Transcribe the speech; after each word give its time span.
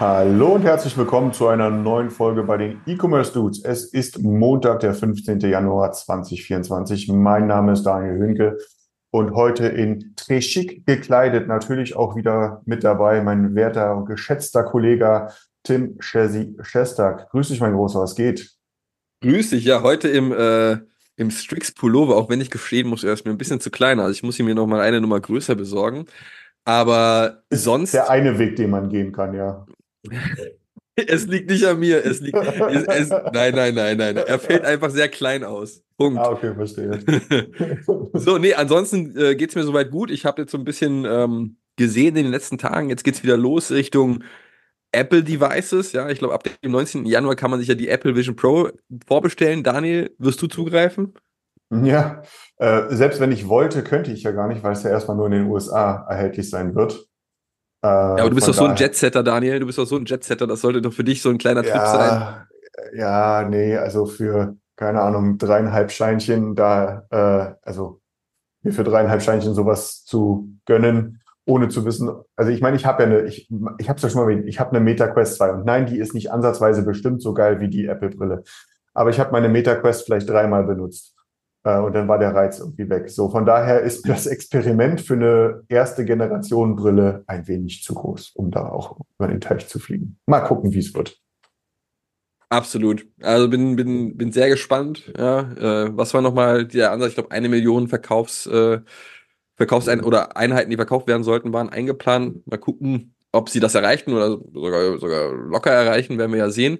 Hallo 0.00 0.54
und 0.54 0.62
herzlich 0.62 0.96
willkommen 0.96 1.32
zu 1.32 1.48
einer 1.48 1.70
neuen 1.70 2.10
Folge 2.10 2.44
bei 2.44 2.56
den 2.56 2.80
E-Commerce 2.86 3.32
Dudes. 3.32 3.64
Es 3.64 3.84
ist 3.84 4.22
Montag, 4.22 4.78
der 4.78 4.94
15. 4.94 5.40
Januar 5.40 5.90
2024. 5.90 7.08
Mein 7.08 7.48
Name 7.48 7.72
ist 7.72 7.82
Daniel 7.82 8.16
Hünke 8.16 8.58
und 9.10 9.32
heute 9.34 9.66
in 9.66 10.14
très 10.14 10.38
chic 10.38 10.86
gekleidet 10.86 11.48
natürlich 11.48 11.96
auch 11.96 12.14
wieder 12.14 12.62
mit 12.64 12.84
dabei 12.84 13.22
mein 13.22 13.56
werter 13.56 13.96
und 13.96 14.06
geschätzter 14.06 14.62
Kollege 14.62 15.32
Tim 15.64 15.98
Chesi 15.98 16.54
Shestak. 16.62 17.28
Grüß 17.30 17.48
dich, 17.48 17.60
mein 17.60 17.74
Großer, 17.74 17.98
was 17.98 18.14
geht? 18.14 18.52
Grüß 19.22 19.50
dich, 19.50 19.64
ja, 19.64 19.82
heute 19.82 20.06
im, 20.06 20.30
äh, 20.30 20.76
im 21.16 21.32
Strix 21.32 21.72
Pullover, 21.72 22.18
auch 22.18 22.30
wenn 22.30 22.40
ich 22.40 22.52
gestehen 22.52 22.86
muss, 22.86 23.02
er 23.02 23.14
ist 23.14 23.24
mir 23.24 23.32
ein 23.32 23.38
bisschen 23.38 23.58
zu 23.58 23.72
klein. 23.72 23.98
Also 23.98 24.12
ich 24.12 24.22
muss 24.22 24.38
ihn 24.38 24.46
mir 24.46 24.54
noch 24.54 24.68
mal 24.68 24.80
eine 24.80 25.00
Nummer 25.00 25.18
größer 25.18 25.56
besorgen. 25.56 26.06
Aber 26.68 27.44
Ist 27.48 27.64
sonst, 27.64 27.94
der 27.94 28.10
eine 28.10 28.38
Weg, 28.38 28.56
den 28.56 28.68
man 28.68 28.90
gehen 28.90 29.10
kann, 29.10 29.32
ja. 29.34 29.66
Es 31.06 31.26
liegt 31.26 31.50
nicht 31.50 31.64
an 31.64 31.78
mir. 31.78 32.04
Es 32.04 32.20
liegt, 32.20 32.36
es, 32.36 32.84
es, 32.84 33.08
nein, 33.32 33.54
nein, 33.54 33.74
nein, 33.74 33.96
nein. 33.96 34.16
Er 34.16 34.38
fällt 34.38 34.64
einfach 34.64 34.90
sehr 34.90 35.08
klein 35.08 35.44
aus. 35.44 35.82
Punkt. 35.96 36.18
Ah, 36.18 36.30
okay, 36.30 36.54
verstehe. 36.54 37.00
so, 38.14 38.38
nee, 38.38 38.54
ansonsten 38.54 39.16
äh, 39.16 39.34
geht's 39.34 39.54
mir 39.54 39.64
soweit 39.64 39.90
gut. 39.90 40.10
Ich 40.10 40.24
habe 40.24 40.42
jetzt 40.42 40.52
so 40.52 40.58
ein 40.58 40.64
bisschen 40.64 41.04
ähm, 41.04 41.56
gesehen 41.76 42.16
in 42.16 42.24
den 42.24 42.32
letzten 42.32 42.58
Tagen. 42.58 42.88
Jetzt 42.88 43.04
geht's 43.04 43.22
wieder 43.22 43.36
los 43.36 43.70
Richtung 43.70 44.22
Apple 44.92 45.22
Devices. 45.22 45.92
Ja, 45.92 46.08
ich 46.08 46.18
glaube, 46.18 46.34
ab 46.34 46.44
dem 46.62 46.72
19. 46.72 47.04
Januar 47.06 47.36
kann 47.36 47.50
man 47.50 47.58
sich 47.58 47.68
ja 47.68 47.74
die 47.74 47.88
Apple 47.88 48.14
Vision 48.14 48.36
Pro 48.36 48.70
vorbestellen. 49.06 49.62
Daniel, 49.62 50.14
wirst 50.18 50.40
du 50.40 50.46
zugreifen? 50.46 51.14
Ja, 51.70 52.22
äh, 52.56 52.82
selbst 52.88 53.20
wenn 53.20 53.32
ich 53.32 53.46
wollte, 53.48 53.84
könnte 53.84 54.10
ich 54.12 54.22
ja 54.22 54.30
gar 54.30 54.48
nicht, 54.48 54.62
weil 54.62 54.72
es 54.72 54.84
ja 54.84 54.90
erstmal 54.90 55.16
nur 55.16 55.26
in 55.26 55.32
den 55.32 55.46
USA 55.46 56.06
erhältlich 56.08 56.48
sein 56.48 56.74
wird. 56.74 57.08
Äh, 57.82 57.86
Ja, 57.86 58.10
aber 58.18 58.30
du 58.30 58.34
bist 58.34 58.48
doch 58.48 58.54
so 58.54 58.64
ein 58.64 58.76
Jetsetter, 58.76 59.22
Daniel. 59.22 59.60
Du 59.60 59.66
bist 59.66 59.78
doch 59.78 59.86
so 59.86 59.96
ein 59.96 60.04
Jetsetter. 60.04 60.46
Das 60.46 60.60
sollte 60.60 60.82
doch 60.82 60.92
für 60.92 61.04
dich 61.04 61.22
so 61.22 61.30
ein 61.30 61.38
kleiner 61.38 61.62
Trip 61.62 61.72
sein. 61.86 62.10
Ja, 62.10 62.46
ja, 62.94 63.48
nee, 63.48 63.76
also 63.76 64.06
für, 64.06 64.56
keine 64.76 65.00
Ahnung, 65.02 65.38
dreieinhalb 65.38 65.90
Scheinchen 65.90 66.54
da, 66.54 67.04
äh, 67.10 67.54
also 67.62 68.00
mir 68.62 68.72
für 68.72 68.84
dreieinhalb 68.84 69.22
Scheinchen 69.22 69.54
sowas 69.54 70.04
zu 70.04 70.48
gönnen, 70.66 71.20
ohne 71.44 71.68
zu 71.68 71.84
wissen. 71.84 72.10
Also 72.36 72.50
ich 72.50 72.60
meine, 72.60 72.76
ich 72.76 72.86
habe 72.86 73.02
ja 73.02 73.08
eine, 73.08 73.22
ich, 73.22 73.48
ich 73.78 73.88
habe 73.88 73.96
es 73.96 74.02
ja 74.02 74.10
schon 74.10 74.22
mal 74.22 74.30
erwähnt, 74.30 74.46
ich 74.48 74.60
habe 74.60 74.70
eine 74.70 74.80
Meta 74.80 75.06
Quest 75.08 75.36
2 75.36 75.52
und 75.52 75.64
nein, 75.64 75.86
die 75.86 75.98
ist 75.98 76.14
nicht 76.14 76.30
ansatzweise 76.30 76.82
bestimmt 76.82 77.22
so 77.22 77.34
geil 77.34 77.60
wie 77.60 77.68
die 77.68 77.86
Apple-Brille. 77.86 78.42
Aber 78.94 79.10
ich 79.10 79.20
habe 79.20 79.32
meine 79.32 79.48
Meta 79.48 79.74
Quest 79.76 80.04
vielleicht 80.04 80.28
dreimal 80.28 80.64
benutzt. 80.64 81.14
Äh, 81.64 81.78
und 81.78 81.94
dann 81.94 82.08
war 82.08 82.18
der 82.18 82.34
Reiz 82.34 82.58
irgendwie 82.58 82.88
weg. 82.88 83.10
So, 83.10 83.28
von 83.30 83.44
daher 83.44 83.80
ist 83.80 84.08
das 84.08 84.26
Experiment 84.26 85.00
für 85.00 85.14
eine 85.14 85.62
erste 85.68 86.04
Generation 86.04 86.76
Brille 86.76 87.24
ein 87.26 87.46
wenig 87.48 87.82
zu 87.82 87.94
groß, 87.94 88.32
um 88.34 88.50
da 88.50 88.68
auch 88.68 88.98
über 89.18 89.28
den 89.28 89.40
Teich 89.40 89.68
zu 89.68 89.78
fliegen. 89.78 90.18
Mal 90.26 90.40
gucken, 90.40 90.72
wie 90.72 90.78
es 90.78 90.94
wird. 90.94 91.18
Absolut. 92.50 93.06
Also 93.20 93.48
bin, 93.48 93.76
bin, 93.76 94.16
bin 94.16 94.32
sehr 94.32 94.48
gespannt. 94.48 95.12
Ja, 95.18 95.40
äh, 95.40 95.96
was 95.96 96.14
war 96.14 96.22
nochmal 96.22 96.66
der 96.66 96.92
Ansatz? 96.92 97.10
Ich 97.10 97.14
glaube, 97.14 97.30
eine 97.30 97.48
Million 97.48 97.88
Verkaufs, 97.88 98.46
äh, 98.46 98.80
Verkaufsein 99.56 100.02
oder 100.02 100.36
Einheiten, 100.36 100.70
die 100.70 100.76
verkauft 100.76 101.08
werden 101.08 101.24
sollten, 101.24 101.52
waren 101.52 101.68
eingeplant. 101.68 102.46
Mal 102.46 102.56
gucken, 102.56 103.14
ob 103.32 103.50
sie 103.50 103.60
das 103.60 103.74
erreichen 103.74 104.14
oder 104.14 104.38
sogar, 104.54 104.98
sogar 104.98 105.32
locker 105.32 105.70
erreichen, 105.70 106.16
werden 106.16 106.32
wir 106.32 106.38
ja 106.38 106.50
sehen. 106.50 106.78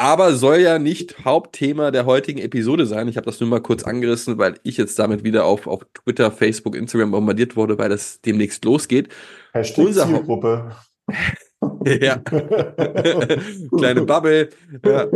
Aber 0.00 0.32
soll 0.32 0.60
ja 0.60 0.78
nicht 0.78 1.26
Hauptthema 1.26 1.90
der 1.90 2.06
heutigen 2.06 2.38
Episode 2.38 2.86
sein. 2.86 3.06
Ich 3.08 3.18
habe 3.18 3.26
das 3.26 3.38
nur 3.38 3.50
mal 3.50 3.60
kurz 3.60 3.82
angerissen, 3.82 4.38
weil 4.38 4.54
ich 4.62 4.78
jetzt 4.78 4.98
damit 4.98 5.24
wieder 5.24 5.44
auf, 5.44 5.66
auf 5.66 5.84
Twitter, 5.92 6.32
Facebook, 6.32 6.74
Instagram 6.74 7.10
bombardiert 7.10 7.54
wurde, 7.54 7.76
weil 7.76 7.90
das 7.90 8.18
demnächst 8.22 8.64
losgeht. 8.64 9.10
Hashtag 9.52 9.84
Unser 9.84 10.06
Zielgruppe. 10.06 10.74
ja. 11.84 12.16
Kleine 13.76 14.02
Bubble. 14.06 14.48
Ja. 14.82 15.06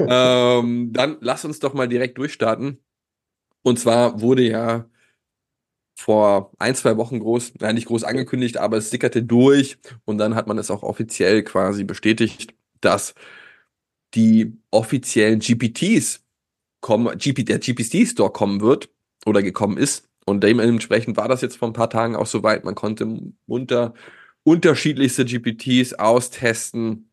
Ähm, 0.00 0.92
dann 0.92 1.16
lass 1.20 1.44
uns 1.44 1.60
doch 1.60 1.72
mal 1.72 1.86
direkt 1.86 2.18
durchstarten. 2.18 2.82
Und 3.62 3.78
zwar 3.78 4.20
wurde 4.20 4.42
ja 4.42 4.90
vor 5.96 6.50
ein, 6.58 6.74
zwei 6.74 6.96
Wochen 6.96 7.20
groß, 7.20 7.52
nein, 7.60 7.76
nicht 7.76 7.86
groß 7.86 8.02
angekündigt, 8.02 8.56
aber 8.56 8.78
es 8.78 8.90
sickerte 8.90 9.22
durch 9.22 9.78
und 10.04 10.18
dann 10.18 10.34
hat 10.34 10.48
man 10.48 10.58
es 10.58 10.72
auch 10.72 10.82
offiziell 10.82 11.44
quasi 11.44 11.84
bestätigt, 11.84 12.52
dass 12.80 13.14
die 14.14 14.56
offiziellen 14.70 15.40
GPTs 15.40 16.24
kommen, 16.80 17.16
GP, 17.18 17.44
der 17.44 17.58
GPC-Store 17.58 18.32
kommen 18.32 18.60
wird 18.60 18.90
oder 19.26 19.42
gekommen 19.42 19.78
ist. 19.78 20.08
Und 20.26 20.42
dementsprechend 20.42 21.16
war 21.16 21.28
das 21.28 21.42
jetzt 21.42 21.56
vor 21.56 21.68
ein 21.68 21.74
paar 21.74 21.90
Tagen 21.90 22.16
auch 22.16 22.26
soweit. 22.26 22.64
Man 22.64 22.74
konnte 22.74 23.06
munter 23.46 23.94
unterschiedlichste 24.42 25.24
GPTs 25.24 25.94
austesten. 25.94 27.10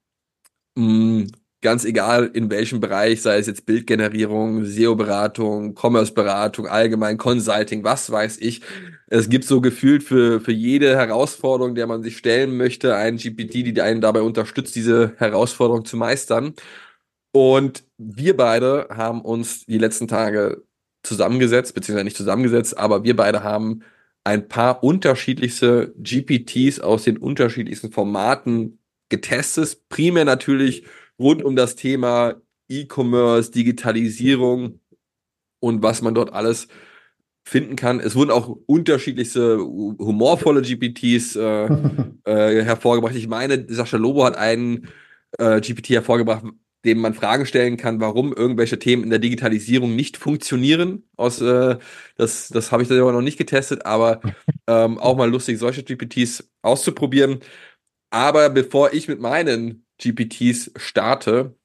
Mm, 0.75 1.25
Ganz 1.63 1.85
egal 1.85 2.31
in 2.33 2.49
welchem 2.49 2.79
Bereich, 2.79 3.21
sei 3.21 3.37
es 3.37 3.45
jetzt 3.45 3.67
Bildgenerierung, 3.67 4.65
SEO-Beratung, 4.65 5.75
Commerce-Beratung, 5.75 6.65
allgemein 6.65 7.19
Consulting, 7.19 7.83
was 7.83 8.11
weiß 8.11 8.39
ich. 8.39 8.61
Es 9.05 9.29
gibt 9.29 9.45
so 9.45 9.61
gefühlt 9.61 10.01
für, 10.01 10.41
für 10.41 10.51
jede 10.51 10.95
Herausforderung, 10.97 11.75
der 11.75 11.85
man 11.85 12.01
sich 12.01 12.17
stellen 12.17 12.57
möchte, 12.57 12.95
einen 12.95 13.17
GPT, 13.17 13.53
die 13.63 13.79
einen 13.79 14.01
dabei 14.01 14.23
unterstützt, 14.23 14.75
diese 14.75 15.13
Herausforderung 15.17 15.85
zu 15.85 15.97
meistern. 15.97 16.55
Und 17.31 17.83
wir 17.97 18.35
beide 18.35 18.87
haben 18.89 19.21
uns 19.21 19.65
die 19.65 19.77
letzten 19.77 20.07
Tage 20.07 20.63
zusammengesetzt, 21.03 21.73
beziehungsweise 21.73 22.03
nicht 22.05 22.17
zusammengesetzt, 22.17 22.77
aber 22.77 23.03
wir 23.03 23.15
beide 23.15 23.43
haben 23.43 23.81
ein 24.23 24.47
paar 24.47 24.83
unterschiedlichste 24.83 25.93
GPTs 25.97 26.79
aus 26.79 27.03
den 27.03 27.17
unterschiedlichsten 27.17 27.91
Formaten 27.91 28.79
getestet. 29.09 29.89
Primär 29.89 30.25
natürlich 30.25 30.85
rund 31.17 31.43
um 31.43 31.55
das 31.55 31.75
Thema 31.75 32.35
E-Commerce, 32.69 33.51
Digitalisierung 33.51 34.79
und 35.59 35.81
was 35.81 36.01
man 36.01 36.13
dort 36.13 36.33
alles 36.33 36.67
finden 37.43 37.75
kann. 37.75 37.99
Es 37.99 38.15
wurden 38.15 38.31
auch 38.31 38.55
unterschiedlichste 38.67 39.57
hu- 39.59 39.97
humorvolle 39.97 40.61
GPTs 40.61 41.35
äh, 41.35 41.65
äh, 42.25 42.63
hervorgebracht. 42.63 43.15
Ich 43.15 43.27
meine, 43.27 43.65
Sascha 43.67 43.97
Lobo 43.97 44.23
hat 44.23 44.37
einen 44.37 44.87
äh, 45.39 45.59
GPT 45.59 45.89
hervorgebracht, 45.89 46.43
dem 46.85 46.99
man 46.99 47.13
Fragen 47.13 47.45
stellen 47.45 47.77
kann, 47.77 47.99
warum 47.99 48.33
irgendwelche 48.33 48.79
Themen 48.79 49.03
in 49.03 49.09
der 49.09 49.19
Digitalisierung 49.19 49.95
nicht 49.95 50.17
funktionieren. 50.17 51.03
Aus, 51.15 51.41
äh, 51.41 51.77
das 52.17 52.49
das 52.49 52.71
habe 52.71 52.83
ich 52.83 52.89
selber 52.89 53.11
noch 53.11 53.21
nicht 53.21 53.37
getestet, 53.37 53.85
aber 53.85 54.21
ähm, 54.67 54.97
auch 54.97 55.17
mal 55.17 55.29
lustig, 55.29 55.59
solche 55.59 55.83
GPTs 55.83 56.49
auszuprobieren. 56.61 57.39
Aber 58.09 58.49
bevor 58.49 58.93
ich 58.93 59.07
mit 59.07 59.19
meinen 59.21 59.85
GPTs 59.99 60.71
starte, 60.75 61.55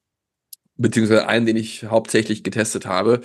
beziehungsweise 0.76 1.26
einen, 1.28 1.46
den 1.46 1.56
ich 1.56 1.84
hauptsächlich 1.84 2.44
getestet 2.44 2.86
habe, 2.86 3.22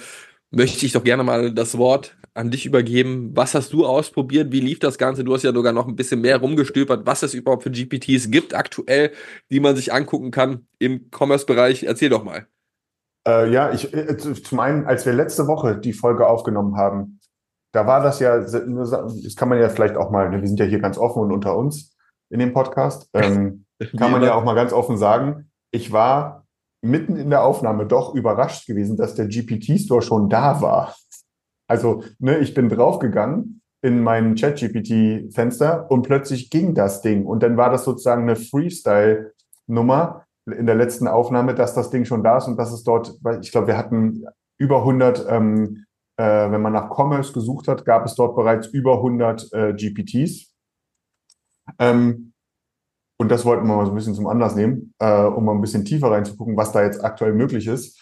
möchte 0.52 0.86
ich 0.86 0.94
doch 0.94 1.04
gerne 1.04 1.24
mal 1.24 1.54
das 1.54 1.78
Wort 1.78 2.18
an 2.34 2.50
dich 2.50 2.66
übergeben. 2.66 3.32
Was 3.36 3.56
hast 3.56 3.74
du 3.74 3.86
ausprobiert? 3.86 4.52
Wie 4.52 4.62
lief 4.62 4.80
das 4.80 4.98
Ganze? 4.98 5.24
Du 5.24 5.34
hast 5.34 5.44
ja 5.44 5.54
sogar 5.54 5.74
noch 5.74 5.88
ein 5.88 5.96
bisschen 5.96 6.22
mehr 6.22 6.38
rumgestöbert, 6.38 7.06
was 7.06 7.24
es 7.24 7.34
überhaupt 7.34 7.64
für 7.64 7.72
GPTs 7.72 8.32
gibt 8.32 8.54
aktuell, 8.54 9.12
die 9.50 9.60
man 9.60 9.76
sich 9.76 9.94
angucken 9.94 10.32
kann 10.32 10.68
im 10.80 11.10
Commerce-Bereich. 11.12 11.84
Erzähl 11.84 12.10
doch 12.10 12.24
mal. 12.24 12.48
Äh, 13.28 13.52
ja, 13.52 13.72
ich, 13.72 13.94
äh, 13.94 14.18
zum 14.18 14.60
einen, 14.60 14.86
als 14.86 15.06
wir 15.06 15.14
letzte 15.14 15.48
Woche 15.48 15.78
die 15.78 15.94
Folge 15.94 16.28
aufgenommen 16.28 16.78
haben, 16.78 17.20
da 17.74 17.86
war 17.88 18.02
das 18.02 18.20
ja, 18.20 18.40
das 18.40 19.36
kann 19.36 19.50
man 19.50 19.60
ja 19.60 19.70
vielleicht 19.70 19.96
auch 19.96 20.10
mal, 20.10 20.30
ne, 20.30 20.42
wir 20.42 20.48
sind 20.48 20.60
ja 20.60 20.66
hier 20.66 20.80
ganz 20.80 20.98
offen 20.98 21.22
und 21.22 21.32
unter 21.32 21.56
uns 21.56 21.96
in 22.30 22.40
dem 22.40 22.54
Podcast, 22.54 23.10
ähm, 23.14 23.66
kann 23.98 24.12
man 24.12 24.24
ja 24.24 24.34
auch 24.34 24.44
mal 24.44 24.56
ganz 24.56 24.74
offen 24.74 24.98
sagen, 24.98 25.52
ich 25.72 25.92
war 25.92 26.46
mitten 26.82 27.16
in 27.16 27.30
der 27.30 27.44
Aufnahme 27.44 27.86
doch 27.86 28.16
überrascht 28.16 28.68
gewesen, 28.68 28.98
dass 28.98 29.16
der 29.16 29.28
GPT-Store 29.28 30.02
schon 30.02 30.30
da 30.30 30.62
war. 30.62 30.96
Also, 31.72 32.04
ne, 32.20 32.40
ich 32.40 32.54
bin 32.54 32.68
draufgegangen 32.68 33.62
in 33.82 34.04
mein 34.04 34.36
Chat-GPT-Fenster 34.36 35.90
und 35.90 36.02
plötzlich 36.02 36.50
ging 36.50 36.76
das 36.76 37.02
Ding. 37.02 37.26
Und 37.26 37.44
dann 37.44 37.56
war 37.56 37.70
das 37.70 37.86
sozusagen 37.86 38.24
eine 38.24 38.36
Freestyle-Nummer 38.36 40.26
in 40.48 40.66
der 40.66 40.76
letzten 40.76 41.08
Aufnahme, 41.08 41.56
dass 41.56 41.74
das 41.74 41.90
Ding 41.90 42.04
schon 42.04 42.26
da 42.26 42.40
ist 42.40 42.48
und 42.50 42.58
dass 42.58 42.74
es 42.74 42.84
dort, 42.84 43.16
weil 43.22 43.40
ich 43.40 43.54
glaube, 43.54 43.68
wir 43.68 43.78
hatten 43.78 44.26
über 44.58 44.80
100, 44.80 45.26
ähm, 45.30 45.86
äh, 46.18 46.52
wenn 46.52 46.62
man 46.62 46.74
nach 46.74 46.90
Commerce 46.90 47.32
gesucht 47.32 47.70
hat, 47.70 47.86
gab 47.86 48.06
es 48.06 48.16
dort 48.16 48.36
bereits 48.36 48.68
über 48.68 48.96
100 48.96 49.54
äh, 49.54 49.74
GPTs. 49.74 50.54
Ähm, 51.80 52.34
und 53.18 53.32
das 53.32 53.46
wollten 53.46 53.66
wir 53.66 53.78
mal 53.78 53.86
so 53.86 53.94
ein 53.94 53.96
bisschen 53.96 54.16
zum 54.16 54.28
Anlass 54.28 54.56
nehmen, 54.56 54.94
äh, 55.00 55.24
um 55.24 55.46
mal 55.46 55.54
ein 55.54 55.62
bisschen 55.62 55.86
tiefer 55.86 56.12
reinzugucken, 56.12 56.58
was 56.58 56.74
da 56.74 56.84
jetzt 56.84 57.02
aktuell 57.02 57.32
möglich 57.32 57.66
ist. 57.66 57.98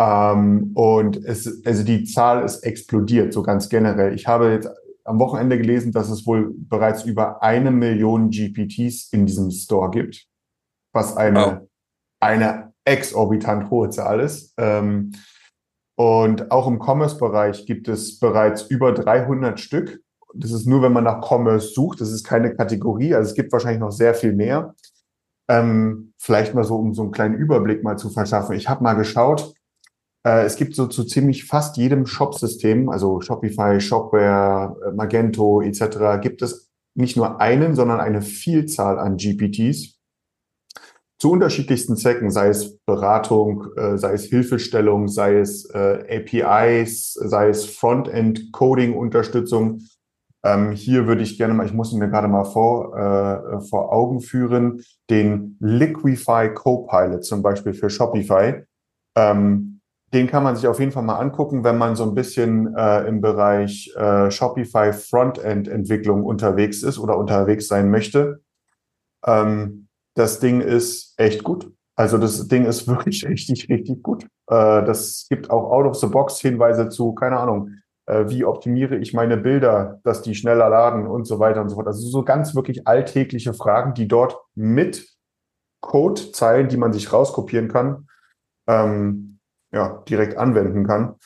Ähm, 0.00 0.72
und 0.74 1.16
es, 1.24 1.64
also 1.66 1.82
die 1.82 2.04
Zahl 2.04 2.44
ist 2.44 2.60
explodiert, 2.60 3.32
so 3.32 3.42
ganz 3.42 3.68
generell. 3.68 4.14
Ich 4.14 4.26
habe 4.26 4.52
jetzt 4.52 4.68
am 5.04 5.18
Wochenende 5.18 5.56
gelesen, 5.58 5.92
dass 5.92 6.08
es 6.10 6.26
wohl 6.26 6.54
bereits 6.56 7.04
über 7.04 7.42
eine 7.42 7.70
Million 7.70 8.30
GPTs 8.30 9.12
in 9.12 9.26
diesem 9.26 9.50
Store 9.50 9.90
gibt, 9.90 10.26
was 10.92 11.16
eine, 11.16 11.38
Wow. 11.38 11.68
eine 12.20 12.72
exorbitant 12.84 13.70
hohe 13.70 13.90
Zahl 13.90 14.20
ist. 14.20 14.54
Ähm, 14.58 15.12
und 15.96 16.52
auch 16.52 16.68
im 16.68 16.78
Commerce-Bereich 16.78 17.66
gibt 17.66 17.88
es 17.88 18.20
bereits 18.20 18.62
über 18.62 18.92
300 18.92 19.58
Stück. 19.58 20.00
Das 20.34 20.52
ist 20.52 20.66
nur, 20.66 20.82
wenn 20.82 20.92
man 20.92 21.04
nach 21.04 21.20
Commerce 21.28 21.68
sucht. 21.74 22.00
Das 22.00 22.12
ist 22.12 22.22
keine 22.24 22.54
Kategorie. 22.54 23.14
Also 23.14 23.30
es 23.30 23.34
gibt 23.34 23.50
wahrscheinlich 23.50 23.80
noch 23.80 23.90
sehr 23.90 24.14
viel 24.14 24.32
mehr. 24.32 24.76
Ähm, 25.50 26.12
vielleicht 26.18 26.54
mal 26.54 26.62
so, 26.62 26.76
um 26.76 26.94
so 26.94 27.02
einen 27.02 27.10
kleinen 27.10 27.34
Überblick 27.34 27.82
mal 27.82 27.96
zu 27.96 28.10
verschaffen. 28.10 28.54
Ich 28.54 28.68
habe 28.68 28.84
mal 28.84 28.94
geschaut. 28.94 29.54
Äh, 30.26 30.44
es 30.44 30.56
gibt 30.56 30.74
so 30.74 30.86
zu 30.86 31.04
ziemlich 31.04 31.44
fast 31.44 31.76
jedem 31.76 32.06
Shop-System, 32.06 32.88
also 32.88 33.20
Shopify, 33.20 33.80
Shopware, 33.80 34.76
äh, 34.86 34.92
Magento 34.92 35.60
etc., 35.62 36.20
gibt 36.20 36.42
es 36.42 36.68
nicht 36.94 37.16
nur 37.16 37.40
einen, 37.40 37.74
sondern 37.74 38.00
eine 38.00 38.22
Vielzahl 38.22 38.98
an 38.98 39.16
GPTs 39.16 39.94
zu 41.20 41.32
unterschiedlichsten 41.32 41.96
Zwecken, 41.96 42.30
sei 42.30 42.46
es 42.48 42.78
Beratung, 42.78 43.66
äh, 43.76 43.98
sei 43.98 44.12
es 44.12 44.24
Hilfestellung, 44.24 45.08
sei 45.08 45.38
es 45.38 45.68
APIs, 45.74 47.14
sei 47.14 47.48
es 47.48 47.64
Frontend-Coding-Unterstützung. 47.66 49.80
Ähm, 50.44 50.70
hier 50.72 51.08
würde 51.08 51.22
ich 51.22 51.36
gerne 51.36 51.54
mal, 51.54 51.66
ich 51.66 51.72
muss 51.72 51.92
ihn 51.92 51.98
mir 51.98 52.08
gerade 52.08 52.28
mal 52.28 52.44
vor, 52.44 53.60
vor 53.68 53.92
Augen 53.92 54.20
führen, 54.20 54.84
den 55.10 55.56
Liquify 55.58 56.54
Copilot 56.54 57.24
zum 57.24 57.42
Beispiel 57.42 57.74
für 57.74 57.90
Shopify. 57.90 58.62
Ähm, 59.16 59.77
den 60.12 60.26
kann 60.26 60.42
man 60.42 60.56
sich 60.56 60.66
auf 60.66 60.80
jeden 60.80 60.92
Fall 60.92 61.02
mal 61.02 61.18
angucken, 61.18 61.64
wenn 61.64 61.76
man 61.76 61.94
so 61.94 62.04
ein 62.04 62.14
bisschen 62.14 62.74
äh, 62.74 63.06
im 63.06 63.20
Bereich 63.20 63.92
äh, 63.96 64.30
Shopify 64.30 64.92
Frontend-Entwicklung 64.92 66.24
unterwegs 66.24 66.82
ist 66.82 66.98
oder 66.98 67.18
unterwegs 67.18 67.68
sein 67.68 67.90
möchte. 67.90 68.40
Ähm, 69.26 69.88
das 70.14 70.40
Ding 70.40 70.60
ist 70.60 71.14
echt 71.18 71.44
gut. 71.44 71.70
Also 71.94 72.16
das 72.16 72.48
Ding 72.48 72.64
ist 72.64 72.88
wirklich 72.88 73.26
richtig, 73.28 73.68
richtig 73.68 74.02
gut. 74.02 74.24
Äh, 74.46 74.84
das 74.84 75.26
gibt 75.28 75.50
auch 75.50 75.70
Out-of-the-Box-Hinweise 75.70 76.88
zu, 76.88 77.12
keine 77.12 77.38
Ahnung, 77.38 77.72
äh, 78.06 78.24
wie 78.28 78.44
optimiere 78.44 78.96
ich 78.96 79.12
meine 79.12 79.36
Bilder, 79.36 80.00
dass 80.04 80.22
die 80.22 80.34
schneller 80.34 80.70
laden 80.70 81.06
und 81.06 81.26
so 81.26 81.38
weiter 81.38 81.60
und 81.60 81.68
so 81.68 81.76
fort. 81.76 81.86
Also 81.86 82.08
so 82.08 82.24
ganz 82.24 82.54
wirklich 82.54 82.86
alltägliche 82.86 83.52
Fragen, 83.52 83.92
die 83.92 84.08
dort 84.08 84.38
mit 84.54 85.06
Codezeilen, 85.80 86.68
die 86.68 86.78
man 86.78 86.92
sich 86.92 87.12
rauskopieren 87.12 87.68
kann, 87.68 88.08
ähm, 88.66 89.27
ja, 89.72 90.02
direkt 90.08 90.36
anwenden 90.36 90.86
kann. 90.86 91.16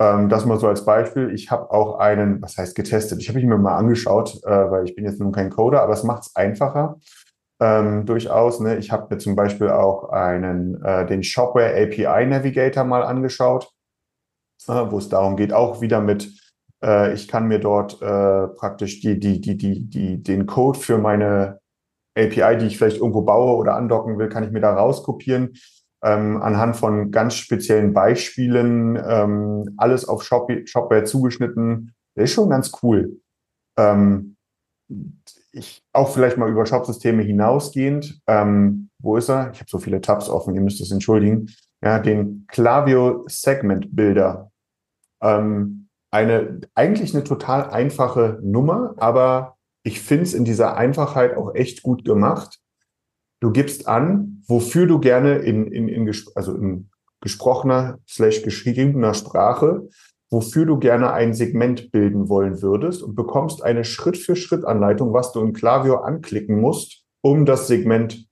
Ähm, 0.00 0.28
das 0.28 0.46
mal 0.46 0.58
so 0.58 0.68
als 0.68 0.84
Beispiel. 0.84 1.30
Ich 1.32 1.50
habe 1.50 1.70
auch 1.70 1.98
einen, 1.98 2.42
was 2.42 2.56
heißt 2.56 2.74
getestet? 2.74 3.20
Ich 3.20 3.28
habe 3.28 3.40
ihn 3.40 3.48
mir 3.48 3.58
mal 3.58 3.76
angeschaut, 3.76 4.40
äh, 4.44 4.70
weil 4.70 4.84
ich 4.84 4.94
bin 4.94 5.04
jetzt 5.04 5.20
nun 5.20 5.32
kein 5.32 5.50
Coder, 5.50 5.82
aber 5.82 5.92
es 5.92 6.02
macht 6.02 6.22
es 6.22 6.36
einfacher. 6.36 6.98
Ähm, 7.60 8.06
durchaus. 8.06 8.58
Ne? 8.60 8.76
Ich 8.78 8.90
habe 8.90 9.06
mir 9.10 9.18
zum 9.18 9.36
Beispiel 9.36 9.68
auch 9.70 10.10
einen, 10.10 10.82
äh, 10.82 11.06
den 11.06 11.22
Shopware 11.22 11.72
API 11.80 12.26
Navigator 12.26 12.82
mal 12.84 13.04
angeschaut, 13.04 13.70
äh, 14.66 14.72
wo 14.72 14.98
es 14.98 15.08
darum 15.08 15.36
geht, 15.36 15.52
auch 15.52 15.80
wieder 15.80 16.00
mit, 16.00 16.32
äh, 16.84 17.12
ich 17.14 17.28
kann 17.28 17.46
mir 17.46 17.60
dort 17.60 18.02
äh, 18.02 18.48
praktisch 18.48 19.00
die, 19.00 19.20
die, 19.20 19.40
die, 19.40 19.56
die, 19.56 19.88
die, 19.88 20.22
den 20.22 20.46
Code 20.46 20.78
für 20.78 20.98
meine 20.98 21.60
API, 22.18 22.58
die 22.58 22.66
ich 22.66 22.78
vielleicht 22.78 22.96
irgendwo 22.98 23.22
baue 23.22 23.56
oder 23.56 23.76
andocken 23.76 24.18
will, 24.18 24.28
kann 24.28 24.42
ich 24.42 24.50
mir 24.50 24.60
da 24.60 24.74
rauskopieren. 24.74 25.54
Ähm, 26.04 26.42
anhand 26.42 26.76
von 26.76 27.10
ganz 27.10 27.34
speziellen 27.34 27.92
Beispielen, 27.92 29.00
ähm, 29.06 29.74
alles 29.76 30.08
auf 30.08 30.24
Shop 30.24 30.50
Shopware 30.64 31.04
zugeschnitten. 31.04 31.94
Das 32.14 32.24
ist 32.24 32.32
schon 32.32 32.50
ganz 32.50 32.72
cool. 32.82 33.20
Ähm, 33.78 34.36
ich 35.52 35.82
auch 35.92 36.12
vielleicht 36.12 36.38
mal 36.38 36.50
über 36.50 36.66
Shopsysteme 36.66 37.22
hinausgehend. 37.22 38.20
Ähm, 38.26 38.90
wo 38.98 39.16
ist 39.16 39.28
er? 39.28 39.50
Ich 39.52 39.60
habe 39.60 39.70
so 39.70 39.78
viele 39.78 40.00
Tabs 40.00 40.28
offen, 40.28 40.54
ihr 40.54 40.60
müsst 40.60 40.80
es 40.80 40.90
entschuldigen. 40.90 41.50
Ja, 41.82 41.98
den 41.98 42.46
Klaviyo 42.48 43.24
Segment 43.28 43.94
Builder. 43.94 44.50
Ähm, 45.22 45.88
eine 46.10 46.60
eigentlich 46.74 47.14
eine 47.14 47.24
total 47.24 47.70
einfache 47.70 48.38
Nummer, 48.42 48.94
aber 48.98 49.56
ich 49.82 50.00
finde 50.00 50.24
es 50.24 50.34
in 50.34 50.44
dieser 50.44 50.76
Einfachheit 50.76 51.36
auch 51.36 51.54
echt 51.54 51.82
gut 51.82 52.04
gemacht. 52.04 52.60
Du 53.42 53.50
gibst 53.50 53.88
an, 53.88 54.44
wofür 54.46 54.86
du 54.86 55.00
gerne 55.00 55.38
in, 55.38 55.66
in, 55.66 55.88
in, 55.88 56.08
also 56.36 56.54
in 56.54 56.90
gesprochener 57.20 57.98
slash 58.08 58.42
geschriebener 58.42 59.14
Sprache, 59.14 59.88
wofür 60.30 60.64
du 60.64 60.78
gerne 60.78 61.12
ein 61.12 61.34
Segment 61.34 61.90
bilden 61.90 62.28
wollen 62.28 62.62
würdest 62.62 63.02
und 63.02 63.16
bekommst 63.16 63.64
eine 63.64 63.82
Schritt-für-Schritt-Anleitung, 63.84 65.12
was 65.12 65.32
du 65.32 65.40
in 65.40 65.54
Klaviyo 65.54 65.96
anklicken 65.96 66.60
musst, 66.60 67.04
um 67.20 67.44
das 67.44 67.66
Segment 67.66 68.28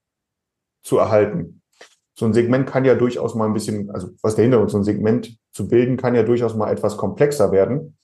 zu 0.84 0.98
erhalten. 0.98 1.62
So 2.16 2.26
ein 2.26 2.32
Segment 2.32 2.68
kann 2.68 2.84
ja 2.84 2.94
durchaus 2.94 3.34
mal 3.34 3.46
ein 3.46 3.52
bisschen, 3.52 3.90
also 3.90 4.10
was 4.22 4.36
der 4.36 4.44
Hintergrund, 4.44 4.70
so 4.70 4.78
ein 4.78 4.84
Segment 4.84 5.36
zu 5.52 5.66
bilden, 5.66 5.96
kann 5.96 6.14
ja 6.14 6.22
durchaus 6.22 6.54
mal 6.54 6.70
etwas 6.70 6.96
komplexer 6.96 7.50
werden, 7.50 7.96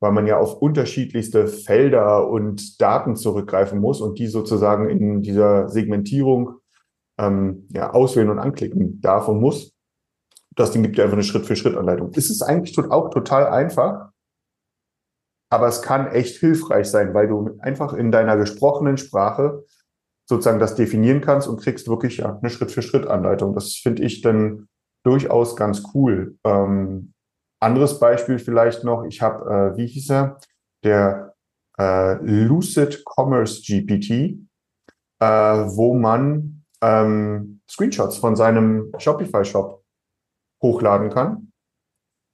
weil 0.00 0.12
man 0.12 0.26
ja 0.26 0.38
auf 0.38 0.54
unterschiedlichste 0.54 1.48
Felder 1.48 2.28
und 2.28 2.80
Daten 2.80 3.16
zurückgreifen 3.16 3.80
muss 3.80 4.00
und 4.00 4.18
die 4.18 4.28
sozusagen 4.28 4.88
in 4.88 5.22
dieser 5.22 5.68
Segmentierung 5.68 6.60
ähm, 7.18 7.66
ja, 7.70 7.90
auswählen 7.90 8.30
und 8.30 8.38
anklicken 8.38 9.00
darf 9.00 9.28
und 9.28 9.40
muss. 9.40 9.74
Das 10.54 10.70
Ding 10.70 10.82
gibt 10.82 10.98
dir 10.98 11.02
einfach 11.02 11.16
eine 11.16 11.24
Schritt-für-Schritt-Anleitung. 11.24 12.12
Es 12.14 12.30
ist 12.30 12.42
eigentlich 12.42 12.78
auch 12.78 13.10
total 13.10 13.46
einfach, 13.46 14.10
aber 15.50 15.66
es 15.66 15.82
kann 15.82 16.08
echt 16.08 16.38
hilfreich 16.38 16.88
sein, 16.88 17.14
weil 17.14 17.28
du 17.28 17.58
einfach 17.60 17.92
in 17.92 18.12
deiner 18.12 18.36
gesprochenen 18.36 18.98
Sprache 18.98 19.64
sozusagen 20.28 20.58
das 20.58 20.74
definieren 20.74 21.20
kannst 21.20 21.48
und 21.48 21.60
kriegst 21.60 21.88
wirklich 21.88 22.18
ja, 22.18 22.36
eine 22.36 22.50
Schritt-für-Schritt-Anleitung. 22.50 23.54
Das 23.54 23.74
finde 23.74 24.02
ich 24.02 24.20
dann 24.20 24.68
durchaus 25.04 25.56
ganz 25.56 25.82
cool. 25.94 26.36
Ähm, 26.44 27.14
anderes 27.60 27.98
Beispiel 27.98 28.38
vielleicht 28.38 28.84
noch, 28.84 29.04
ich 29.04 29.22
habe, 29.22 29.74
äh, 29.74 29.76
wie 29.76 29.86
hieß 29.86 30.10
er, 30.10 30.38
der 30.84 31.34
äh, 31.78 32.14
Lucid 32.22 33.04
Commerce 33.04 33.62
GPT, 33.62 34.38
äh, 35.20 35.26
wo 35.26 35.94
man 35.94 36.64
ähm, 36.80 37.60
Screenshots 37.68 38.18
von 38.18 38.36
seinem 38.36 38.92
Shopify-Shop 38.98 39.82
hochladen 40.62 41.10
kann. 41.10 41.52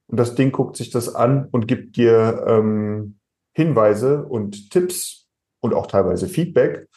Und 0.09 0.21
das 0.21 0.35
Ding 0.35 0.53
guckt 0.53 0.77
sich 0.77 0.91
das 0.91 1.15
an 1.15 1.49
und 1.51 1.67
gibt 1.67 1.97
dir 1.97 2.45
ähm, 2.47 3.19
Hinweise 3.55 4.25
und 4.25 4.71
Tipps 4.71 5.29
und 5.61 5.75
auch 5.75 5.87
teilweise 5.87 6.29
Feedback 6.29 6.89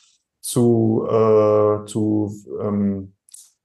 zu, 0.42 1.06
äh, 1.08 1.86
zu 1.86 2.34
ähm, 2.62 3.17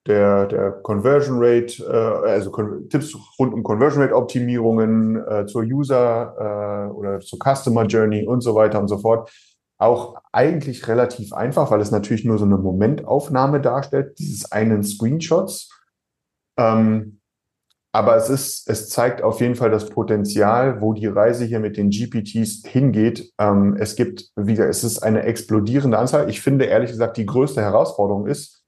der, 0.06 0.46
der 0.46 0.72
Conversion 0.72 1.36
Rate, 1.38 1.82
äh, 1.84 2.30
also 2.30 2.50
Tipps 2.88 3.16
rund 3.38 3.54
um 3.54 3.62
Conversion 3.62 4.02
Rate 4.02 4.16
Optimierungen, 4.16 5.16
äh, 5.26 5.46
zur 5.46 5.62
User 5.62 6.88
äh, 6.88 6.92
oder 6.92 7.20
zur 7.20 7.38
Customer 7.38 7.84
Journey 7.84 8.26
und 8.26 8.40
so 8.40 8.54
weiter 8.54 8.80
und 8.80 8.88
so 8.88 8.98
fort. 8.98 9.30
Auch 9.78 10.16
eigentlich 10.32 10.86
relativ 10.88 11.32
einfach, 11.32 11.70
weil 11.70 11.80
es 11.80 11.90
natürlich 11.90 12.24
nur 12.24 12.38
so 12.38 12.44
eine 12.44 12.56
Momentaufnahme 12.56 13.60
darstellt, 13.60 14.18
dieses 14.18 14.50
einen 14.50 14.82
Screenshots. 14.82 15.70
Ähm, 16.56 17.20
aber 17.94 18.16
es 18.16 18.30
ist, 18.30 18.68
es 18.70 18.88
zeigt 18.88 19.22
auf 19.22 19.40
jeden 19.40 19.54
Fall 19.54 19.70
das 19.70 19.90
Potenzial, 19.90 20.80
wo 20.80 20.94
die 20.94 21.06
Reise 21.06 21.44
hier 21.44 21.60
mit 21.60 21.76
den 21.76 21.90
GPTs 21.90 22.62
hingeht. 22.66 23.32
Ähm, 23.38 23.76
es 23.78 23.96
gibt 23.96 24.30
wieder, 24.34 24.66
es 24.68 24.82
ist 24.82 25.00
eine 25.00 25.24
explodierende 25.24 25.98
Anzahl. 25.98 26.30
Ich 26.30 26.40
finde 26.40 26.64
ehrlich 26.64 26.90
gesagt, 26.90 27.18
die 27.18 27.26
größte 27.26 27.60
Herausforderung 27.60 28.26
ist, 28.26 28.61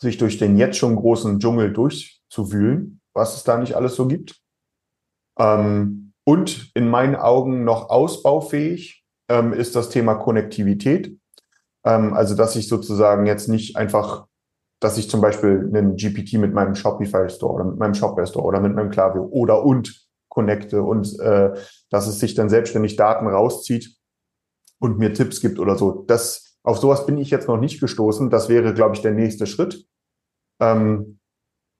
sich 0.00 0.18
durch 0.18 0.38
den 0.38 0.56
jetzt 0.56 0.78
schon 0.78 0.96
großen 0.96 1.38
Dschungel 1.40 1.72
durchzuwühlen, 1.72 3.00
was 3.14 3.36
es 3.36 3.44
da 3.44 3.58
nicht 3.58 3.74
alles 3.74 3.94
so 3.94 4.06
gibt. 4.06 4.40
Ähm, 5.38 6.12
und 6.24 6.70
in 6.74 6.88
meinen 6.88 7.16
Augen 7.16 7.64
noch 7.64 7.90
ausbaufähig 7.90 9.04
ähm, 9.28 9.52
ist 9.52 9.76
das 9.76 9.88
Thema 9.88 10.14
Konnektivität. 10.14 11.16
Ähm, 11.84 12.14
also, 12.14 12.34
dass 12.34 12.56
ich 12.56 12.68
sozusagen 12.68 13.26
jetzt 13.26 13.48
nicht 13.48 13.76
einfach 13.76 14.26
dass 14.80 14.96
ich 14.96 15.10
zum 15.10 15.20
Beispiel 15.20 15.70
einen 15.72 15.96
GPT 15.96 16.34
mit 16.34 16.54
meinem 16.54 16.74
Shopify 16.74 17.28
Store 17.28 17.52
oder 17.52 17.64
mit 17.64 17.78
meinem 17.78 17.94
Shopware 17.94 18.26
Store 18.26 18.44
oder 18.44 18.60
mit 18.60 18.74
meinem 18.74 18.90
Klaviyo 18.90 19.24
oder 19.30 19.62
und 19.62 20.08
connecte 20.28 20.82
und 20.82 21.18
äh, 21.20 21.52
dass 21.90 22.06
es 22.06 22.18
sich 22.18 22.34
dann 22.34 22.48
selbstständig 22.48 22.96
Daten 22.96 23.26
rauszieht 23.26 23.96
und 24.78 24.98
mir 24.98 25.12
Tipps 25.12 25.40
gibt 25.40 25.58
oder 25.58 25.76
so. 25.76 26.04
Das, 26.06 26.56
auf 26.62 26.78
sowas 26.78 27.04
bin 27.04 27.18
ich 27.18 27.30
jetzt 27.30 27.46
noch 27.46 27.58
nicht 27.58 27.80
gestoßen. 27.80 28.30
Das 28.30 28.48
wäre, 28.48 28.72
glaube 28.72 28.94
ich, 28.94 29.02
der 29.02 29.12
nächste 29.12 29.46
Schritt. 29.46 29.84
Ähm, 30.60 31.18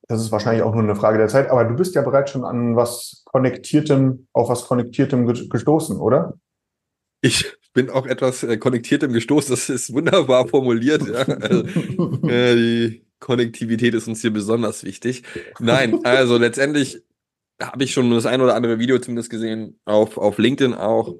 das 0.08 0.20
ist 0.22 0.32
wahrscheinlich 0.32 0.62
auch 0.62 0.74
nur 0.74 0.82
eine 0.82 0.96
Frage 0.96 1.18
der 1.18 1.28
Zeit, 1.28 1.50
aber 1.50 1.64
du 1.64 1.74
bist 1.76 1.94
ja 1.94 2.02
bereits 2.02 2.32
schon 2.32 2.44
an 2.44 2.74
was 2.74 3.22
Konnektiertem, 3.26 4.26
auf 4.32 4.48
was 4.48 4.66
Konnektiertem 4.66 5.26
ge- 5.26 5.48
gestoßen, 5.48 5.98
oder? 5.98 6.34
Ich 7.20 7.52
bin 7.74 7.90
auch 7.90 8.06
etwas 8.06 8.42
äh, 8.42 8.56
konnektiert 8.56 9.02
im 9.04 9.12
Gestoß, 9.12 9.46
das 9.46 9.68
ist 9.68 9.92
wunderbar 9.92 10.48
formuliert. 10.48 11.06
Ja. 11.06 11.18
Also, 11.18 11.62
äh, 12.28 12.56
die 12.56 13.06
Konnektivität 13.20 13.94
ist 13.94 14.08
uns 14.08 14.22
hier 14.22 14.32
besonders 14.32 14.82
wichtig. 14.82 15.22
Nein, 15.60 16.04
also 16.04 16.38
letztendlich 16.38 17.04
habe 17.62 17.84
ich 17.84 17.92
schon 17.92 18.10
das 18.10 18.26
ein 18.26 18.40
oder 18.40 18.54
andere 18.54 18.78
Video 18.78 18.98
zumindest 18.98 19.30
gesehen, 19.30 19.78
auf, 19.84 20.16
auf 20.16 20.38
LinkedIn 20.38 20.74
auch. 20.74 21.14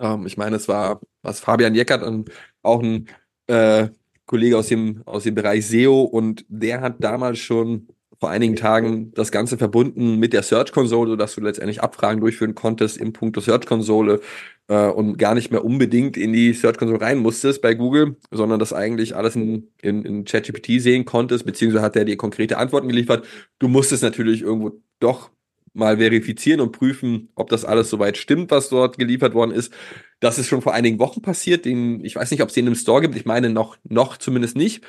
Ähm, 0.00 0.26
ich 0.26 0.36
meine, 0.36 0.56
es 0.56 0.66
war 0.66 1.00
was 1.22 1.38
Fabian 1.38 1.74
Jeckert, 1.74 2.02
ein, 2.02 2.24
auch 2.62 2.82
ein 2.82 3.08
äh, 3.46 3.90
Kollege 4.30 4.56
aus 4.56 4.68
dem, 4.68 5.02
aus 5.06 5.24
dem 5.24 5.34
Bereich 5.34 5.66
SEO 5.66 6.02
und 6.02 6.44
der 6.48 6.80
hat 6.82 7.02
damals 7.02 7.40
schon 7.40 7.88
vor 8.20 8.30
einigen 8.30 8.54
Tagen 8.54 9.10
das 9.14 9.32
Ganze 9.32 9.58
verbunden 9.58 10.20
mit 10.20 10.32
der 10.32 10.44
Search 10.44 10.70
Console, 10.70 11.10
sodass 11.10 11.34
du 11.34 11.40
letztendlich 11.40 11.82
Abfragen 11.82 12.20
durchführen 12.20 12.54
konntest 12.54 12.98
im 12.98 13.12
Punkt 13.12 13.42
Search 13.42 13.66
Konsole 13.66 14.20
äh, 14.68 14.86
und 14.86 15.18
gar 15.18 15.34
nicht 15.34 15.50
mehr 15.50 15.64
unbedingt 15.64 16.16
in 16.16 16.32
die 16.32 16.52
Search 16.52 16.76
Console 16.78 17.00
rein 17.00 17.18
musstest 17.18 17.60
bei 17.60 17.74
Google, 17.74 18.18
sondern 18.30 18.60
das 18.60 18.72
eigentlich 18.72 19.16
alles 19.16 19.34
in, 19.34 19.72
in, 19.82 20.04
in 20.04 20.24
ChatGPT 20.24 20.80
sehen 20.80 21.06
konntest, 21.06 21.44
beziehungsweise 21.44 21.82
hat 21.82 21.96
er 21.96 22.04
dir 22.04 22.16
konkrete 22.16 22.56
Antworten 22.56 22.86
geliefert. 22.86 23.26
Du 23.58 23.66
musstest 23.66 24.04
natürlich 24.04 24.42
irgendwo 24.42 24.80
doch 25.00 25.30
mal 25.72 25.98
verifizieren 25.98 26.60
und 26.60 26.72
prüfen, 26.72 27.30
ob 27.34 27.48
das 27.50 27.64
alles 27.64 27.90
soweit 27.90 28.16
stimmt, 28.16 28.50
was 28.50 28.68
dort 28.68 28.98
geliefert 28.98 29.34
worden 29.34 29.52
ist. 29.52 29.72
Das 30.20 30.38
ist 30.38 30.48
schon 30.48 30.62
vor 30.62 30.74
einigen 30.74 30.98
Wochen 30.98 31.22
passiert. 31.22 31.64
Den, 31.64 32.04
ich 32.04 32.16
weiß 32.16 32.30
nicht, 32.30 32.42
ob 32.42 32.48
es 32.48 32.54
den 32.54 32.66
im 32.66 32.74
Store 32.74 33.00
gibt. 33.00 33.16
Ich 33.16 33.24
meine 33.26 33.50
noch, 33.50 33.76
noch 33.84 34.16
zumindest 34.16 34.56
nicht. 34.56 34.84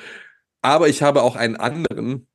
Aber 0.62 0.88
ich 0.88 1.02
habe 1.02 1.22
auch 1.22 1.36
einen 1.36 1.56
anderen 1.56 2.26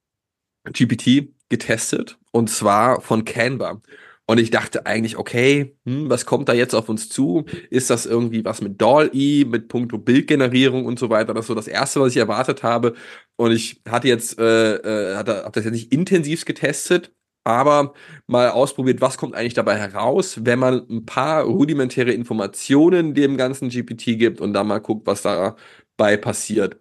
GPT 0.65 1.33
getestet 1.49 2.17
und 2.31 2.49
zwar 2.49 3.01
von 3.01 3.25
Canva. 3.25 3.81
Und 4.29 4.39
ich 4.39 4.51
dachte 4.51 4.85
eigentlich, 4.85 5.17
okay, 5.17 5.77
hm, 5.85 6.09
was 6.09 6.25
kommt 6.25 6.49
da 6.49 6.53
jetzt 6.53 6.75
auf 6.75 6.89
uns 6.89 7.07
zu? 7.07 7.45
Ist 7.69 7.89
das 7.89 8.05
irgendwie 8.05 8.43
was 8.43 8.61
mit 8.61 8.81
DALL-E, 8.81 9.45
mit 9.45 9.69
puncto 9.69 9.97
Bildgenerierung 9.97 10.85
und 10.85 10.99
so 10.99 11.09
weiter? 11.09 11.33
Das 11.33 11.45
ist 11.45 11.47
so 11.47 11.55
das 11.55 11.67
Erste, 11.67 12.01
was 12.01 12.11
ich 12.11 12.17
erwartet 12.17 12.61
habe. 12.61 12.93
Und 13.37 13.51
ich 13.53 13.81
hatte 13.87 14.09
jetzt, 14.09 14.37
äh, 14.37 14.75
äh, 15.13 15.15
hatte, 15.15 15.45
hab 15.45 15.53
das 15.53 15.63
jetzt 15.63 15.73
nicht 15.73 15.93
intensiv 15.93 16.43
getestet, 16.43 17.13
aber 17.47 17.93
mal 18.27 18.49
ausprobiert, 18.49 19.01
was 19.01 19.17
kommt 19.17 19.35
eigentlich 19.35 19.53
dabei 19.53 19.77
heraus, 19.77 20.45
wenn 20.45 20.59
man 20.59 20.85
ein 20.89 21.05
paar 21.05 21.43
rudimentäre 21.43 22.11
Informationen 22.11 23.13
dem 23.13 23.37
ganzen 23.37 23.69
GPT 23.69 24.17
gibt 24.19 24.41
und 24.41 24.53
dann 24.53 24.67
mal 24.67 24.79
guckt, 24.79 25.07
was 25.07 25.21
dabei 25.23 26.17
passiert. 26.17 26.77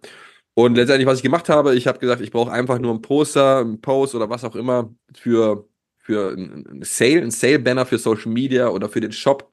Und 0.55 0.77
letztendlich, 0.77 1.07
was 1.07 1.19
ich 1.19 1.23
gemacht 1.23 1.49
habe, 1.49 1.75
ich 1.77 1.87
habe 1.87 1.99
gesagt, 1.99 2.23
ich 2.23 2.31
brauche 2.31 2.51
einfach 2.53 2.79
nur 2.79 2.95
ein 2.95 3.03
Poster, 3.03 3.61
ein 3.61 3.81
Post 3.81 4.15
oder 4.15 4.31
was 4.31 4.45
auch 4.45 4.57
immer 4.57 4.95
für, 5.15 5.69
für 5.99 6.33
ein 6.33 6.81
Sale, 6.83 7.21
ein 7.23 7.31
Sale-Banner 7.31 7.87
für 7.87 7.99
Social 7.99 8.33
Media 8.33 8.69
oder 8.69 8.89
für 8.89 9.01
den 9.01 9.13
Shop. 9.13 9.53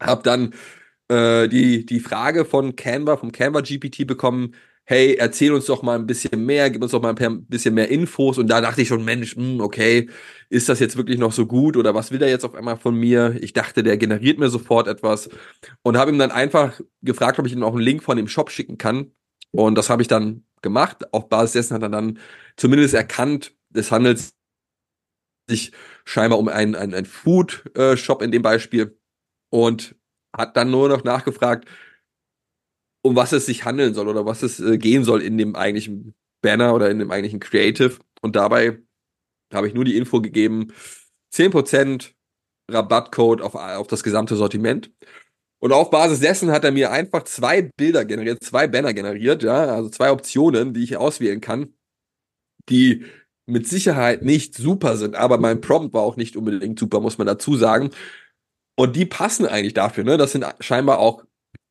Habe 0.00 0.22
dann 0.22 0.54
äh, 1.08 1.48
die, 1.48 1.86
die 1.86 2.00
Frage 2.00 2.44
von 2.44 2.76
Canva, 2.76 3.16
vom 3.18 3.32
Canva 3.32 3.60
GPT 3.60 4.06
bekommen, 4.06 4.54
hey, 4.92 5.14
erzähl 5.18 5.52
uns 5.52 5.64
doch 5.64 5.82
mal 5.82 5.98
ein 5.98 6.06
bisschen 6.06 6.44
mehr, 6.44 6.68
gib 6.68 6.82
uns 6.82 6.92
doch 6.92 7.00
mal 7.00 7.14
ein 7.18 7.46
bisschen 7.46 7.72
mehr 7.72 7.88
Infos. 7.88 8.36
Und 8.36 8.48
da 8.48 8.60
dachte 8.60 8.82
ich 8.82 8.88
schon, 8.88 9.02
Mensch, 9.04 9.36
mh, 9.36 9.42
hm, 9.42 9.60
okay, 9.60 10.10
ist 10.50 10.68
das 10.68 10.80
jetzt 10.80 10.98
wirklich 10.98 11.18
noch 11.18 11.32
so 11.32 11.46
gut 11.46 11.78
oder 11.78 11.94
was 11.94 12.10
will 12.10 12.18
der 12.18 12.28
jetzt 12.28 12.44
auf 12.44 12.54
einmal 12.54 12.76
von 12.76 12.94
mir? 12.94 13.36
Ich 13.40 13.54
dachte, 13.54 13.82
der 13.82 13.96
generiert 13.96 14.38
mir 14.38 14.50
sofort 14.50 14.88
etwas 14.88 15.30
und 15.82 15.96
habe 15.96 16.10
ihm 16.10 16.18
dann 16.18 16.30
einfach 16.30 16.78
gefragt, 17.00 17.38
ob 17.38 17.46
ich 17.46 17.54
ihm 17.54 17.62
auch 17.62 17.72
einen 17.72 17.80
Link 17.80 18.02
von 18.02 18.18
dem 18.18 18.28
Shop 18.28 18.50
schicken 18.50 18.76
kann. 18.76 19.12
Und 19.50 19.76
das 19.76 19.88
habe 19.88 20.02
ich 20.02 20.08
dann 20.08 20.44
gemacht. 20.60 21.10
Auf 21.14 21.30
Basis 21.30 21.52
dessen 21.52 21.74
hat 21.74 21.82
er 21.82 21.88
dann 21.88 22.18
zumindest 22.56 22.92
erkannt, 22.92 23.54
es 23.72 23.90
handelt 23.90 24.22
sich 25.48 25.72
scheinbar 26.04 26.38
um 26.38 26.48
einen, 26.48 26.74
einen, 26.74 26.92
einen 26.92 27.06
Food-Shop 27.06 28.20
in 28.20 28.30
dem 28.30 28.42
Beispiel 28.42 28.98
und 29.48 29.94
hat 30.36 30.54
dann 30.56 30.70
nur 30.70 30.90
noch 30.90 31.02
nachgefragt, 31.02 31.66
um 33.02 33.16
was 33.16 33.32
es 33.32 33.46
sich 33.46 33.64
handeln 33.64 33.94
soll 33.94 34.08
oder 34.08 34.24
was 34.26 34.42
es 34.42 34.60
äh, 34.60 34.78
gehen 34.78 35.04
soll 35.04 35.22
in 35.22 35.38
dem 35.38 35.56
eigentlichen 35.56 36.14
Banner 36.40 36.74
oder 36.74 36.90
in 36.90 36.98
dem 36.98 37.10
eigentlichen 37.10 37.40
Creative. 37.40 37.98
Und 38.20 38.36
dabei 38.36 38.78
habe 39.52 39.68
ich 39.68 39.74
nur 39.74 39.84
die 39.84 39.96
Info 39.96 40.20
gegeben, 40.20 40.72
10% 41.34 42.12
Rabattcode 42.70 43.42
auf, 43.42 43.54
auf 43.54 43.86
das 43.86 44.02
gesamte 44.02 44.36
Sortiment. 44.36 44.90
Und 45.60 45.72
auf 45.72 45.90
Basis 45.90 46.20
dessen 46.20 46.50
hat 46.50 46.64
er 46.64 46.72
mir 46.72 46.90
einfach 46.90 47.22
zwei 47.24 47.62
Bilder 47.62 48.04
generiert, 48.04 48.42
zwei 48.42 48.66
Banner 48.66 48.92
generiert, 48.92 49.42
ja, 49.42 49.66
also 49.66 49.88
zwei 49.90 50.10
Optionen, 50.10 50.74
die 50.74 50.82
ich 50.82 50.96
auswählen 50.96 51.40
kann, 51.40 51.74
die 52.68 53.04
mit 53.46 53.68
Sicherheit 53.68 54.22
nicht 54.22 54.56
super 54.56 54.96
sind, 54.96 55.14
aber 55.14 55.38
mein 55.38 55.60
Prompt 55.60 55.94
war 55.94 56.02
auch 56.02 56.16
nicht 56.16 56.36
unbedingt 56.36 56.78
super, 56.78 57.00
muss 57.00 57.18
man 57.18 57.26
dazu 57.26 57.56
sagen. 57.56 57.90
Und 58.76 58.96
die 58.96 59.06
passen 59.06 59.46
eigentlich 59.46 59.74
dafür, 59.74 60.04
ne? 60.04 60.16
Das 60.16 60.32
sind 60.32 60.44
scheinbar 60.60 60.98
auch, 60.98 61.24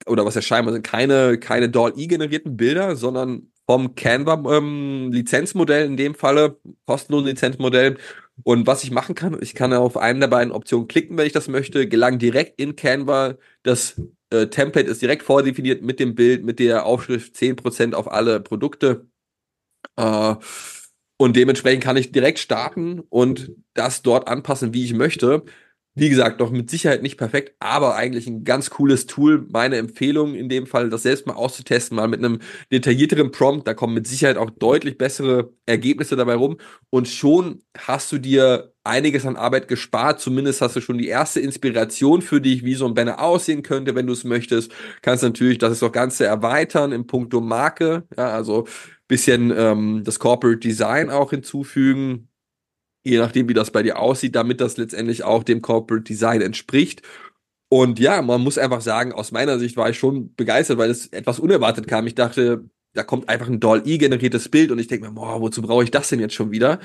oder 0.08 0.26
was 0.26 0.36
ja 0.36 0.42
scheinbar 0.42 0.74
sind, 0.74 0.84
keine, 0.84 1.38
keine 1.38 1.70
DALL-E 1.70 2.08
generierten 2.08 2.58
Bilder, 2.58 2.96
sondern 2.96 3.52
vom 3.66 3.96
Canva 3.96 4.58
ähm, 4.58 5.12
in 5.14 5.98
dem 5.98 6.16
Falle, 6.16 6.58
kostenlosen 6.86 7.28
Lizenzmodell. 7.28 7.98
Und 8.44 8.68
was 8.68 8.84
ich 8.84 8.92
machen 8.92 9.16
kann, 9.16 9.38
ich 9.42 9.54
kann 9.56 9.74
auf 9.74 9.98
eine 9.98 10.20
der 10.22 10.28
beiden 10.28 10.52
Optionen 10.52 10.88
klicken, 10.88 11.18
wenn 11.18 11.28
ich 11.28 11.34
das 11.34 11.48
möchte, 11.48 11.88
gelang 11.88 12.18
direkt 12.20 12.60
in 12.60 12.76
Canva. 12.76 13.36
Das 13.64 14.02
äh, 14.32 14.48
Template 14.48 14.90
ist 14.90 15.02
direkt 15.02 15.24
vordefiniert 15.24 15.84
mit 15.84 16.00
dem 16.00 16.16
Bild, 16.16 16.44
mit 16.44 16.60
der 16.60 16.86
Aufschrift 16.86 17.36
10% 17.36 17.94
auf 17.94 18.12
alle 18.12 18.40
Produkte. 18.40 19.08
Äh, 19.96 20.36
und 21.18 21.36
dementsprechend 21.36 21.84
kann 21.84 21.98
ich 21.98 22.12
direkt 22.12 22.40
starten 22.40 23.00
und 23.10 23.52
das 23.76 24.02
dort 24.02 24.28
anpassen, 24.28 24.74
wie 24.74 24.86
ich 24.86 24.94
möchte. 24.94 25.44
Wie 25.94 26.08
gesagt, 26.08 26.40
noch 26.40 26.52
mit 26.52 26.70
Sicherheit 26.70 27.04
nicht 27.04 27.18
perfekt, 27.18 27.54
aber 27.60 27.96
eigentlich 27.96 28.26
ein 28.26 28.46
ganz 28.46 28.70
cooles 28.70 29.08
Tool. 29.08 29.46
Meine 29.52 29.76
Empfehlung 29.76 30.36
in 30.36 30.48
dem 30.48 30.66
Fall, 30.66 30.90
das 30.90 31.04
selbst 31.04 31.28
mal 31.28 31.34
auszutesten, 31.34 31.98
mal 31.98 32.08
mit 32.08 32.20
einem 32.20 32.40
detaillierteren 32.72 33.32
Prompt. 33.32 33.68
Da 33.68 33.74
kommen 33.74 33.94
mit 33.94 34.08
Sicherheit 34.08 34.38
auch 34.38 34.52
deutlich 34.52 34.98
bessere 34.98 35.52
Ergebnisse 35.66 36.16
dabei 36.16 36.36
rum. 36.36 36.58
Und 36.90 37.10
schon 37.10 37.62
hast 37.78 38.10
du 38.14 38.20
dir 38.20 38.74
einiges 38.86 39.26
an 39.26 39.36
Arbeit 39.36 39.68
gespart. 39.68 40.22
Zumindest 40.22 40.62
hast 40.62 40.78
du 40.78 40.82
schon 40.82 40.98
die 40.98 41.10
erste 41.10 41.42
Inspiration 41.42 42.22
für 42.22 42.40
dich, 42.40 42.64
wie 42.64 42.76
so 42.76 42.86
ein 42.86 42.94
Banner 42.94 43.22
aussehen 43.22 43.62
könnte, 43.62 43.94
wenn 43.94 44.08
du 44.08 44.14
es 44.14 44.24
möchtest. 44.24 44.72
Kannst 45.02 45.24
natürlich 45.24 45.58
das 45.58 45.82
Ganze 45.92 46.26
erweitern 46.26 46.94
im 46.94 47.06
Punkto 47.06 47.42
Marke. 47.42 48.08
Ja, 48.18 48.30
also 48.30 48.66
bisschen 49.10 49.52
ähm, 49.54 50.04
das 50.06 50.20
Corporate 50.20 50.60
Design 50.60 51.10
auch 51.10 51.32
hinzufügen 51.32 52.30
je 53.04 53.18
nachdem, 53.18 53.50
wie 53.50 53.54
das 53.54 53.72
bei 53.72 53.84
dir 53.84 54.00
aussieht, 54.00 54.36
damit 54.36 54.62
das 54.62 54.78
letztendlich 54.78 55.24
auch 55.24 55.44
dem 55.44 55.62
Corporate 55.62 56.04
Design 56.04 56.42
entspricht. 56.42 57.02
Und 57.70 58.00
ja, 58.00 58.22
man 58.22 58.42
muss 58.42 58.58
einfach 58.58 58.82
sagen, 58.82 59.14
aus 59.14 59.32
meiner 59.32 59.58
Sicht 59.60 59.78
war 59.78 59.90
ich 59.90 59.98
schon 59.98 60.36
begeistert, 60.36 60.78
weil 60.78 60.90
es 60.90 61.08
etwas 61.08 61.40
unerwartet 61.40 61.88
kam. 61.88 62.06
Ich 62.08 62.16
dachte, 62.16 62.66
da 62.94 63.04
kommt 63.04 63.30
einfach 63.30 63.48
ein 63.48 63.60
Doll-E 63.62 63.98
generiertes 63.98 64.50
Bild 64.50 64.72
und 64.72 64.80
ich 64.80 64.88
denke 64.88 65.08
mir, 65.08 65.14
boah, 65.14 65.40
wozu 65.42 65.62
brauche 65.62 65.84
ich 65.84 65.92
das 65.92 66.10
denn 66.10 66.20
jetzt 66.20 66.34
schon 66.36 66.52
wieder? 66.52 66.80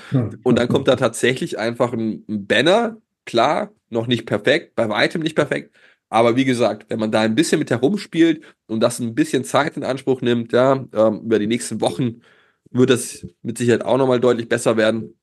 Und 0.44 0.58
dann 0.58 0.68
kommt 0.68 0.88
da 0.88 0.96
tatsächlich 0.96 1.58
einfach 1.58 1.92
ein, 1.92 2.24
ein 2.28 2.46
Banner, 2.46 2.98
klar, 3.24 3.72
noch 3.90 4.06
nicht 4.06 4.26
perfekt, 4.26 4.76
bei 4.76 4.88
weitem 4.88 5.22
nicht 5.22 5.34
perfekt, 5.34 5.74
aber 6.08 6.36
wie 6.36 6.44
gesagt, 6.44 6.86
wenn 6.88 7.00
man 7.00 7.10
da 7.10 7.20
ein 7.22 7.34
bisschen 7.34 7.58
mit 7.58 7.70
herumspielt 7.70 8.44
und 8.66 8.80
das 8.80 9.00
ein 9.00 9.14
bisschen 9.14 9.44
Zeit 9.44 9.76
in 9.76 9.84
Anspruch 9.84 10.20
nimmt, 10.20 10.52
ja, 10.52 10.84
ähm, 10.94 11.22
über 11.24 11.38
die 11.38 11.46
nächsten 11.48 11.80
Wochen 11.80 12.22
wird 12.70 12.90
das 12.90 13.26
mit 13.42 13.58
Sicherheit 13.58 13.84
auch 13.84 13.98
nochmal 13.98 14.20
deutlich 14.20 14.48
besser 14.48 14.76
werden. 14.76 15.18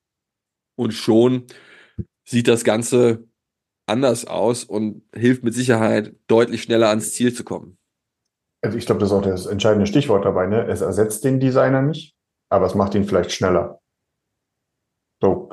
Und 0.75 0.93
schon 0.93 1.45
sieht 2.25 2.47
das 2.47 2.63
Ganze 2.63 3.27
anders 3.85 4.25
aus 4.25 4.63
und 4.63 5.03
hilft 5.13 5.43
mit 5.43 5.53
Sicherheit 5.53 6.15
deutlich 6.27 6.63
schneller 6.63 6.89
ans 6.89 7.13
Ziel 7.13 7.33
zu 7.33 7.43
kommen. 7.43 7.77
Also 8.63 8.77
ich 8.77 8.85
glaube, 8.85 9.01
das 9.01 9.09
ist 9.09 9.15
auch 9.15 9.21
das 9.21 9.45
entscheidende 9.45 9.85
Stichwort 9.85 10.23
dabei. 10.23 10.47
Ne? 10.47 10.65
Es 10.67 10.81
ersetzt 10.81 11.25
den 11.25 11.39
Designer 11.39 11.81
nicht, 11.81 12.15
aber 12.49 12.65
es 12.65 12.75
macht 12.75 12.95
ihn 12.95 13.03
vielleicht 13.03 13.31
schneller. 13.31 13.81
So, 15.21 15.49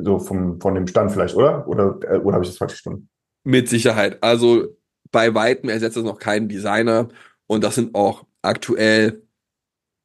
so 0.00 0.18
vom, 0.18 0.60
von 0.60 0.74
dem 0.74 0.86
Stand 0.86 1.12
vielleicht, 1.12 1.34
oder? 1.34 1.66
Oder, 1.66 1.98
äh, 2.02 2.18
oder 2.18 2.34
habe 2.34 2.44
ich 2.44 2.50
das 2.50 2.58
falsch 2.58 2.72
verstanden? 2.72 3.08
Mit 3.44 3.68
Sicherheit. 3.68 4.22
Also 4.22 4.68
bei 5.10 5.34
weitem 5.34 5.68
ersetzt 5.68 5.96
es 5.96 6.04
noch 6.04 6.18
keinen 6.18 6.48
Designer 6.48 7.08
und 7.46 7.64
das 7.64 7.74
sind 7.74 7.94
auch 7.94 8.26
aktuell 8.42 9.22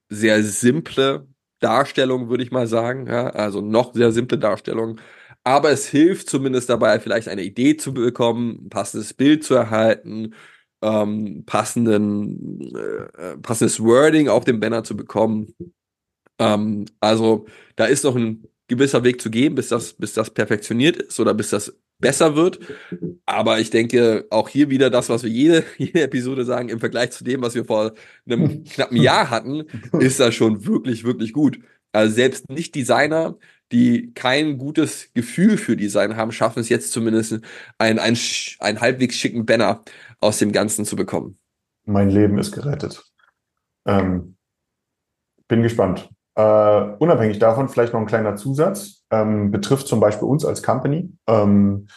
sehr 0.10 0.44
simple 0.44 1.28
Darstellung, 1.60 2.30
würde 2.30 2.44
ich 2.44 2.52
mal 2.52 2.68
sagen. 2.68 3.08
Ja, 3.08 3.30
also 3.30 3.62
noch 3.62 3.94
sehr 3.94 4.12
simple 4.12 4.38
Darstellung. 4.38 5.00
Aber 5.44 5.72
es 5.72 5.88
hilft 5.88 6.30
zumindest 6.30 6.70
dabei, 6.70 7.00
vielleicht 7.00 7.28
eine 7.30 7.44
Idee 7.44 7.78
zu 7.78 7.94
bekommen, 7.94 8.66
ein 8.66 8.70
passendes 8.70 9.14
Bild 9.14 9.44
zu 9.44 9.56
erhalten, 9.56 10.34
ähm, 10.82 11.44
passenden, 11.46 12.62
äh, 12.76 13.34
äh, 13.34 13.38
passendes 13.38 13.80
Wording 13.82 14.28
auf 14.30 14.46
dem 14.46 14.60
Banner 14.60 14.84
zu 14.84 14.96
bekommen. 14.98 15.54
Ähm, 16.40 16.86
also 17.00 17.48
da 17.76 17.86
ist 17.86 18.04
noch 18.04 18.16
ein 18.16 18.46
gewisser 18.68 19.04
Weg 19.04 19.22
zu 19.22 19.30
gehen, 19.30 19.56
bis 19.56 19.70
das, 19.70 19.94
bis 19.94 20.14
das 20.14 20.32
perfektioniert 20.32 20.98
ist 20.98 21.20
oder 21.20 21.34
bis 21.34 21.50
das 21.50 21.74
besser 22.00 22.36
wird. 22.36 22.60
Aber 23.26 23.60
ich 23.60 23.70
denke, 23.70 24.26
auch 24.30 24.50
hier 24.50 24.70
wieder 24.70 24.90
das, 24.90 25.10
was 25.10 25.24
wir 25.24 25.30
jede, 25.30 25.64
jede 25.78 26.02
Episode 26.02 26.46
sagen, 26.46 26.70
im 26.70 26.80
Vergleich 26.80 27.12
zu 27.12 27.24
dem, 27.24 27.42
was 27.42 27.56
wir 27.56 27.66
vor 27.66 27.94
einem 28.30 28.64
knappen 28.66 28.98
Jahr 28.98 29.30
hatten, 29.30 29.66
ist 30.00 30.20
das 30.20 30.36
schon 30.36 30.66
wirklich, 30.66 31.04
wirklich 31.04 31.34
gut. 31.34 31.60
Also 31.92 32.14
selbst 32.14 32.50
nicht 32.50 32.76
Designer, 32.76 33.38
die 33.72 34.14
kein 34.14 34.58
gutes 34.58 35.12
Gefühl 35.14 35.58
für 35.58 35.76
Design 35.76 36.16
haben, 36.16 36.32
schaffen 36.32 36.60
es 36.60 36.70
jetzt 36.70 36.92
zumindest, 36.92 37.40
einen, 37.78 38.00
einen, 38.00 38.18
einen 38.60 38.82
halbwegs 38.82 39.16
schicken 39.16 39.46
Banner 39.46 39.84
aus 40.20 40.40
dem 40.40 40.52
Ganzen 40.52 40.86
zu 40.86 40.96
bekommen. 40.96 41.38
Mein 41.86 42.10
Leben 42.10 42.38
ist 42.38 42.52
gerettet. 42.52 43.04
Ähm, 43.86 44.36
bin 45.48 45.64
gespannt. 45.64 46.10
Äh, 46.36 46.96
unabhängig 47.00 47.40
davon 47.40 47.70
vielleicht 47.70 47.94
noch 47.94 48.02
ein 48.02 48.06
kleiner 48.06 48.36
Zusatz, 48.36 48.97
ähm, 49.12 49.52
betrifft 49.52 49.88
zum 49.88 50.00
Beispiel 50.00 50.28
uns 50.28 50.46
als 50.46 50.64
Company, 50.64 51.12
ähm, 51.28 51.88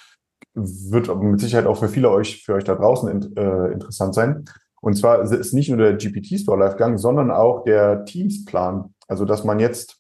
wird 0.55 1.15
mit 1.23 1.41
Sicherheit 1.41 1.67
auch 1.67 1.79
für 1.79 1.89
viele 1.89 2.11
euch, 2.11 2.45
für 2.45 2.55
euch 2.55 2.65
da 2.65 2.75
draußen 2.75 3.09
in, 3.09 3.37
äh, 3.37 3.73
interessant 3.73 4.15
sein. 4.15 4.45
Und 4.81 4.95
zwar 4.97 5.21
ist 5.21 5.53
nicht 5.53 5.69
nur 5.69 5.79
der 5.79 5.97
GPT-Store 5.97 6.59
live 6.59 6.73
gegangen, 6.73 6.99
sondern 6.99 7.31
auch 7.31 7.65
der 7.65 8.05
Teams-Plan. 8.05 8.95
Also, 9.09 9.25
dass 9.25 9.45
man 9.45 9.61
jetzt 9.61 9.99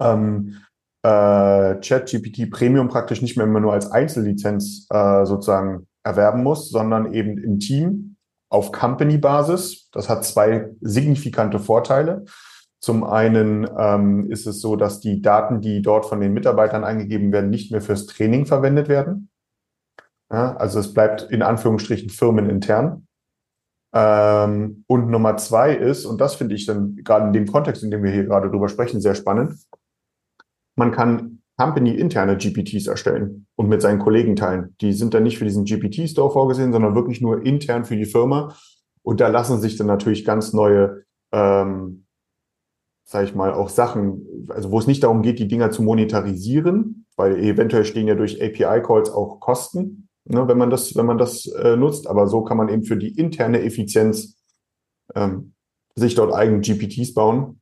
ähm, 0.00 0.56
äh, 1.02 1.74
ChatGPT 1.80 2.50
Premium 2.50 2.88
praktisch 2.88 3.20
nicht 3.20 3.36
mehr 3.36 3.46
immer 3.46 3.60
nur 3.60 3.74
als 3.74 3.90
Einzellizenz 3.90 4.86
äh, 4.90 5.26
sozusagen 5.26 5.86
erwerben 6.02 6.42
muss, 6.42 6.70
sondern 6.70 7.12
eben 7.12 7.38
im 7.38 7.58
Team 7.58 8.16
auf 8.48 8.72
Company-Basis. 8.72 9.90
Das 9.90 10.08
hat 10.08 10.24
zwei 10.24 10.70
signifikante 10.80 11.58
Vorteile. 11.58 12.24
Zum 12.84 13.02
einen 13.02 13.66
ähm, 13.78 14.30
ist 14.30 14.46
es 14.46 14.60
so, 14.60 14.76
dass 14.76 15.00
die 15.00 15.22
Daten, 15.22 15.62
die 15.62 15.80
dort 15.80 16.04
von 16.04 16.20
den 16.20 16.34
Mitarbeitern 16.34 16.84
eingegeben 16.84 17.32
werden, 17.32 17.48
nicht 17.48 17.72
mehr 17.72 17.80
fürs 17.80 18.04
Training 18.04 18.44
verwendet 18.44 18.90
werden. 18.90 19.30
Ja, 20.30 20.54
also 20.56 20.80
es 20.80 20.92
bleibt 20.92 21.22
in 21.22 21.40
Anführungsstrichen 21.40 22.10
firmenintern. 22.10 23.06
Ähm, 23.94 24.84
und 24.86 25.08
Nummer 25.08 25.38
zwei 25.38 25.74
ist, 25.74 26.04
und 26.04 26.20
das 26.20 26.34
finde 26.34 26.56
ich 26.56 26.66
dann 26.66 26.96
gerade 26.96 27.28
in 27.28 27.32
dem 27.32 27.46
Kontext, 27.46 27.82
in 27.82 27.90
dem 27.90 28.02
wir 28.02 28.10
hier 28.10 28.24
gerade 28.24 28.50
drüber 28.50 28.68
sprechen, 28.68 29.00
sehr 29.00 29.14
spannend, 29.14 29.54
man 30.76 30.92
kann 30.92 31.40
Company-interne 31.56 32.36
GPTs 32.36 32.86
erstellen 32.86 33.46
und 33.56 33.70
mit 33.70 33.80
seinen 33.80 33.98
Kollegen 33.98 34.36
teilen. 34.36 34.76
Die 34.82 34.92
sind 34.92 35.14
dann 35.14 35.22
nicht 35.22 35.38
für 35.38 35.46
diesen 35.46 35.64
GPT-Store 35.64 36.30
vorgesehen, 36.30 36.74
sondern 36.74 36.94
wirklich 36.94 37.22
nur 37.22 37.46
intern 37.46 37.86
für 37.86 37.96
die 37.96 38.04
Firma. 38.04 38.54
Und 39.02 39.22
da 39.22 39.28
lassen 39.28 39.58
sich 39.58 39.78
dann 39.78 39.86
natürlich 39.86 40.26
ganz 40.26 40.52
neue, 40.52 41.04
ähm, 41.32 42.03
sage 43.04 43.26
ich 43.26 43.34
mal, 43.34 43.52
auch 43.52 43.68
Sachen, 43.68 44.46
also 44.48 44.70
wo 44.70 44.78
es 44.78 44.86
nicht 44.86 45.02
darum 45.02 45.22
geht, 45.22 45.38
die 45.38 45.48
Dinger 45.48 45.70
zu 45.70 45.82
monetarisieren, 45.82 47.06
weil 47.16 47.38
eventuell 47.38 47.84
stehen 47.84 48.08
ja 48.08 48.14
durch 48.14 48.42
API-Calls 48.42 49.10
auch 49.10 49.40
Kosten, 49.40 50.08
ne, 50.24 50.48
wenn 50.48 50.58
man 50.58 50.70
das, 50.70 50.96
wenn 50.96 51.06
man 51.06 51.18
das 51.18 51.46
äh, 51.46 51.76
nutzt. 51.76 52.06
Aber 52.06 52.26
so 52.26 52.42
kann 52.42 52.56
man 52.56 52.68
eben 52.68 52.84
für 52.84 52.96
die 52.96 53.16
interne 53.18 53.62
Effizienz 53.62 54.42
ähm, 55.14 55.54
sich 55.94 56.14
dort 56.14 56.34
eigene 56.34 56.60
GPTs 56.60 57.14
bauen 57.14 57.60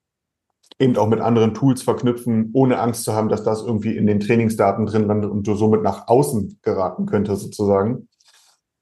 eben 0.78 0.96
auch 0.96 1.08
mit 1.08 1.20
anderen 1.20 1.54
Tools 1.54 1.82
verknüpfen, 1.82 2.50
ohne 2.52 2.80
Angst 2.80 3.04
zu 3.04 3.12
haben, 3.12 3.28
dass 3.28 3.44
das 3.44 3.62
irgendwie 3.62 3.96
in 3.96 4.06
den 4.06 4.20
Trainingsdaten 4.20 4.86
drin 4.86 5.06
landet 5.06 5.30
und 5.30 5.46
du 5.46 5.54
somit 5.54 5.82
nach 5.82 6.08
außen 6.08 6.58
geraten 6.62 7.06
könnte, 7.06 7.36
sozusagen. 7.36 8.08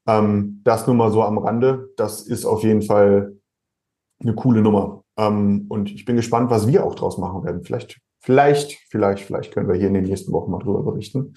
Ähm, 0.07 0.61
das 0.63 0.87
nur 0.87 0.95
mal 0.95 1.11
so 1.11 1.23
am 1.23 1.37
Rande. 1.37 1.89
Das 1.97 2.21
ist 2.21 2.45
auf 2.45 2.63
jeden 2.63 2.81
Fall 2.81 3.37
eine 4.19 4.35
coole 4.35 4.61
Nummer. 4.61 5.00
Ähm, 5.17 5.65
und 5.69 5.91
ich 5.91 6.05
bin 6.05 6.15
gespannt, 6.15 6.49
was 6.49 6.67
wir 6.67 6.85
auch 6.85 6.95
draus 6.95 7.17
machen 7.17 7.43
werden. 7.43 7.63
Vielleicht, 7.63 7.99
vielleicht, 8.19 8.79
vielleicht, 8.89 9.25
vielleicht 9.25 9.53
können 9.53 9.67
wir 9.67 9.75
hier 9.75 9.87
in 9.87 9.93
den 9.93 10.05
nächsten 10.05 10.31
Wochen 10.31 10.51
mal 10.51 10.59
drüber 10.59 10.83
berichten. 10.83 11.35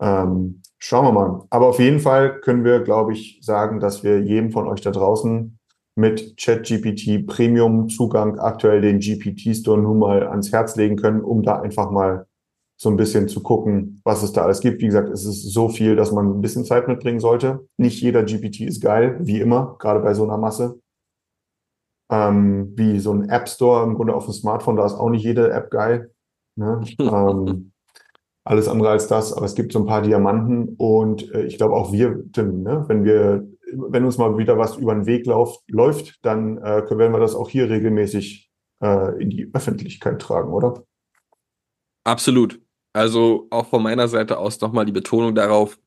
Ähm, 0.00 0.62
schauen 0.78 1.04
wir 1.04 1.12
mal. 1.12 1.46
Aber 1.50 1.68
auf 1.68 1.78
jeden 1.78 2.00
Fall 2.00 2.40
können 2.40 2.64
wir, 2.64 2.80
glaube 2.80 3.12
ich, 3.12 3.38
sagen, 3.42 3.80
dass 3.80 4.02
wir 4.02 4.20
jedem 4.20 4.50
von 4.50 4.66
euch 4.66 4.80
da 4.80 4.90
draußen 4.90 5.58
mit 5.96 6.36
ChatGPT 6.36 7.26
Premium 7.26 7.88
Zugang 7.88 8.38
aktuell 8.38 8.80
den 8.80 8.98
GPT 8.98 9.54
Store 9.56 9.80
nun 9.80 10.00
mal 10.00 10.26
ans 10.26 10.52
Herz 10.52 10.74
legen 10.76 10.96
können, 10.96 11.20
um 11.20 11.42
da 11.42 11.60
einfach 11.60 11.90
mal 11.90 12.26
so 12.76 12.90
ein 12.90 12.96
bisschen 12.96 13.28
zu 13.28 13.42
gucken, 13.42 14.00
was 14.04 14.22
es 14.22 14.32
da 14.32 14.42
alles 14.42 14.60
gibt. 14.60 14.82
Wie 14.82 14.86
gesagt, 14.86 15.08
es 15.08 15.24
ist 15.24 15.52
so 15.52 15.68
viel, 15.68 15.94
dass 15.94 16.10
man 16.10 16.26
ein 16.26 16.40
bisschen 16.40 16.64
Zeit 16.64 16.88
mitbringen 16.88 17.20
sollte. 17.20 17.66
Nicht 17.76 18.02
jeder 18.02 18.24
GPT 18.24 18.62
ist 18.62 18.82
geil, 18.82 19.18
wie 19.20 19.40
immer, 19.40 19.76
gerade 19.78 20.00
bei 20.00 20.14
so 20.14 20.24
einer 20.24 20.38
Masse. 20.38 20.80
Ähm, 22.10 22.72
wie 22.76 22.98
so 23.00 23.12
ein 23.12 23.28
App 23.30 23.48
Store 23.48 23.84
im 23.84 23.94
Grunde 23.94 24.14
auf 24.14 24.26
dem 24.26 24.34
Smartphone, 24.34 24.76
da 24.76 24.84
ist 24.84 24.94
auch 24.94 25.10
nicht 25.10 25.24
jede 25.24 25.50
App 25.50 25.70
geil. 25.70 26.12
Ne? 26.56 26.82
ähm, 26.98 27.72
alles 28.44 28.68
andere 28.68 28.90
als 28.90 29.06
das, 29.06 29.32
aber 29.32 29.46
es 29.46 29.54
gibt 29.54 29.72
so 29.72 29.78
ein 29.78 29.86
paar 29.86 30.02
Diamanten 30.02 30.74
und 30.76 31.32
äh, 31.34 31.44
ich 31.44 31.56
glaube 31.56 31.74
auch 31.74 31.92
wir, 31.92 32.30
Tim, 32.32 32.62
ne? 32.62 32.84
wenn 32.88 33.04
wir 33.04 33.46
wenn 33.76 34.04
uns 34.04 34.18
mal 34.18 34.36
wieder 34.38 34.58
was 34.58 34.76
über 34.76 34.94
den 34.94 35.06
Weg 35.06 35.26
lauf, 35.26 35.58
läuft, 35.68 36.24
dann 36.24 36.58
äh, 36.58 36.88
werden 36.90 37.12
wir 37.12 37.20
das 37.20 37.34
auch 37.34 37.48
hier 37.48 37.68
regelmäßig 37.68 38.50
äh, 38.80 39.20
in 39.20 39.30
die 39.30 39.50
Öffentlichkeit 39.52 40.20
tragen, 40.20 40.52
oder? 40.52 40.84
Absolut. 42.04 42.60
Also 42.92 43.46
auch 43.50 43.66
von 43.66 43.82
meiner 43.82 44.08
Seite 44.08 44.38
aus 44.38 44.60
nochmal 44.60 44.84
die 44.84 44.92
Betonung 44.92 45.34
darauf, 45.34 45.78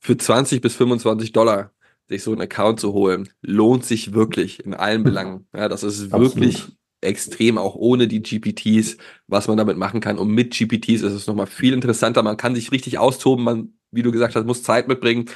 für 0.00 0.16
20 0.16 0.60
bis 0.60 0.74
25 0.74 1.32
Dollar 1.32 1.70
sich 2.08 2.22
so 2.22 2.32
einen 2.32 2.40
Account 2.40 2.80
zu 2.80 2.92
holen, 2.92 3.28
lohnt 3.42 3.84
sich 3.84 4.14
wirklich 4.14 4.64
in 4.64 4.74
allen 4.74 5.02
Belangen. 5.02 5.46
Ja, 5.54 5.68
das 5.68 5.82
ist 5.82 6.12
Absolut. 6.12 6.36
wirklich 6.36 6.66
extrem, 7.00 7.58
auch 7.58 7.74
ohne 7.74 8.08
die 8.08 8.22
GPTs, 8.22 8.96
was 9.26 9.48
man 9.48 9.56
damit 9.56 9.76
machen 9.76 10.00
kann. 10.00 10.18
Und 10.18 10.28
mit 10.28 10.52
GPTs 10.52 11.02
ist 11.02 11.12
es 11.12 11.26
nochmal 11.26 11.46
viel 11.46 11.72
interessanter. 11.72 12.22
Man 12.22 12.36
kann 12.36 12.54
sich 12.54 12.72
richtig 12.72 12.98
austoben. 12.98 13.44
Man, 13.44 13.74
wie 13.90 14.02
du 14.02 14.12
gesagt 14.12 14.34
hast, 14.34 14.46
muss 14.46 14.62
Zeit 14.62 14.88
mitbringen. 14.88 15.26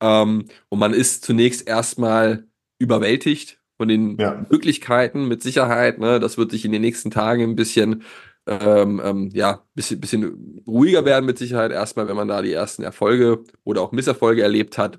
Ähm, 0.00 0.46
und 0.68 0.78
man 0.78 0.94
ist 0.94 1.24
zunächst 1.24 1.66
erstmal 1.68 2.46
überwältigt 2.78 3.60
von 3.76 3.88
den 3.88 4.16
ja. 4.18 4.44
Möglichkeiten 4.50 5.28
mit 5.28 5.42
Sicherheit. 5.42 5.98
Ne? 5.98 6.18
Das 6.20 6.38
wird 6.38 6.50
sich 6.50 6.64
in 6.64 6.72
den 6.72 6.82
nächsten 6.82 7.10
Tagen 7.10 7.42
ein 7.42 7.56
bisschen 7.56 8.02
ähm, 8.46 9.00
ähm, 9.04 9.30
ja, 9.32 9.62
bisschen, 9.74 10.00
bisschen 10.00 10.62
ruhiger 10.66 11.04
werden 11.04 11.26
mit 11.26 11.38
Sicherheit 11.38 11.70
erstmal, 11.70 12.08
wenn 12.08 12.16
man 12.16 12.28
da 12.28 12.42
die 12.42 12.52
ersten 12.52 12.82
Erfolge 12.82 13.44
oder 13.62 13.82
auch 13.82 13.92
Misserfolge 13.92 14.42
erlebt 14.42 14.78
hat. 14.78 14.98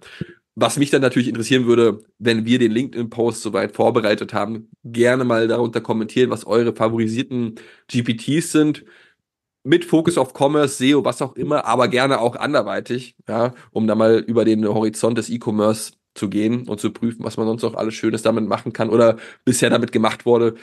Was 0.55 0.77
mich 0.77 0.91
dann 0.91 1.01
natürlich 1.01 1.27
interessieren 1.27 1.65
würde, 1.65 2.03
wenn 2.19 2.45
wir 2.45 2.59
den 2.59 2.71
LinkedIn-Post 2.71 3.41
soweit 3.41 3.75
vorbereitet 3.75 4.33
haben, 4.33 4.69
gerne 4.83 5.23
mal 5.23 5.47
darunter 5.47 5.81
kommentieren, 5.81 6.29
was 6.29 6.45
eure 6.45 6.75
favorisierten 6.75 7.55
GPTs 7.87 8.51
sind 8.51 8.85
mit 9.63 9.85
Fokus 9.85 10.17
auf 10.17 10.33
Commerce, 10.33 10.75
SEO, 10.77 11.05
was 11.05 11.21
auch 11.21 11.35
immer, 11.35 11.65
aber 11.65 11.87
gerne 11.87 12.19
auch 12.19 12.35
anderweitig, 12.35 13.15
ja, 13.27 13.53
um 13.71 13.87
da 13.87 13.95
mal 13.95 14.19
über 14.19 14.45
den 14.45 14.67
Horizont 14.67 15.17
des 15.17 15.29
E-Commerce 15.29 15.93
zu 16.15 16.29
gehen 16.29 16.67
und 16.67 16.79
zu 16.79 16.91
prüfen, 16.91 17.23
was 17.23 17.37
man 17.37 17.47
sonst 17.47 17.63
noch 17.63 17.75
alles 17.75 17.95
Schönes 17.95 18.21
damit 18.21 18.45
machen 18.47 18.73
kann 18.73 18.89
oder 18.89 19.17
bisher 19.45 19.69
damit 19.69 19.91
gemacht 19.91 20.25
wurde. 20.25 20.55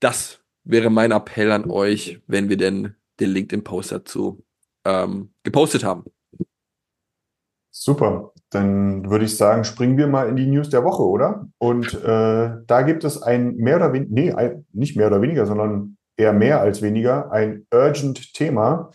Das 0.00 0.40
wäre 0.64 0.90
mein 0.90 1.12
Appell 1.12 1.50
an 1.52 1.70
euch, 1.70 2.20
wenn 2.26 2.48
wir 2.48 2.56
denn 2.56 2.94
den 3.20 3.30
LinkedIn-Post 3.30 3.92
dazu 3.92 4.44
ähm, 4.84 5.32
gepostet 5.44 5.84
haben. 5.84 6.04
Super, 7.70 8.32
dann 8.50 9.10
würde 9.10 9.26
ich 9.26 9.36
sagen, 9.36 9.64
springen 9.64 9.98
wir 9.98 10.06
mal 10.06 10.28
in 10.28 10.36
die 10.36 10.46
News 10.46 10.70
der 10.70 10.84
Woche, 10.84 11.02
oder? 11.02 11.46
Und 11.58 11.92
äh, 12.02 12.50
da 12.66 12.82
gibt 12.82 13.04
es 13.04 13.22
ein 13.22 13.56
mehr 13.56 13.76
oder 13.76 13.92
weniger, 13.92 14.12
nee, 14.12 14.32
ein, 14.32 14.64
nicht 14.72 14.96
mehr 14.96 15.08
oder 15.08 15.20
weniger, 15.20 15.46
sondern 15.46 15.96
eher 16.16 16.32
mehr 16.32 16.60
als 16.60 16.82
weniger 16.82 17.30
ein 17.30 17.66
urgent 17.72 18.34
Thema, 18.34 18.90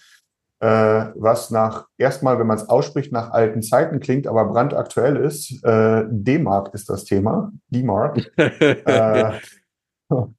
äh, 0.60 1.06
was 1.16 1.52
nach 1.52 1.88
erstmal, 1.98 2.40
wenn 2.40 2.48
man 2.48 2.58
es 2.58 2.70
ausspricht, 2.70 3.12
nach 3.12 3.32
alten 3.32 3.62
Zeiten 3.62 4.00
klingt, 4.00 4.28
aber 4.28 4.46
brandaktuell 4.46 5.18
ist. 5.18 5.64
Äh, 5.64 6.06
D-Mark 6.10 6.74
ist 6.74 6.90
das 6.90 7.04
Thema. 7.04 7.52
D-Mark. 7.70 8.32
äh, 8.38 9.34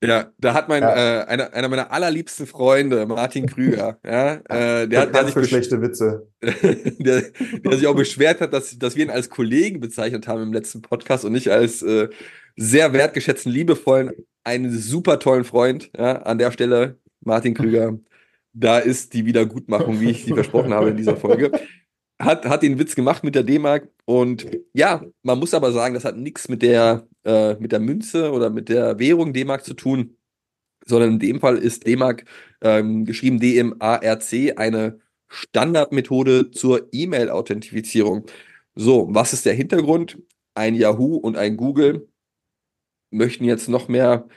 ja, 0.03 0.31
da 0.39 0.55
hat 0.55 0.69
mein 0.69 0.83
ja. 0.83 1.23
äh, 1.23 1.25
einer, 1.25 1.53
einer 1.53 1.69
meiner 1.69 1.93
allerliebsten 1.93 2.47
Freunde, 2.47 3.07
Martin 3.07 3.47
Krüger, 3.47 3.99
ja, 4.05 4.35
äh, 4.49 4.89
der 4.89 5.01
hat 5.01 5.15
der 5.15 5.25
sich 5.25 5.35
für 5.35 5.45
schlechte 5.45 5.81
Witze, 5.81 6.29
der, 6.43 7.23
der 7.65 7.79
sich 7.79 7.87
auch 7.87 7.97
beschwert 7.97 8.41
hat, 8.41 8.53
dass, 8.53 8.79
dass 8.79 8.97
wir 8.97 9.05
ihn 9.05 9.11
als 9.11 9.31
Kollegen 9.31 9.81
bezeichnet 9.81 10.29
haben 10.29 10.43
im 10.43 10.53
letzten 10.53 10.83
Podcast 10.83 11.25
und 11.25 11.33
nicht 11.33 11.51
als 11.51 11.83
äh, 11.83 12.09
sehr 12.57 12.93
wertgeschätzten, 12.93 13.51
liebevollen, 13.51 14.13
einen 14.45 14.71
super 14.71 15.19
tollen 15.19 15.45
Freund. 15.45 15.91
Ja, 15.97 16.23
an 16.23 16.39
der 16.39 16.53
Stelle, 16.53 16.99
Martin 17.21 17.55
Krüger, 17.55 17.99
da 18.53 18.79
ist 18.79 19.15
die 19.15 19.27
Wiedergutmachung, 19.27 20.01
wie 20.01 20.11
ich 20.11 20.25
sie 20.25 20.33
versprochen 20.33 20.73
habe 20.73 20.91
in 20.91 20.97
dieser 20.97 21.17
Folge. 21.17 21.51
Hat, 22.21 22.47
hat 22.47 22.63
den 22.63 22.79
Witz 22.79 22.95
gemacht 22.95 23.25
mit 23.25 23.35
der 23.35 23.43
D-Mark 23.43 23.89
und 24.05 24.47
ja, 24.73 25.05
man 25.23 25.39
muss 25.39 25.53
aber 25.53 25.73
sagen, 25.73 25.95
das 25.95 26.05
hat 26.05 26.17
nichts 26.17 26.49
mit 26.49 26.63
der, 26.63 27.09
äh, 27.25 27.55
mit 27.55 27.73
der 27.73 27.81
Münze 27.81 28.31
oder 28.31 28.51
mit 28.51 28.69
der 28.69 28.99
Währung 28.99 29.33
D-Mark 29.33 29.65
zu 29.65 29.75
tun, 29.75 30.17
sondern 30.87 31.15
in 31.15 31.19
dem 31.19 31.41
Fall 31.41 31.59
ist 31.59 31.87
D-Mark 31.87 32.25
ähm, 32.61 33.05
geschrieben 33.05 33.41
D-M-A-R-C 33.41 34.55
eine 34.55 35.01
Standardmethode 35.29 36.51
zur 36.51 36.89
E-Mail-Authentifizierung. 36.93 38.27
So, 38.77 39.09
was 39.11 39.33
ist 39.33 39.47
der 39.47 39.55
Hintergrund? 39.55 40.19
Ein 40.55 40.75
Yahoo 40.77 41.17
und 41.17 41.37
ein 41.37 41.57
Google 41.57 42.09
möchten 43.11 43.45
jetzt 43.45 43.69
noch 43.69 43.89
mehr 43.89 44.29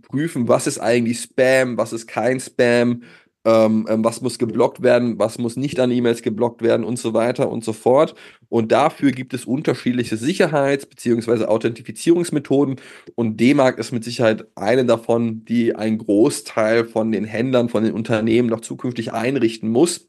prüfen, 0.00 0.48
was 0.48 0.66
ist 0.66 0.78
eigentlich 0.78 1.20
Spam, 1.20 1.76
was 1.76 1.92
ist 1.92 2.06
kein 2.06 2.40
Spam, 2.40 3.02
ähm, 3.44 3.86
ähm, 3.88 4.04
was 4.04 4.20
muss 4.20 4.38
geblockt 4.38 4.82
werden, 4.82 5.18
was 5.18 5.38
muss 5.38 5.56
nicht 5.56 5.80
an 5.80 5.90
E-Mails 5.90 6.22
geblockt 6.22 6.62
werden 6.62 6.84
und 6.84 6.98
so 6.98 7.12
weiter 7.14 7.50
und 7.50 7.64
so 7.64 7.72
fort. 7.72 8.14
Und 8.48 8.70
dafür 8.72 9.10
gibt 9.12 9.34
es 9.34 9.44
unterschiedliche 9.44 10.16
Sicherheits- 10.16 10.86
bzw. 10.86 11.46
Authentifizierungsmethoden 11.46 12.76
und 13.14 13.38
D-Mark 13.38 13.78
ist 13.78 13.92
mit 13.92 14.04
Sicherheit 14.04 14.46
eine 14.54 14.84
davon, 14.84 15.44
die 15.44 15.74
ein 15.74 15.98
Großteil 15.98 16.84
von 16.84 17.12
den 17.12 17.24
Händlern, 17.24 17.68
von 17.68 17.84
den 17.84 17.94
Unternehmen 17.94 18.48
noch 18.48 18.60
zukünftig 18.60 19.12
einrichten 19.12 19.70
muss 19.70 20.06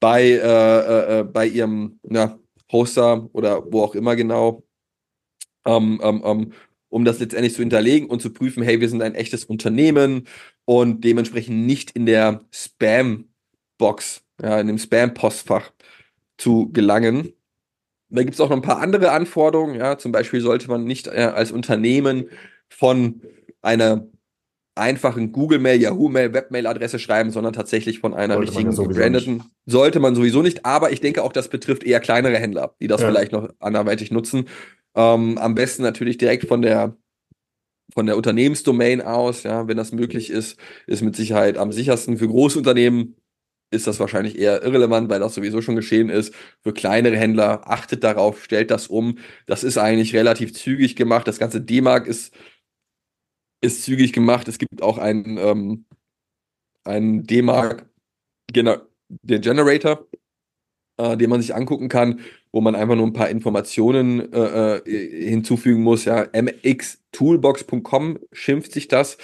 bei, 0.00 0.22
äh, 0.24 0.38
äh, 0.38 1.20
äh 1.20 1.24
bei 1.24 1.46
ihrem 1.46 1.98
ja, 2.08 2.38
Hoster 2.70 3.28
oder 3.32 3.64
wo 3.72 3.82
auch 3.82 3.94
immer 3.94 4.16
genau. 4.16 4.62
Ähm, 5.64 6.00
ähm, 6.02 6.22
ähm, 6.24 6.52
um 6.88 7.04
das 7.04 7.18
letztendlich 7.20 7.54
zu 7.54 7.60
hinterlegen 7.60 8.08
und 8.08 8.22
zu 8.22 8.32
prüfen, 8.32 8.62
hey, 8.62 8.80
wir 8.80 8.88
sind 8.88 9.02
ein 9.02 9.14
echtes 9.14 9.44
Unternehmen 9.44 10.26
und 10.64 11.02
dementsprechend 11.04 11.66
nicht 11.66 11.90
in 11.92 12.06
der 12.06 12.44
Spam-Box, 12.52 14.22
ja, 14.42 14.60
in 14.60 14.66
dem 14.66 14.78
Spam-Postfach 14.78 15.72
zu 16.38 16.70
gelangen. 16.72 17.32
Da 18.08 18.22
gibt 18.22 18.34
es 18.34 18.40
auch 18.40 18.50
noch 18.50 18.56
ein 18.56 18.62
paar 18.62 18.80
andere 18.80 19.10
Anforderungen, 19.10 19.74
ja, 19.74 19.98
zum 19.98 20.12
Beispiel 20.12 20.40
sollte 20.40 20.68
man 20.68 20.84
nicht 20.84 21.08
äh, 21.08 21.32
als 21.34 21.52
Unternehmen 21.52 22.30
von 22.68 23.22
einer 23.62 24.06
einfachen 24.76 25.32
Google-Mail, 25.32 25.80
Yahoo-Mail, 25.80 26.34
Webmail-Adresse 26.34 26.98
schreiben, 26.98 27.30
sondern 27.30 27.54
tatsächlich 27.54 28.00
von 28.00 28.14
einer 28.14 28.34
sollte 28.34 28.50
richtigen 28.50 28.72
ja 28.72 28.82
gebrandeten. 28.82 29.42
Sollte 29.64 30.00
man 30.00 30.14
sowieso 30.14 30.42
nicht, 30.42 30.66
aber 30.66 30.92
ich 30.92 31.00
denke 31.00 31.22
auch, 31.22 31.32
das 31.32 31.48
betrifft 31.48 31.82
eher 31.82 31.98
kleinere 31.98 32.36
Händler, 32.36 32.74
die 32.80 32.86
das 32.86 33.00
ja. 33.00 33.08
vielleicht 33.08 33.32
noch 33.32 33.48
anderweitig 33.58 34.10
nutzen. 34.10 34.46
Ähm, 34.96 35.38
am 35.38 35.54
besten 35.54 35.82
natürlich 35.82 36.18
direkt 36.18 36.48
von 36.48 36.62
der 36.62 36.96
von 37.94 38.06
der 38.06 38.16
Unternehmensdomain 38.16 39.00
aus, 39.00 39.44
ja, 39.44 39.68
wenn 39.68 39.76
das 39.76 39.92
möglich 39.92 40.30
ist, 40.30 40.58
ist 40.86 41.02
mit 41.02 41.16
Sicherheit 41.16 41.56
am 41.56 41.72
sichersten. 41.72 42.18
Für 42.18 42.28
Großunternehmen 42.28 43.16
ist 43.70 43.86
das 43.86 44.00
wahrscheinlich 44.00 44.38
eher 44.38 44.62
irrelevant, 44.62 45.08
weil 45.08 45.20
das 45.20 45.34
sowieso 45.34 45.62
schon 45.62 45.76
geschehen 45.76 46.08
ist. 46.08 46.34
Für 46.62 46.72
kleinere 46.72 47.16
Händler 47.16 47.68
achtet 47.68 48.04
darauf, 48.04 48.44
stellt 48.44 48.70
das 48.70 48.88
um. 48.88 49.18
Das 49.46 49.64
ist 49.64 49.78
eigentlich 49.78 50.14
relativ 50.14 50.54
zügig 50.54 50.96
gemacht. 50.96 51.26
Das 51.26 51.38
ganze 51.38 51.60
D-Mark 51.60 52.06
ist, 52.06 52.34
ist 53.60 53.84
zügig 53.84 54.12
gemacht. 54.12 54.48
Es 54.48 54.58
gibt 54.58 54.82
auch 54.82 54.98
einen, 54.98 55.38
ähm, 55.38 55.86
einen 56.84 57.24
D-Mark, 57.24 57.88
den 58.50 58.78
Generator, 59.24 60.06
äh, 60.98 61.16
den 61.16 61.30
man 61.30 61.40
sich 61.40 61.54
angucken 61.54 61.88
kann, 61.88 62.20
wo 62.56 62.62
man 62.62 62.74
einfach 62.74 62.96
nur 62.96 63.06
ein 63.06 63.12
paar 63.12 63.28
Informationen 63.28 64.32
äh, 64.32 64.78
äh 64.78 65.28
hinzufügen 65.28 65.82
muss. 65.82 66.06
Ja, 66.06 66.26
mxtoolbox.com 66.32 68.18
schimpft 68.32 68.72
sich 68.72 68.88
das. 68.88 69.18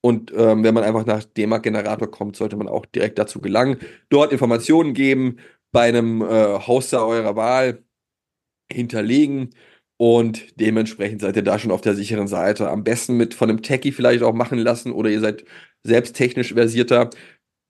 Und 0.00 0.32
ähm, 0.36 0.62
wenn 0.62 0.72
man 0.72 0.84
einfach 0.84 1.04
nach 1.04 1.24
D-Mark-Generator 1.24 2.08
kommt, 2.08 2.36
sollte 2.36 2.54
man 2.56 2.68
auch 2.68 2.86
direkt 2.86 3.18
dazu 3.18 3.40
gelangen. 3.40 3.78
Dort 4.08 4.30
Informationen 4.30 4.94
geben, 4.94 5.38
bei 5.72 5.88
einem 5.88 6.22
äh, 6.22 6.60
Hoster 6.60 7.04
eurer 7.04 7.34
Wahl 7.34 7.82
hinterlegen 8.72 9.50
und 9.96 10.60
dementsprechend 10.60 11.22
seid 11.22 11.34
ihr 11.34 11.42
da 11.42 11.58
schon 11.58 11.72
auf 11.72 11.80
der 11.80 11.96
sicheren 11.96 12.28
Seite. 12.28 12.70
Am 12.70 12.84
besten 12.84 13.16
mit 13.16 13.34
von 13.34 13.50
einem 13.50 13.62
Techie 13.62 13.90
vielleicht 13.90 14.22
auch 14.22 14.32
machen 14.32 14.60
lassen 14.60 14.92
oder 14.92 15.10
ihr 15.10 15.20
seid 15.20 15.44
selbst 15.82 16.14
technisch 16.14 16.54
versierter 16.54 17.10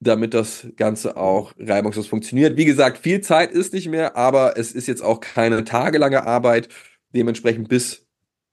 damit 0.00 0.34
das 0.34 0.66
Ganze 0.76 1.16
auch 1.16 1.52
reibungslos 1.58 2.06
funktioniert. 2.06 2.56
Wie 2.56 2.64
gesagt, 2.64 2.98
viel 2.98 3.20
Zeit 3.20 3.50
ist 3.52 3.72
nicht 3.72 3.88
mehr, 3.88 4.16
aber 4.16 4.58
es 4.58 4.72
ist 4.72 4.88
jetzt 4.88 5.02
auch 5.02 5.20
keine 5.20 5.64
tagelange 5.64 6.26
Arbeit. 6.26 6.68
Dementsprechend 7.14 7.68
bis 7.68 8.06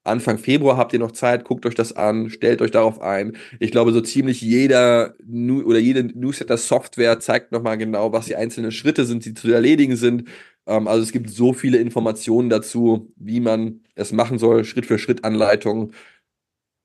Anfang 0.06 0.38
Februar 0.38 0.75
habt 0.77 0.91
ihr 0.93 0.99
noch 0.99 1.12
Zeit, 1.13 1.45
guckt 1.45 1.65
euch 1.65 1.75
das 1.75 1.93
an, 1.95 2.29
stellt 2.29 2.62
euch 2.62 2.71
darauf 2.71 3.01
ein. 3.01 3.38
Ich 3.60 3.71
glaube, 3.71 3.93
so 3.93 4.01
ziemlich 4.01 4.41
jeder 4.41 5.15
New 5.25 5.62
oder 5.63 5.79
jede 5.79 6.03
Newsletter-Software 6.03 7.19
zeigt 7.19 7.51
nochmal 7.53 7.77
genau, 7.77 8.12
was 8.12 8.25
die 8.25 8.36
einzelnen 8.36 8.71
Schritte 8.71 9.06
sind, 9.06 9.23
die 9.25 9.34
zu 9.34 9.51
erledigen 9.51 9.95
sind. 9.95 10.27
Ähm, 10.65 10.88
also 10.88 11.03
es 11.03 11.12
gibt 11.13 11.29
so 11.29 11.53
viele 11.53 11.77
Informationen 11.77 12.49
dazu, 12.49 13.13
wie 13.15 13.39
man 13.39 13.82
es 13.95 14.12
machen 14.12 14.39
soll, 14.39 14.65
Schritt 14.65 14.86
für 14.86 14.99
Schritt 14.99 15.23
Anleitungen. 15.23 15.93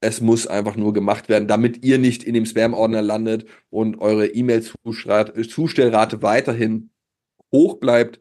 Es 0.00 0.20
muss 0.20 0.46
einfach 0.46 0.76
nur 0.76 0.92
gemacht 0.92 1.28
werden, 1.28 1.48
damit 1.48 1.84
ihr 1.84 1.98
nicht 1.98 2.22
in 2.22 2.34
dem 2.34 2.46
Spam-Ordner 2.46 3.02
landet 3.02 3.46
und 3.70 4.00
eure 4.00 4.28
E-Mail-Zustellrate 4.28 6.22
weiterhin 6.22 6.90
hoch 7.52 7.78
bleibt. 7.78 8.20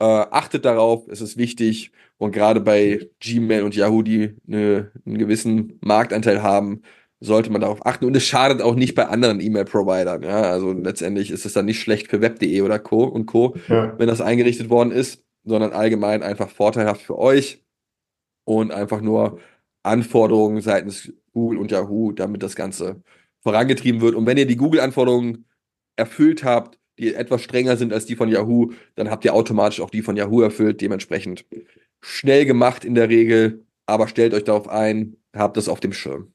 Äh, 0.00 0.04
achtet 0.04 0.64
darauf, 0.64 1.06
es 1.08 1.20
ist 1.20 1.36
wichtig. 1.36 1.92
Und 2.16 2.32
gerade 2.32 2.60
bei 2.60 3.10
Gmail 3.20 3.62
und 3.62 3.76
Yahoo, 3.76 4.02
die 4.02 4.36
eine, 4.46 4.90
einen 5.04 5.18
gewissen 5.18 5.78
Marktanteil 5.80 6.42
haben, 6.42 6.82
sollte 7.20 7.50
man 7.50 7.60
darauf 7.60 7.84
achten. 7.84 8.04
Und 8.04 8.16
es 8.16 8.24
schadet 8.24 8.62
auch 8.62 8.74
nicht 8.74 8.94
bei 8.94 9.06
anderen 9.06 9.40
E-Mail-Providern. 9.40 10.22
Ja? 10.22 10.42
Also 10.42 10.72
letztendlich 10.72 11.30
ist 11.30 11.44
es 11.44 11.52
dann 11.52 11.66
nicht 11.66 11.80
schlecht 11.80 12.08
für 12.08 12.20
Web.de 12.20 12.60
oder 12.62 12.78
Co. 12.78 13.04
und 13.04 13.26
Co., 13.26 13.56
ja. 13.68 13.98
wenn 13.98 14.08
das 14.08 14.20
eingerichtet 14.20 14.70
worden 14.70 14.92
ist, 14.92 15.22
sondern 15.44 15.72
allgemein 15.72 16.22
einfach 16.22 16.48
vorteilhaft 16.48 17.02
für 17.02 17.18
euch 17.18 17.64
und 18.44 18.72
einfach 18.72 19.00
nur 19.00 19.40
Anforderungen 19.82 20.60
seitens 20.60 21.12
Google 21.32 21.58
und 21.58 21.70
Yahoo, 21.70 22.12
damit 22.12 22.42
das 22.42 22.56
Ganze 22.56 23.02
vorangetrieben 23.42 24.00
wird. 24.00 24.14
Und 24.14 24.26
wenn 24.26 24.36
ihr 24.36 24.46
die 24.46 24.56
Google-Anforderungen 24.56 25.46
erfüllt 25.96 26.44
habt, 26.44 26.78
die 26.98 27.14
etwas 27.14 27.42
strenger 27.42 27.76
sind 27.76 27.92
als 27.92 28.06
die 28.06 28.16
von 28.16 28.28
Yahoo, 28.28 28.72
dann 28.96 29.10
habt 29.10 29.24
ihr 29.24 29.34
automatisch 29.34 29.80
auch 29.80 29.90
die 29.90 30.02
von 30.02 30.16
Yahoo 30.16 30.40
erfüllt. 30.40 30.80
Dementsprechend 30.80 31.44
schnell 32.00 32.44
gemacht 32.44 32.84
in 32.84 32.94
der 32.94 33.08
Regel, 33.08 33.64
aber 33.86 34.08
stellt 34.08 34.34
euch 34.34 34.44
darauf 34.44 34.68
ein, 34.68 35.16
habt 35.34 35.56
das 35.56 35.68
auf 35.68 35.80
dem 35.80 35.92
Schirm. 35.92 36.32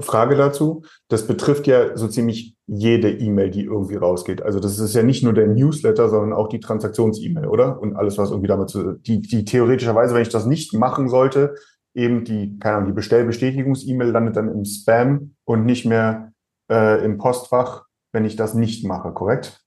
Frage 0.00 0.36
dazu. 0.36 0.84
Das 1.08 1.26
betrifft 1.26 1.66
ja 1.66 1.96
so 1.96 2.06
ziemlich 2.06 2.54
jede 2.66 3.10
E-Mail, 3.10 3.50
die 3.50 3.64
irgendwie 3.64 3.96
rausgeht. 3.96 4.42
Also 4.42 4.60
das 4.60 4.78
ist 4.78 4.94
ja 4.94 5.02
nicht 5.02 5.24
nur 5.24 5.32
der 5.32 5.46
Newsletter, 5.46 6.10
sondern 6.10 6.34
auch 6.34 6.48
die 6.48 6.60
Transaktions-E-Mail, 6.60 7.46
oder? 7.46 7.80
Und 7.80 7.96
alles, 7.96 8.18
was 8.18 8.30
irgendwie 8.30 8.48
damit 8.48 8.68
zu, 8.68 8.92
die, 8.92 9.22
die 9.22 9.46
theoretischerweise, 9.46 10.14
wenn 10.14 10.22
ich 10.22 10.28
das 10.28 10.44
nicht 10.44 10.74
machen 10.74 11.08
sollte, 11.08 11.54
eben 11.98 12.24
die, 12.24 12.58
keine 12.58 12.76
Ahnung, 12.76 12.88
die 12.90 12.94
Bestellbestätigungs-E-Mail 12.94 14.10
landet 14.10 14.36
dann 14.36 14.48
im 14.48 14.64
Spam 14.64 15.34
und 15.44 15.66
nicht 15.66 15.84
mehr 15.84 16.32
äh, 16.70 17.04
im 17.04 17.18
Postfach, 17.18 17.86
wenn 18.12 18.24
ich 18.24 18.36
das 18.36 18.54
nicht 18.54 18.84
mache, 18.84 19.12
korrekt? 19.12 19.64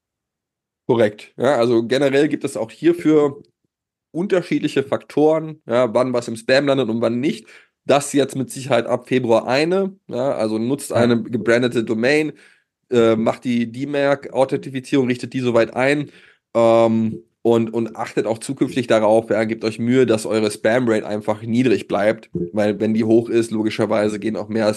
Korrekt. 0.87 1.33
Ja, 1.37 1.57
also 1.57 1.85
generell 1.85 2.29
gibt 2.29 2.43
es 2.43 2.57
auch 2.57 2.71
hierfür 2.71 3.43
unterschiedliche 4.11 4.83
Faktoren, 4.83 5.61
ja, 5.65 5.93
wann 5.93 6.13
was 6.13 6.27
im 6.27 6.35
Spam 6.35 6.67
landet 6.67 6.89
und 6.89 7.01
wann 7.01 7.19
nicht. 7.19 7.47
Das 7.85 8.13
jetzt 8.13 8.35
mit 8.35 8.49
Sicherheit 8.49 8.85
ab 8.85 9.07
Februar 9.07 9.47
eine, 9.47 9.95
ja, 10.07 10.31
also 10.33 10.57
nutzt 10.57 10.93
eine 10.93 11.21
gebrandete 11.21 11.83
Domain, 11.83 12.33
äh, 12.91 13.15
macht 13.15 13.43
die 13.43 13.71
DMARC-Authentifizierung, 13.71 15.07
richtet 15.07 15.33
die 15.33 15.39
soweit 15.39 15.75
ein. 15.75 16.11
Ähm, 16.53 17.23
und, 17.43 17.73
und 17.73 17.95
achtet 17.95 18.27
auch 18.27 18.37
zukünftig 18.37 18.87
darauf, 18.87 19.29
ja, 19.29 19.43
gebt 19.45 19.63
euch 19.63 19.79
Mühe, 19.79 20.05
dass 20.05 20.25
eure 20.25 20.51
Spam-Rate 20.51 21.07
einfach 21.07 21.41
niedrig 21.41 21.87
bleibt, 21.87 22.29
weil 22.53 22.79
wenn 22.79 22.93
die 22.93 23.03
hoch 23.03 23.29
ist, 23.29 23.51
logischerweise 23.51 24.19
gehen 24.19 24.35
auch 24.35 24.47
mehr 24.47 24.75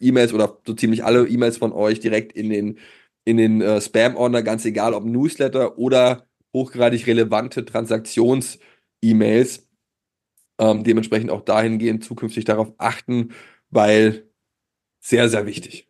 E-Mails 0.00 0.32
oder 0.32 0.58
so 0.66 0.74
ziemlich 0.74 1.04
alle 1.04 1.28
E-Mails 1.28 1.58
von 1.58 1.72
euch 1.72 2.00
direkt 2.00 2.32
in 2.32 2.50
den, 2.50 2.78
in 3.24 3.36
den 3.36 3.60
äh, 3.60 3.80
Spam-Ordner, 3.80 4.42
ganz 4.42 4.64
egal 4.64 4.94
ob 4.94 5.04
Newsletter 5.04 5.78
oder 5.78 6.26
hochgradig 6.52 7.06
relevante 7.06 7.64
Transaktions-E-Mails. 7.64 9.68
Ähm, 10.58 10.84
dementsprechend 10.84 11.30
auch 11.30 11.42
dahingehend 11.42 12.04
zukünftig 12.04 12.44
darauf 12.44 12.72
achten, 12.76 13.30
weil 13.70 14.28
sehr, 15.00 15.28
sehr 15.28 15.46
wichtig. 15.46 15.89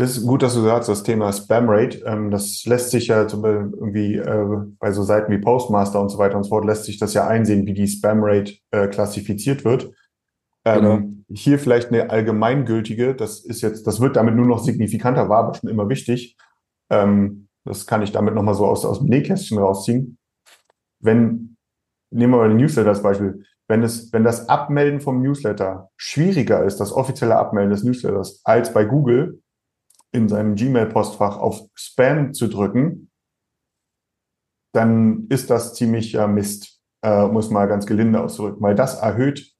Das 0.00 0.16
ist 0.16 0.26
gut, 0.26 0.42
dass 0.42 0.54
du 0.54 0.62
sagst, 0.62 0.88
das 0.88 1.02
Thema 1.02 1.30
Spam 1.30 1.68
Rate. 1.68 1.98
Ähm, 2.06 2.30
das 2.30 2.64
lässt 2.64 2.90
sich 2.90 3.08
ja 3.08 3.28
zum 3.28 3.42
Beispiel 3.42 3.70
irgendwie 3.74 4.16
äh, 4.16 4.46
bei 4.78 4.92
so 4.92 5.02
Seiten 5.02 5.30
wie 5.30 5.36
Postmaster 5.36 6.00
und 6.00 6.08
so 6.08 6.16
weiter 6.16 6.38
und 6.38 6.44
so 6.44 6.48
fort, 6.48 6.64
lässt 6.64 6.84
sich 6.84 6.98
das 6.98 7.12
ja 7.12 7.26
einsehen, 7.26 7.66
wie 7.66 7.74
die 7.74 7.86
Spam 7.86 8.20
Rate 8.22 8.54
äh, 8.70 8.88
klassifiziert 8.88 9.62
wird. 9.66 9.90
Ähm, 10.64 10.80
genau. 10.80 11.00
Hier 11.28 11.58
vielleicht 11.58 11.90
eine 11.90 12.08
allgemeingültige, 12.08 13.14
das 13.14 13.40
ist 13.44 13.60
jetzt, 13.60 13.86
das 13.86 14.00
wird 14.00 14.16
damit 14.16 14.36
nur 14.36 14.46
noch 14.46 14.64
signifikanter, 14.64 15.28
war 15.28 15.44
aber 15.44 15.54
schon 15.54 15.68
immer 15.68 15.90
wichtig. 15.90 16.38
Ähm, 16.88 17.48
das 17.66 17.86
kann 17.86 18.00
ich 18.00 18.10
damit 18.10 18.34
nochmal 18.34 18.54
so 18.54 18.64
aus, 18.64 18.86
aus 18.86 19.00
dem 19.00 19.08
Nähkästchen 19.08 19.58
rausziehen. 19.58 20.16
Wenn, 21.00 21.58
nehmen 22.10 22.32
wir 22.32 22.38
mal 22.38 22.48
den 22.48 22.56
Newsletter 22.56 22.88
als 22.88 23.02
Beispiel, 23.02 23.44
wenn 23.68 23.82
es, 23.82 24.10
wenn 24.14 24.24
das 24.24 24.48
Abmelden 24.48 25.02
vom 25.02 25.20
Newsletter 25.20 25.90
schwieriger 25.98 26.64
ist, 26.64 26.78
das 26.78 26.90
offizielle 26.90 27.36
Abmelden 27.36 27.70
des 27.70 27.84
Newsletters, 27.84 28.40
als 28.44 28.72
bei 28.72 28.86
Google, 28.86 29.42
in 30.12 30.28
seinem 30.28 30.54
Gmail-Postfach 30.54 31.38
auf 31.38 31.62
Spam 31.74 32.32
zu 32.34 32.48
drücken, 32.48 33.10
dann 34.72 35.26
ist 35.28 35.50
das 35.50 35.74
ziemlich 35.74 36.14
äh, 36.14 36.26
Mist, 36.26 36.80
äh, 37.02 37.26
muss 37.26 37.50
mal 37.50 37.66
ganz 37.66 37.86
gelinde 37.86 38.20
ausdrücken, 38.20 38.60
weil 38.62 38.74
das 38.74 38.96
erhöht 39.00 39.52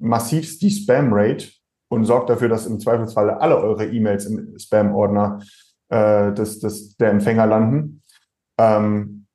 massivst 0.00 0.62
die 0.62 0.70
Spam-Rate 0.70 1.48
und 1.90 2.04
sorgt 2.04 2.30
dafür, 2.30 2.48
dass 2.48 2.66
im 2.66 2.80
Zweifelsfalle 2.80 3.40
alle 3.40 3.56
eure 3.56 3.86
E-Mails 3.86 4.26
im 4.26 4.58
Spam-Ordner 4.58 5.40
äh, 5.88 6.32
des, 6.32 6.60
des, 6.60 6.96
der 6.96 7.10
Empfänger 7.10 7.46
landen. 7.46 8.02
Ähm, 8.58 9.26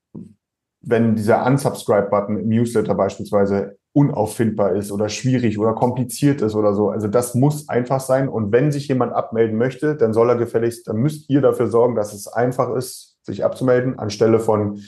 wenn 0.82 1.16
dieser 1.16 1.46
Unsubscribe-Button 1.46 2.38
im 2.38 2.50
Newsletter 2.50 2.96
beispielsweise 2.96 3.78
unauffindbar 3.94 4.76
ist 4.76 4.92
oder 4.92 5.08
schwierig 5.08 5.60
oder 5.60 5.74
kompliziert 5.74 6.42
ist 6.42 6.56
oder 6.56 6.74
so. 6.74 6.90
Also 6.90 7.08
das 7.08 7.36
muss 7.36 7.70
einfach 7.70 8.00
sein. 8.00 8.28
Und 8.28 8.52
wenn 8.52 8.72
sich 8.72 8.88
jemand 8.88 9.14
abmelden 9.14 9.58
möchte, 9.58 9.96
dann 9.96 10.14
soll 10.14 10.30
er 10.30 10.36
gefälligst, 10.36 10.88
dann 10.88 10.98
müsst 10.98 11.30
ihr 11.30 11.42
dafür 11.42 11.68
sorgen, 11.68 11.96
dass 11.96 12.12
es 12.14 12.28
einfach 12.28 12.76
ist, 12.76 13.18
sich 13.24 13.46
abzumelden, 13.46 14.00
anstelle 14.00 14.40
von 14.40 14.82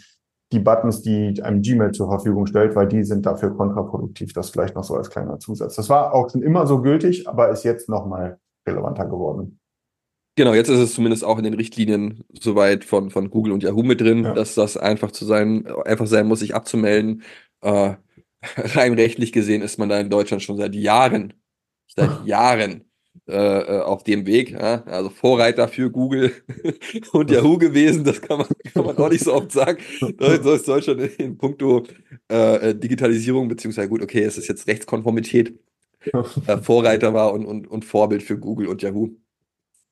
die 0.51 0.59
Buttons, 0.59 1.01
die 1.01 1.41
einem 1.43 1.61
Gmail 1.61 1.91
zur 1.91 2.07
Verfügung 2.07 2.45
stellt, 2.47 2.75
weil 2.75 2.87
die 2.87 3.03
sind 3.03 3.25
dafür 3.25 3.51
kontraproduktiv. 3.55 4.33
Das 4.33 4.49
vielleicht 4.49 4.75
noch 4.75 4.83
so 4.83 4.95
als 4.95 5.09
kleiner 5.09 5.39
Zusatz. 5.39 5.75
Das 5.75 5.89
war 5.89 6.13
auch 6.13 6.29
schon 6.31 6.41
immer 6.41 6.65
so 6.67 6.81
gültig, 6.81 7.27
aber 7.27 7.49
ist 7.49 7.63
jetzt 7.63 7.89
nochmal 7.89 8.39
relevanter 8.67 9.05
geworden. 9.05 9.59
Genau, 10.37 10.53
jetzt 10.53 10.69
ist 10.69 10.79
es 10.79 10.93
zumindest 10.95 11.23
auch 11.23 11.37
in 11.37 11.45
den 11.45 11.53
Richtlinien 11.53 12.25
soweit 12.39 12.83
von, 12.83 13.09
von 13.09 13.29
Google 13.29 13.53
und 13.53 13.63
Yahoo 13.63 13.83
mit 13.83 14.01
drin, 14.01 14.23
Ja. 14.23 14.33
dass 14.33 14.55
das 14.55 14.75
einfach 14.77 15.11
zu 15.11 15.25
sein, 15.25 15.65
einfach 15.85 16.07
sein 16.07 16.27
muss, 16.27 16.39
sich 16.39 16.53
abzumelden. 16.53 17.23
Äh, 17.61 17.93
rein 18.58 18.93
rechtlich 18.93 19.31
gesehen 19.31 19.62
ist 19.62 19.77
man 19.77 19.89
da 19.89 19.99
in 19.99 20.10
Deutschland 20.10 20.43
schon 20.43 20.58
seit 20.58 20.75
Jahren, 20.75 21.34
seit 21.88 22.10
Jahren 22.25 22.86
äh, 23.27 23.34
äh, 23.77 23.81
auf 23.81 24.03
dem 24.03 24.25
Weg. 24.25 24.51
Ja? 24.51 24.84
Also 24.84 25.10
Vorreiter 25.10 25.67
für 25.67 25.89
Google 25.89 26.31
und 27.13 27.31
Yahoo 27.31 27.58
gewesen, 27.58 28.03
das 28.03 28.21
kann 28.21 28.39
man, 28.39 28.47
kann 28.73 28.86
man 28.86 28.97
auch 28.97 29.10
nicht 29.10 29.23
so 29.23 29.34
oft 29.34 29.51
sagen. 29.51 29.79
Da 30.17 30.34
ist 30.34 30.67
Deutschland 30.67 31.01
in, 31.01 31.25
in 31.25 31.38
puncto 31.38 31.84
äh, 32.31 32.69
äh, 32.69 32.75
Digitalisierung, 32.75 33.47
beziehungsweise 33.47 33.89
gut, 33.89 34.01
okay, 34.01 34.23
es 34.23 34.38
ist 34.38 34.47
jetzt 34.47 34.67
Rechtskonformität, 34.67 35.58
äh, 36.45 36.58
Vorreiter 36.58 37.13
war 37.13 37.34
und, 37.34 37.45
und, 37.45 37.67
und 37.67 37.86
Vorbild 37.86 38.21
für 38.21 38.38
Google 38.38 38.67
und 38.67 38.81
Yahoo. 38.81 39.10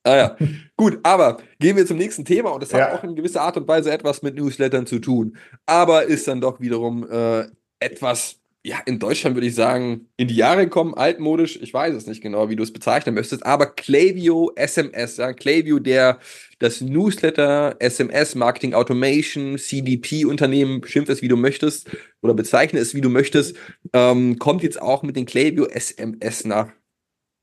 Ah 0.06 0.16
ja, 0.16 0.36
gut, 0.76 0.98
aber 1.02 1.38
gehen 1.58 1.78
wir 1.78 1.86
zum 1.86 1.96
nächsten 1.96 2.26
Thema 2.26 2.50
und 2.50 2.62
das 2.62 2.74
hat 2.74 2.80
Ja. 2.80 2.94
auch 2.94 3.04
in 3.04 3.16
gewisser 3.16 3.40
Art 3.40 3.56
und 3.56 3.66
Weise 3.66 3.90
etwas 3.90 4.20
mit 4.20 4.34
Newslettern 4.36 4.86
zu 4.86 4.98
tun, 4.98 5.38
aber 5.64 6.04
ist 6.04 6.28
dann 6.28 6.42
doch 6.42 6.60
wiederum 6.60 7.08
äh, 7.10 7.46
etwas, 7.80 8.38
ja, 8.66 8.78
in 8.86 8.98
Deutschland 8.98 9.36
würde 9.36 9.46
ich 9.46 9.54
sagen, 9.54 10.08
in 10.16 10.26
die 10.26 10.36
Jahre 10.36 10.64
gekommen, 10.64 10.94
altmodisch, 10.94 11.58
ich 11.60 11.74
weiß 11.74 11.94
es 11.94 12.06
nicht 12.06 12.22
genau, 12.22 12.48
wie 12.48 12.56
du 12.56 12.62
es 12.62 12.72
bezeichnen 12.72 13.14
möchtest, 13.14 13.44
aber 13.44 13.66
Klaviyo 13.66 14.52
SMS, 14.56 15.18
ja, 15.18 15.34
Klaviyo, 15.34 15.78
der 15.78 16.18
das 16.60 16.80
Newsletter, 16.80 17.76
SMS, 17.78 18.34
Marketing 18.34 18.72
Automation, 18.72 19.58
CDP-Unternehmen, 19.58 20.82
schimpf 20.86 21.10
es 21.10 21.20
wie 21.20 21.28
du 21.28 21.36
möchtest 21.36 21.90
oder 22.22 22.32
bezeichne 22.32 22.80
es 22.80 22.94
wie 22.94 23.02
du 23.02 23.10
möchtest, 23.10 23.54
ähm, 23.92 24.38
kommt 24.38 24.62
jetzt 24.62 24.80
auch 24.80 25.02
mit 25.02 25.16
den 25.16 25.26
Klaviyo 25.26 25.66
SMS 25.66 26.46
nach 26.46 26.72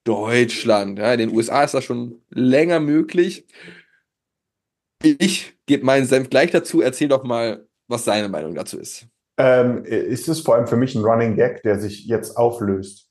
Deutschland. 0.04 0.98
Ja, 0.98 1.14
in 1.14 1.20
den 1.20 1.36
USA 1.36 1.64
ist 1.64 1.76
das 1.76 1.84
schon 1.84 2.24
länger 2.30 2.80
möglich. 2.80 3.46
Ich 5.04 5.54
gebe 5.68 5.86
meinen 5.86 6.08
Senf 6.08 6.32
gleich 6.32 6.50
dazu. 6.50 6.82
Erzähl 6.82 7.08
doch 7.08 7.24
mal, 7.24 7.68
was 7.88 8.06
deine 8.06 8.28
Meinung 8.28 8.56
dazu 8.56 8.80
ist. 8.80 9.08
Ähm, 9.38 9.84
ist 9.86 10.28
es 10.28 10.42
vor 10.42 10.56
allem 10.56 10.68
für 10.68 10.78
mich 10.78 10.96
ein 10.96 11.04
Running 11.04 11.36
Gag, 11.36 11.64
der 11.64 11.80
sich 11.80 12.06
jetzt 12.06 12.38
auflöst. 12.38 13.10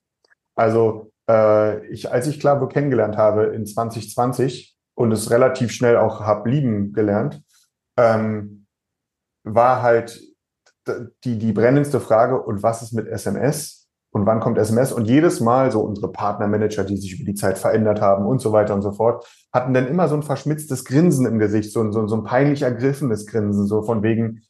Also 0.54 1.10
äh, 1.28 1.86
ich, 1.86 2.10
als 2.10 2.26
ich 2.26 2.40
Klaviyo 2.40 2.68
kennengelernt 2.68 3.16
habe 3.16 3.46
in 3.46 3.66
2020 3.66 4.76
und 4.94 5.12
es 5.12 5.30
relativ 5.30 5.72
schnell 5.72 5.96
auch 5.96 6.20
hab 6.20 6.46
lieben 6.46 6.92
gelernt, 6.92 7.42
ähm, 7.96 8.66
war 9.44 9.82
halt 9.82 10.20
die, 11.24 11.38
die 11.38 11.52
brennendste 11.52 12.00
Frage, 12.00 12.40
und 12.40 12.62
was 12.62 12.82
ist 12.82 12.92
mit 12.92 13.06
SMS? 13.06 13.88
Und 14.12 14.26
wann 14.26 14.40
kommt 14.40 14.58
SMS? 14.58 14.92
Und 14.92 15.06
jedes 15.06 15.40
Mal 15.40 15.70
so 15.70 15.80
unsere 15.80 16.10
Partnermanager, 16.10 16.84
die 16.84 16.96
sich 16.96 17.14
über 17.14 17.24
die 17.24 17.34
Zeit 17.34 17.58
verändert 17.58 18.00
haben 18.00 18.26
und 18.26 18.40
so 18.40 18.52
weiter 18.52 18.74
und 18.74 18.82
so 18.82 18.92
fort, 18.92 19.26
hatten 19.52 19.72
dann 19.72 19.86
immer 19.86 20.08
so 20.08 20.16
ein 20.16 20.22
verschmitztes 20.22 20.84
Grinsen 20.84 21.26
im 21.26 21.38
Gesicht, 21.38 21.72
so, 21.72 21.90
so, 21.92 22.06
so 22.08 22.16
ein 22.16 22.24
peinlich 22.24 22.62
ergriffenes 22.62 23.26
Grinsen, 23.26 23.66
so 23.66 23.82
von 23.82 24.02
wegen, 24.02 24.42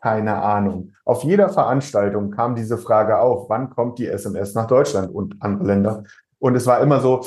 keine 0.00 0.42
Ahnung. 0.42 0.92
Auf 1.04 1.24
jeder 1.24 1.48
Veranstaltung 1.48 2.30
kam 2.30 2.54
diese 2.54 2.78
Frage 2.78 3.18
auf, 3.18 3.48
wann 3.48 3.70
kommt 3.70 3.98
die 3.98 4.06
SMS 4.06 4.54
nach 4.54 4.66
Deutschland 4.66 5.14
und 5.14 5.36
andere 5.40 5.66
Länder? 5.66 6.04
Und 6.38 6.54
es 6.54 6.66
war 6.66 6.80
immer 6.80 7.00
so, 7.00 7.20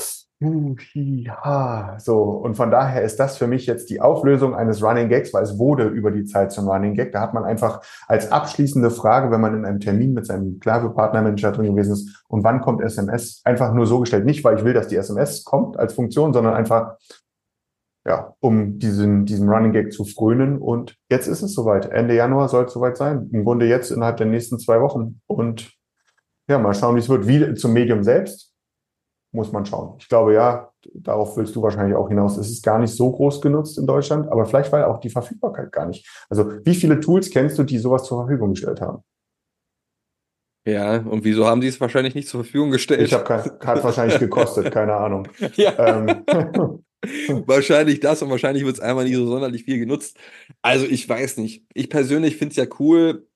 so. 1.99 2.21
Und 2.21 2.55
von 2.55 2.71
daher 2.71 3.03
ist 3.03 3.19
das 3.19 3.37
für 3.37 3.45
mich 3.45 3.67
jetzt 3.67 3.91
die 3.91 4.01
Auflösung 4.01 4.55
eines 4.55 4.81
Running 4.81 5.07
Gags, 5.07 5.31
weil 5.33 5.43
es 5.43 5.59
wurde 5.59 5.87
über 5.87 6.09
die 6.09 6.25
Zeit 6.25 6.51
zum 6.51 6.67
Running 6.67 6.95
Gag. 6.95 7.11
Da 7.11 7.21
hat 7.21 7.35
man 7.35 7.43
einfach 7.43 7.81
als 8.07 8.31
abschließende 8.31 8.89
Frage, 8.89 9.29
wenn 9.29 9.41
man 9.41 9.53
in 9.53 9.65
einem 9.65 9.79
Termin 9.79 10.13
mit 10.13 10.25
seinem 10.25 10.59
Klaviyo-Partnermanager 10.59 11.51
drin 11.51 11.75
gewesen 11.75 11.93
ist, 11.93 12.23
und 12.27 12.43
wann 12.43 12.61
kommt 12.61 12.81
SMS? 12.81 13.41
Einfach 13.43 13.71
nur 13.73 13.85
so 13.85 13.99
gestellt. 13.99 14.25
Nicht, 14.25 14.43
weil 14.43 14.57
ich 14.57 14.63
will, 14.63 14.73
dass 14.73 14.87
die 14.87 14.95
SMS 14.95 15.43
kommt 15.43 15.77
als 15.77 15.93
Funktion, 15.93 16.33
sondern 16.33 16.55
einfach, 16.55 16.95
ja, 18.05 18.35
um 18.39 18.79
diesen, 18.79 19.25
diesen 19.25 19.49
Running 19.49 19.73
Gag 19.73 19.93
zu 19.93 20.05
frönen. 20.05 20.57
Und 20.57 20.97
jetzt 21.09 21.27
ist 21.27 21.41
es 21.41 21.53
soweit. 21.53 21.85
Ende 21.91 22.15
Januar 22.15 22.49
soll 22.49 22.65
es 22.65 22.73
soweit 22.73 22.97
sein. 22.97 23.29
Im 23.31 23.43
Grunde 23.43 23.67
jetzt 23.67 23.91
innerhalb 23.91 24.17
der 24.17 24.27
nächsten 24.27 24.59
zwei 24.59 24.81
Wochen. 24.81 25.21
Und 25.27 25.71
ja, 26.49 26.57
mal 26.57 26.73
schauen, 26.73 26.95
wie 26.95 26.99
es 26.99 27.09
wird. 27.09 27.27
Wie 27.27 27.53
zum 27.53 27.73
Medium 27.73 28.03
selbst 28.03 28.51
muss 29.31 29.51
man 29.51 29.65
schauen. 29.65 29.95
Ich 29.99 30.09
glaube, 30.09 30.33
ja, 30.33 30.71
darauf 30.93 31.37
willst 31.37 31.55
du 31.55 31.61
wahrscheinlich 31.61 31.95
auch 31.95 32.09
hinaus. 32.09 32.37
Es 32.37 32.49
ist 32.49 32.63
gar 32.63 32.79
nicht 32.79 32.93
so 32.93 33.11
groß 33.11 33.41
genutzt 33.41 33.77
in 33.77 33.87
Deutschland, 33.87 34.29
aber 34.29 34.45
vielleicht 34.45 34.71
weil 34.71 34.83
auch 34.83 34.99
die 34.99 35.09
Verfügbarkeit 35.09 35.71
gar 35.71 35.85
nicht. 35.85 36.05
Also 36.29 36.51
wie 36.65 36.75
viele 36.75 36.99
Tools 36.99 37.29
kennst 37.29 37.57
du, 37.57 37.63
die 37.63 37.77
sowas 37.77 38.03
zur 38.03 38.25
Verfügung 38.25 38.49
gestellt 38.51 38.81
haben? 38.81 39.03
Ja, 40.65 40.97
und 40.97 41.23
wieso 41.23 41.47
haben 41.47 41.61
sie 41.61 41.69
es 41.69 41.81
wahrscheinlich 41.81 42.13
nicht 42.13 42.27
zur 42.27 42.43
Verfügung 42.43 42.71
gestellt? 42.71 43.01
Ich 43.01 43.13
habe 43.13 43.57
hat 43.65 43.83
wahrscheinlich 43.83 44.19
gekostet, 44.19 44.71
keine 44.71 44.95
Ahnung. 44.95 45.27
ja, 45.55 45.73
Ähm, 45.77 46.23
wahrscheinlich 47.47 47.99
das 47.99 48.21
und 48.21 48.29
wahrscheinlich 48.29 48.63
wird 48.63 48.75
es 48.75 48.81
einmal 48.81 49.05
nicht 49.05 49.15
so 49.15 49.25
sonderlich 49.25 49.63
viel 49.63 49.79
genutzt. 49.79 50.17
Also 50.61 50.85
ich 50.85 51.07
weiß 51.07 51.37
nicht. 51.37 51.65
Ich 51.73 51.89
persönlich 51.89 52.37
finde 52.37 52.51
es 52.51 52.57
ja 52.57 52.65
cool, 52.79 53.27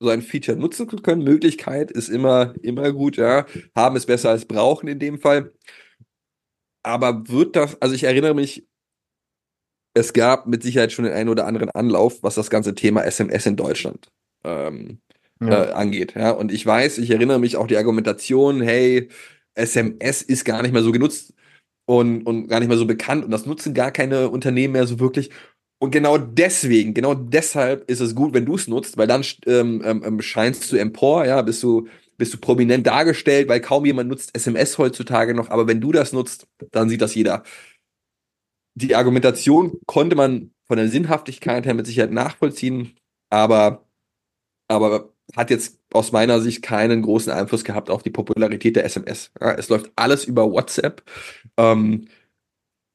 so 0.00 0.08
ein 0.08 0.22
Feature 0.22 0.58
nutzen 0.58 0.88
zu 0.88 0.96
können. 0.96 1.22
Möglichkeit 1.22 1.90
ist 1.90 2.08
immer, 2.08 2.54
immer 2.62 2.92
gut, 2.92 3.16
ja. 3.16 3.46
Haben 3.74 3.96
ist 3.96 4.06
besser 4.06 4.30
als 4.30 4.44
brauchen 4.44 4.88
in 4.88 4.98
dem 4.98 5.18
Fall. 5.18 5.52
Aber 6.82 7.28
wird 7.28 7.56
das, 7.56 7.80
also 7.80 7.94
ich 7.94 8.04
erinnere 8.04 8.34
mich, 8.34 8.66
es 9.94 10.12
gab 10.12 10.46
mit 10.46 10.62
Sicherheit 10.62 10.92
schon 10.92 11.04
den 11.04 11.14
einen 11.14 11.28
oder 11.28 11.46
anderen 11.46 11.70
Anlauf, 11.70 12.22
was 12.22 12.34
das 12.34 12.50
ganze 12.50 12.74
Thema 12.74 13.04
SMS 13.04 13.46
in 13.46 13.56
Deutschland 13.56 14.10
ähm, 14.42 15.00
ja. 15.40 15.64
äh, 15.66 15.72
angeht. 15.72 16.14
Ja, 16.16 16.30
und 16.32 16.50
ich 16.50 16.64
weiß, 16.66 16.98
ich 16.98 17.10
erinnere 17.10 17.38
mich 17.38 17.56
auch 17.56 17.66
die 17.66 17.76
Argumentation, 17.76 18.60
hey, 18.60 19.08
SMS 19.54 20.22
ist 20.22 20.44
gar 20.44 20.62
nicht 20.62 20.72
mehr 20.72 20.82
so 20.82 20.92
genutzt 20.92 21.34
und, 21.86 22.22
und 22.26 22.48
gar 22.48 22.60
nicht 22.60 22.68
mehr 22.68 22.78
so 22.78 22.86
bekannt 22.86 23.24
und 23.24 23.30
das 23.30 23.46
nutzen 23.46 23.74
gar 23.74 23.90
keine 23.90 24.30
Unternehmen 24.30 24.72
mehr 24.72 24.86
so 24.86 25.00
wirklich. 25.00 25.30
Und 25.80 25.90
genau 25.90 26.16
deswegen, 26.16 26.94
genau 26.94 27.14
deshalb 27.14 27.90
ist 27.90 28.00
es 28.00 28.14
gut, 28.14 28.34
wenn 28.34 28.46
du 28.46 28.54
es 28.54 28.68
nutzt, 28.68 28.96
weil 28.98 29.08
dann 29.08 29.24
ähm, 29.46 29.82
ähm, 29.84 30.22
scheinst 30.22 30.70
du 30.70 30.76
empor, 30.76 31.26
ja, 31.26 31.42
bist 31.42 31.62
du, 31.62 31.88
bist 32.18 32.32
du 32.34 32.38
prominent 32.38 32.86
dargestellt, 32.86 33.48
weil 33.48 33.60
kaum 33.60 33.84
jemand 33.84 34.08
nutzt 34.08 34.34
SMS 34.36 34.78
heutzutage 34.78 35.34
noch, 35.34 35.50
aber 35.50 35.66
wenn 35.66 35.80
du 35.80 35.90
das 35.90 36.12
nutzt, 36.12 36.46
dann 36.70 36.88
sieht 36.88 37.02
das 37.02 37.16
jeder. 37.16 37.42
Die 38.74 38.94
Argumentation 38.94 39.80
konnte 39.86 40.16
man 40.16 40.52
von 40.66 40.76
der 40.78 40.88
Sinnhaftigkeit 40.88 41.66
her 41.66 41.74
mit 41.74 41.86
Sicherheit 41.86 42.12
nachvollziehen, 42.12 42.96
aber, 43.28 43.84
aber 44.68 45.11
hat 45.36 45.50
jetzt 45.50 45.78
aus 45.92 46.12
meiner 46.12 46.40
Sicht 46.40 46.62
keinen 46.62 47.02
großen 47.02 47.32
Einfluss 47.32 47.64
gehabt 47.64 47.90
auf 47.90 48.02
die 48.02 48.10
Popularität 48.10 48.76
der 48.76 48.84
SMS. 48.84 49.30
Ja, 49.40 49.52
es 49.52 49.68
läuft 49.68 49.90
alles 49.96 50.24
über 50.24 50.50
WhatsApp. 50.50 51.02
Ähm, 51.56 52.08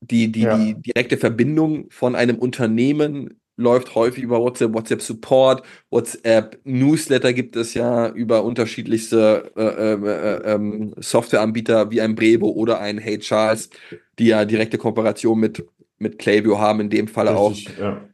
die, 0.01 0.31
die, 0.31 0.41
Ja. 0.41 0.57
die 0.57 0.75
direkte 0.75 1.17
Verbindung 1.17 1.89
von 1.89 2.15
einem 2.15 2.37
Unternehmen 2.37 3.39
läuft 3.57 3.95
häufig 3.95 4.23
über 4.23 4.39
WhatsApp, 4.39 4.73
WhatsApp 4.73 5.01
Support, 5.01 5.63
WhatsApp 5.89 6.59
Newsletter 6.63 7.33
gibt 7.33 7.55
es 7.55 7.73
ja 7.73 8.09
über 8.09 8.43
unterschiedlichste 8.43 9.51
äh, 9.55 9.63
äh, 9.63 9.93
äh, 9.93 10.53
ähm, 10.53 10.93
Softwareanbieter 10.97 11.89
wie 11.89 12.01
ein 12.01 12.13
Brevo 12.13 12.49
oder 12.49 12.79
ein 12.79 12.99
Hey 12.99 13.17
Charles, 13.17 13.71
die 14.19 14.27
ja 14.27 14.45
direkte 14.45 14.77
Kooperation 14.77 15.39
mit, 15.39 15.65
mit 15.97 16.19
Klaviyo 16.19 16.59
haben, 16.59 16.81
in 16.81 16.89
dem 16.91 17.07
auch. 17.15 17.51
Richtig, 17.51 17.79
ja. 17.79 18.07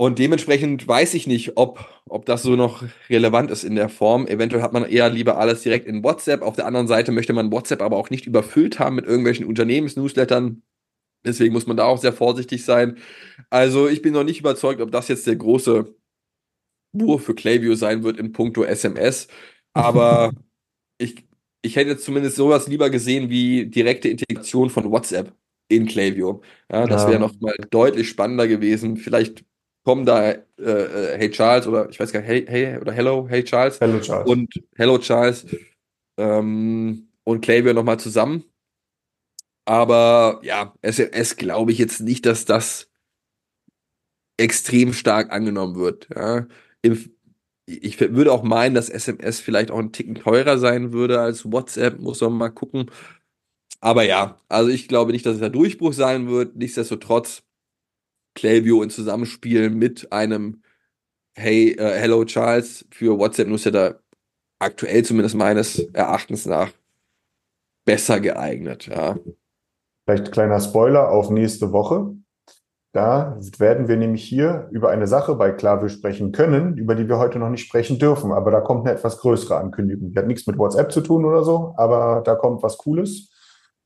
Und 0.00 0.18
dementsprechend 0.18 0.88
weiß 0.88 1.12
ich 1.12 1.26
nicht, 1.26 1.58
ob, 1.58 1.86
ob 2.08 2.24
das 2.24 2.42
so 2.42 2.56
noch 2.56 2.82
relevant 3.10 3.50
ist 3.50 3.64
in 3.64 3.74
der 3.74 3.90
Form. 3.90 4.26
Eventuell 4.26 4.62
hat 4.62 4.72
man 4.72 4.86
eher 4.86 5.10
lieber 5.10 5.36
alles 5.36 5.60
direkt 5.60 5.86
in 5.86 6.02
WhatsApp. 6.02 6.40
Auf 6.40 6.56
der 6.56 6.64
anderen 6.64 6.88
Seite 6.88 7.12
möchte 7.12 7.34
man 7.34 7.52
WhatsApp 7.52 7.82
aber 7.82 7.98
auch 7.98 8.08
nicht 8.08 8.24
überfüllt 8.24 8.78
haben 8.78 8.96
mit 8.96 9.04
irgendwelchen 9.04 9.44
Unternehmensnewslettern. 9.44 10.62
Deswegen 11.22 11.52
muss 11.52 11.66
man 11.66 11.76
da 11.76 11.84
auch 11.84 11.98
sehr 11.98 12.14
vorsichtig 12.14 12.64
sein. 12.64 12.96
Also 13.50 13.88
ich 13.88 14.00
bin 14.00 14.14
noch 14.14 14.24
nicht 14.24 14.40
überzeugt, 14.40 14.80
ob 14.80 14.90
das 14.90 15.08
jetzt 15.08 15.26
der 15.26 15.36
große 15.36 15.94
Wurf 16.92 17.22
für 17.22 17.34
Klaviyo 17.34 17.74
sein 17.74 18.02
wird 18.02 18.16
in 18.18 18.32
puncto 18.32 18.64
SMS. 18.64 19.28
Aber 19.74 20.32
ich, 20.96 21.26
ich 21.60 21.76
hätte 21.76 21.90
jetzt 21.90 22.06
zumindest 22.06 22.36
sowas 22.36 22.68
lieber 22.68 22.88
gesehen 22.88 23.28
wie 23.28 23.66
direkte 23.66 24.08
Integration 24.08 24.70
von 24.70 24.90
WhatsApp 24.90 25.34
in 25.68 25.84
Klaviyo. 25.84 26.40
Ja, 26.72 26.86
das 26.86 27.06
wäre 27.06 27.20
noch 27.20 27.38
mal 27.38 27.54
deutlich 27.70 28.08
spannender 28.08 28.48
gewesen. 28.48 28.96
Vielleicht 28.96 29.44
kommen 29.90 30.06
da 30.06 30.30
äh, 30.30 30.36
äh, 30.60 31.18
Hey 31.18 31.32
Charles 31.32 31.66
oder 31.66 31.90
ich 31.90 31.98
weiß 31.98 32.12
gar 32.12 32.20
nicht, 32.20 32.28
Hey, 32.28 32.46
hey 32.46 32.78
oder 32.78 32.92
Hello, 32.92 33.26
Hey 33.28 33.42
Charles 33.42 33.80
Hello, 33.80 33.98
Charles. 33.98 34.30
und 34.30 34.48
Hello 34.76 34.98
Charles 34.98 35.44
ähm, 36.16 37.08
und 37.24 37.40
Klaviyo 37.40 37.74
nochmal 37.74 37.98
zusammen. 37.98 38.44
Aber 39.64 40.38
ja, 40.44 40.72
SMS 40.80 41.36
glaube 41.36 41.72
ich 41.72 41.78
jetzt 41.78 42.02
nicht, 42.02 42.24
dass 42.24 42.44
das 42.44 42.88
extrem 44.36 44.92
stark 44.92 45.32
angenommen 45.32 45.74
wird. 45.74 46.08
Ja. 46.14 46.46
Im, 46.82 47.10
ich 47.66 47.98
würde 47.98 48.30
auch 48.30 48.44
meinen, 48.44 48.76
dass 48.76 48.90
SMS 48.90 49.40
vielleicht 49.40 49.72
auch 49.72 49.80
ein 49.80 49.90
Ticken 49.90 50.14
teurer 50.14 50.58
sein 50.58 50.92
würde 50.92 51.20
als 51.20 51.50
WhatsApp, 51.50 51.98
muss 51.98 52.20
man 52.20 52.34
mal 52.34 52.50
gucken. 52.50 52.92
Aber 53.80 54.04
ja, 54.04 54.38
also 54.48 54.70
ich 54.70 54.86
glaube 54.86 55.10
nicht, 55.10 55.26
dass 55.26 55.34
es 55.34 55.40
der 55.40 55.50
Durchbruch 55.50 55.94
sein 55.94 56.28
wird. 56.28 56.54
Nichtsdestotrotz, 56.54 57.42
Klaviyo 58.34 58.82
in 58.82 58.90
Zusammenspiel 58.90 59.70
mit 59.70 60.12
einem 60.12 60.62
Hey, 61.34 61.76
uh, 61.78 61.84
Hello 61.84 62.24
Charles 62.24 62.84
für 62.90 63.18
WhatsApp-Nutzer 63.18 63.70
da 63.70 63.94
aktuell 64.58 65.04
zumindest 65.04 65.36
meines 65.36 65.78
Erachtens 65.92 66.46
nach 66.46 66.70
besser 67.84 68.20
geeignet. 68.20 68.86
Ja. 68.86 69.16
Vielleicht 70.04 70.32
kleiner 70.32 70.60
Spoiler 70.60 71.10
auf 71.10 71.30
nächste 71.30 71.72
Woche. 71.72 72.14
Da 72.92 73.38
werden 73.58 73.86
wir 73.86 73.96
nämlich 73.96 74.24
hier 74.24 74.68
über 74.72 74.90
eine 74.90 75.06
Sache 75.06 75.36
bei 75.36 75.52
Klaviyo 75.52 75.88
sprechen 75.88 76.32
können, 76.32 76.76
über 76.76 76.96
die 76.96 77.08
wir 77.08 77.18
heute 77.18 77.38
noch 77.38 77.48
nicht 77.48 77.64
sprechen 77.64 78.00
dürfen. 78.00 78.32
Aber 78.32 78.50
da 78.50 78.60
kommt 78.60 78.86
eine 78.86 78.96
etwas 78.96 79.18
größere 79.18 79.56
Ankündigung. 79.56 80.10
Die 80.10 80.18
hat 80.18 80.26
nichts 80.26 80.46
mit 80.48 80.58
WhatsApp 80.58 80.90
zu 80.90 81.00
tun 81.00 81.24
oder 81.24 81.44
so, 81.44 81.72
aber 81.76 82.22
da 82.24 82.34
kommt 82.34 82.62
was 82.64 82.78
Cooles. 82.78 83.30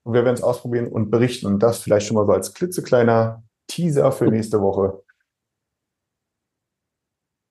Und 0.03 0.15
wir 0.15 0.25
werden 0.25 0.35
es 0.35 0.43
ausprobieren 0.43 0.89
und 0.89 1.11
berichten. 1.11 1.47
Und 1.47 1.63
das 1.63 1.81
vielleicht 1.81 2.07
schon 2.07 2.15
mal 2.15 2.27
so 2.27 2.33
als 2.33 2.55
klitzekleiner 2.55 3.43
Teaser 3.67 4.13
für 4.13 4.27
nächste 4.27 4.61
Woche. 4.61 5.05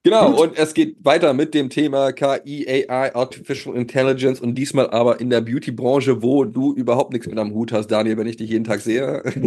Genau, 0.06 0.32
Gut. 0.32 0.39
und 0.39 0.60
es 0.60 0.73
geht 0.73 0.97
weiter 1.06 1.34
mit 1.34 1.54
dem 1.54 1.69
Thema 1.69 2.12
KI, 2.12 2.67
AI, 2.67 3.15
Artificial 3.15 3.73
Intelligence 3.73 4.41
und 4.41 4.56
diesmal 4.56 4.89
aber 4.89 5.21
in 5.21 5.30
der 5.30 5.39
Beauty-Branche, 5.39 6.21
wo 6.21 6.43
du 6.43 6.73
überhaupt 6.73 7.13
nichts 7.13 7.26
mit 7.26 7.39
am 7.39 7.54
Hut 7.54 7.71
hast, 7.71 7.88
Daniel, 7.88 8.17
wenn 8.17 8.28
ich 8.28 8.36
dich 8.36 8.49
jeden 8.49 8.65
Tag 8.65 8.82
sehe. 8.82 9.23
äh, 9.23 9.39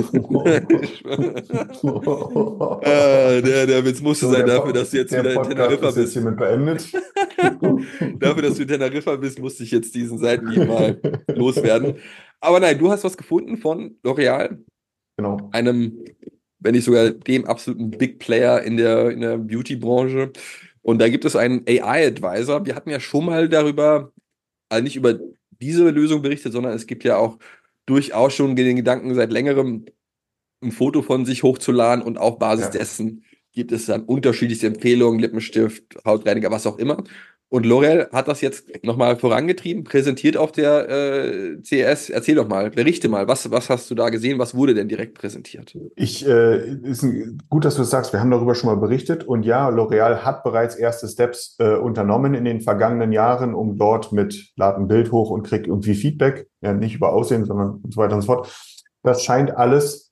der, 3.43 3.67
der 3.67 3.85
Witz 3.85 4.01
musste 4.01 4.25
so, 4.27 4.33
sein 4.33 4.47
dafür, 4.47 4.73
dass 4.73 4.93
du 4.93 4.97
jetzt 4.97 5.13
wieder 5.13 5.35
in 5.35 5.43
Teneriffa 5.43 5.91
bist. 5.91 6.15
hiermit 6.15 6.39
beendet. 6.39 6.91
dafür, 8.19 8.43
dass 8.43 8.55
du 8.55 8.63
in 8.63 8.69
Teneriffa 8.69 9.17
bist, 9.17 9.39
musste 9.39 9.63
ich 9.63 9.73
jetzt 9.73 9.95
diesen 9.95 10.17
Seitenhieb 10.17 10.67
mal 10.67 10.99
loswerden. 11.35 11.97
Aber 12.41 12.61
nein, 12.61 12.79
du 12.79 12.91
hast 12.91 13.05
was 13.05 13.19
gefunden 13.19 13.59
von 13.59 13.99
L'Oreal. 14.03 14.57
Genau. 15.19 15.51
Einem 15.53 16.03
wenn 16.59 16.75
nicht 16.75 16.85
sogar 16.85 17.11
dem 17.11 17.45
absoluten 17.45 17.91
Big 17.91 18.19
Player 18.19 18.63
in 18.63 18.77
der, 18.77 19.11
in 19.11 19.21
der 19.21 19.39
Beauty-Branche. 19.39 20.33
Und 20.83 21.01
da 21.01 21.09
gibt 21.09 21.25
es 21.25 21.37
einen 21.37 21.65
AI-Advisor. 21.67 22.67
Wir 22.67 22.75
hatten 22.75 22.91
ja 22.91 23.01
schon 23.01 23.27
mal 23.27 23.49
darüber, 23.49 24.13
also 24.69 24.83
nicht 24.83 24.97
über 24.97 25.19
diese 25.61 25.91
Lösung 25.91 26.23
berichtet, 26.23 26.53
sondern 26.53 26.73
es 26.73 26.87
gibt 26.87 27.05
ja 27.05 27.17
auch 27.17 27.39
durchaus 27.87 28.35
schon 28.35 28.57
den 28.57 28.77
Gedanken 28.77 29.15
seit 29.15 29.33
längerem, 29.33 29.87
ein 30.63 30.73
Foto 30.73 31.03
von 31.03 31.27
sich 31.27 31.43
hochzuladen 31.43 32.05
und 32.05 32.19
auf 32.19 32.39
Basis 32.39 32.67
ja. 32.67 32.71
dessen 32.71 33.25
gibt 33.53 33.73
es 33.73 33.87
dann 33.87 34.05
unterschiedlichste 34.05 34.67
Empfehlungen, 34.67 35.19
Lippenstift, 35.19 35.83
Hautreiniger, 36.05 36.51
was 36.51 36.67
auch 36.67 36.79
immer. 36.79 37.05
Und 37.49 37.65
L'Oreal 37.65 38.11
hat 38.11 38.27
das 38.27 38.41
jetzt 38.41 38.85
nochmal 38.85 39.17
vorangetrieben, 39.17 39.85
präsentiert 39.85 40.37
auf 40.37 40.51
der 40.51 40.89
äh, 40.89 41.63
CES. 41.63 42.11
Erzähl 42.11 42.35
doch 42.35 42.49
mal, 42.49 42.71
berichte 42.71 43.09
mal, 43.09 43.29
was, 43.29 43.49
was 43.53 43.71
hast 43.71 43.89
du 43.89 43.95
da 43.95 44.09
gesehen? 44.09 44.41
Was 44.41 44.57
wurde 44.57 44.75
denn 44.75 44.89
direkt 44.89 45.15
präsentiert? 45.15 45.79
Ich, 45.95 46.27
äh, 46.27 46.75
ist 46.83 47.05
ein, 47.05 47.41
gut, 47.49 47.65
dass 47.65 47.77
du 47.77 47.83
es 47.83 47.91
sagst. 47.91 48.13
Wir 48.13 48.19
haben 48.19 48.33
darüber 48.33 48.57
schon 48.57 48.69
mal 48.69 48.81
berichtet. 48.81 49.23
Und 49.23 49.45
ja, 49.45 49.69
L'Oreal 49.69 50.25
hat 50.25 50.43
bereits 50.43 50.75
erste 50.75 51.07
Steps 51.07 51.55
äh, 51.61 51.77
unternommen 51.77 52.35
in 52.35 52.45
den 52.45 52.61
vergangenen 52.61 53.13
Jahren, 53.13 53.55
um 53.55 53.79
dort 53.79 54.11
mit 54.11 54.53
Lad 54.57 54.77
ein 54.77 54.89
Bild 54.89 55.13
hoch 55.13 55.31
und 55.31 55.45
krieg 55.45 55.69
irgendwie 55.69 55.95
Feedback. 55.95 56.49
Ja, 56.63 56.73
nicht 56.73 56.97
über 56.97 57.13
Aussehen, 57.13 57.45
sondern 57.45 57.81
und 57.83 57.95
so 57.95 58.01
weiter 58.01 58.17
und 58.17 58.23
so 58.23 58.27
fort. 58.27 58.53
Das 59.05 59.23
scheint 59.23 59.57
alles 59.57 60.11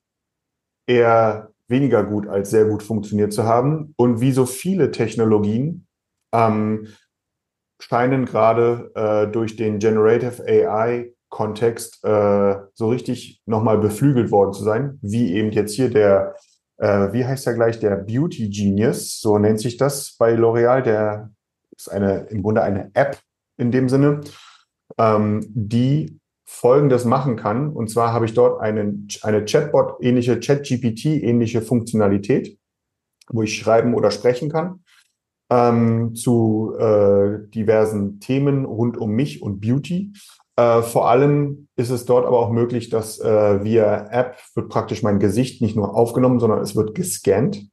eher 0.87 1.51
weniger 1.67 2.03
gut 2.03 2.27
als 2.27 2.49
sehr 2.49 2.65
gut 2.65 2.81
funktioniert 2.81 3.33
zu 3.33 3.43
haben. 3.43 3.93
Und 3.97 4.21
wie 4.21 4.31
so 4.31 4.45
viele 4.45 4.91
Technologien, 4.91 5.87
ähm, 6.33 6.87
scheinen 7.79 8.25
gerade 8.25 8.91
äh, 8.95 9.31
durch 9.31 9.55
den 9.55 9.79
Generative 9.79 10.43
AI 10.47 11.11
Kontext 11.29 12.03
äh, 12.05 12.55
so 12.73 12.89
richtig 12.89 13.41
nochmal 13.45 13.77
beflügelt 13.77 14.31
worden 14.31 14.53
zu 14.53 14.63
sein, 14.63 14.99
wie 15.01 15.33
eben 15.33 15.51
jetzt 15.51 15.73
hier 15.73 15.89
der, 15.89 16.35
äh, 16.77 17.11
wie 17.11 17.25
heißt 17.25 17.45
er 17.47 17.55
gleich, 17.55 17.79
der 17.79 17.97
Beauty 17.97 18.49
Genius, 18.49 19.19
so 19.19 19.37
nennt 19.37 19.59
sich 19.59 19.75
das 19.75 20.15
bei 20.17 20.33
L'Oreal, 20.33 20.81
der 20.81 21.31
ist 21.75 21.91
eine, 21.91 22.27
im 22.29 22.41
Grunde 22.41 22.63
eine 22.63 22.89
App 22.93 23.19
in 23.57 23.71
dem 23.71 23.89
Sinne, 23.89 24.21
ähm, 24.97 25.45
die 25.49 26.19
Folgendes 26.45 27.03
machen 27.03 27.35
kann. 27.35 27.69
Und 27.69 27.89
zwar 27.89 28.13
habe 28.13 28.25
ich 28.25 28.33
dort 28.33 28.61
einen, 28.61 29.09
eine 29.23 29.43
Chatbot-ähnliche, 29.43 30.39
Chat-GPT-ähnliche 30.39 31.61
Funktionalität, 31.61 32.57
wo 33.29 33.41
ich 33.41 33.57
schreiben 33.57 33.93
oder 33.93 34.11
sprechen 34.11 34.49
kann 34.49 34.84
ähm, 35.49 36.15
zu 36.15 36.73
äh, 36.79 37.47
diversen 37.49 38.19
Themen 38.19 38.65
rund 38.65 38.97
um 38.97 39.11
mich 39.11 39.41
und 39.41 39.61
Beauty. 39.61 40.13
Äh, 40.55 40.81
vor 40.81 41.09
allem 41.09 41.67
ist 41.75 41.89
es 41.89 42.05
dort 42.05 42.25
aber 42.25 42.39
auch 42.39 42.51
möglich, 42.51 42.89
dass 42.89 43.19
äh, 43.19 43.63
via 43.63 44.07
App 44.11 44.37
wird 44.55 44.69
praktisch 44.69 45.03
mein 45.03 45.19
Gesicht 45.19 45.61
nicht 45.61 45.75
nur 45.75 45.95
aufgenommen, 45.95 46.39
sondern 46.39 46.61
es 46.61 46.75
wird 46.75 46.95
gescannt. 46.95 47.67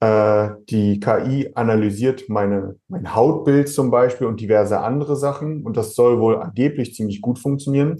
Äh, 0.00 0.50
die 0.70 1.00
KI 1.00 1.50
analysiert 1.54 2.28
meine, 2.28 2.76
mein 2.88 3.14
Hautbild 3.14 3.68
zum 3.68 3.90
Beispiel 3.90 4.26
und 4.26 4.40
diverse 4.40 4.80
andere 4.80 5.16
Sachen. 5.16 5.64
Und 5.64 5.76
das 5.76 5.94
soll 5.94 6.20
wohl 6.20 6.36
angeblich 6.36 6.94
ziemlich 6.94 7.20
gut 7.20 7.38
funktionieren 7.38 7.98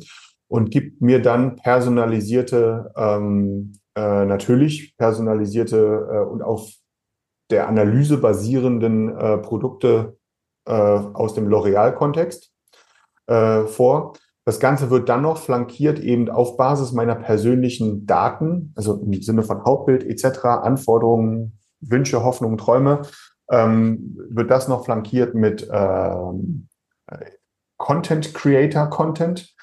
und 0.49 0.71
gibt 0.71 1.03
mir 1.03 1.21
dann 1.21 1.57
personalisierte, 1.57 2.93
ähm, 2.97 3.73
äh, 3.95 4.25
natürlich 4.25 4.97
personalisierte 4.97 6.09
äh, 6.11 6.31
und 6.31 6.43
auf 6.43 6.71
der 7.51 7.69
Analyse 7.69 8.19
basierenden 8.19 9.17
äh, 9.17 9.39
Produkte 9.39 10.17
äh, 10.67 10.73
aus 10.73 11.35
dem 11.35 11.49
L'Oreal-Kontext 11.49 12.53
äh, 13.27 13.63
vor. 13.65 14.15
Das 14.45 14.61
Ganze 14.61 14.91
wird 14.91 15.09
dann 15.09 15.23
noch 15.23 15.39
flankiert 15.39 15.99
eben 15.99 16.31
auf 16.31 16.57
Basis 16.57 16.93
meiner 16.93 17.15
persönlichen 17.15 18.07
Daten, 18.07 18.73
also 18.77 18.95
im 18.95 19.13
Sinne 19.21 19.43
von 19.43 19.65
Hauptbild 19.65 20.05
etc., 20.05 20.45
Anforderungen, 20.45 21.59
Wünsche, 21.81 22.25
Hoffnungen, 22.25 22.59
Träume, 22.59 23.03
ähm, 23.51 24.17
wird 24.31 24.51
das 24.51 24.69
noch 24.69 24.85
flankiert 24.85 25.35
mit 25.35 25.69
ähm, 25.71 26.69
Content 27.77 28.35
Creator 28.35 28.91
Content 28.91 29.55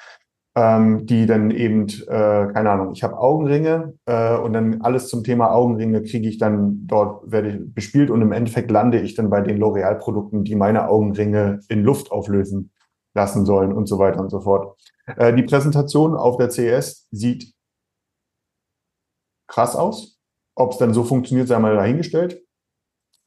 ähm, 0.55 1.05
die 1.05 1.25
dann 1.25 1.51
eben, 1.51 1.87
äh, 1.87 2.47
keine 2.53 2.69
Ahnung, 2.69 2.93
ich 2.93 3.03
habe 3.03 3.17
Augenringe 3.17 3.93
äh, 4.05 4.37
und 4.37 4.53
dann 4.53 4.81
alles 4.81 5.09
zum 5.09 5.23
Thema 5.23 5.51
Augenringe 5.51 6.01
kriege 6.03 6.29
ich 6.29 6.37
dann 6.37 6.87
dort, 6.87 7.29
werde 7.29 7.49
ich 7.49 7.73
bespielt 7.73 8.09
und 8.09 8.21
im 8.21 8.31
Endeffekt 8.31 8.71
lande 8.71 9.01
ich 9.01 9.15
dann 9.15 9.29
bei 9.29 9.41
den 9.41 9.57
L'Oreal-Produkten, 9.61 10.45
die 10.45 10.55
meine 10.55 10.87
Augenringe 10.87 11.59
in 11.67 11.83
Luft 11.83 12.11
auflösen 12.11 12.71
lassen 13.13 13.45
sollen 13.45 13.73
und 13.73 13.87
so 13.87 13.99
weiter 13.99 14.21
und 14.21 14.29
so 14.29 14.41
fort. 14.41 14.79
Äh, 15.17 15.33
die 15.33 15.43
Präsentation 15.43 16.15
auf 16.15 16.37
der 16.37 16.49
CES 16.49 17.07
sieht 17.11 17.53
krass 19.47 19.75
aus. 19.75 20.19
Ob 20.57 20.71
es 20.71 20.77
dann 20.77 20.93
so 20.93 21.03
funktioniert, 21.03 21.49
sei 21.49 21.59
mal 21.59 21.75
dahingestellt. 21.75 22.41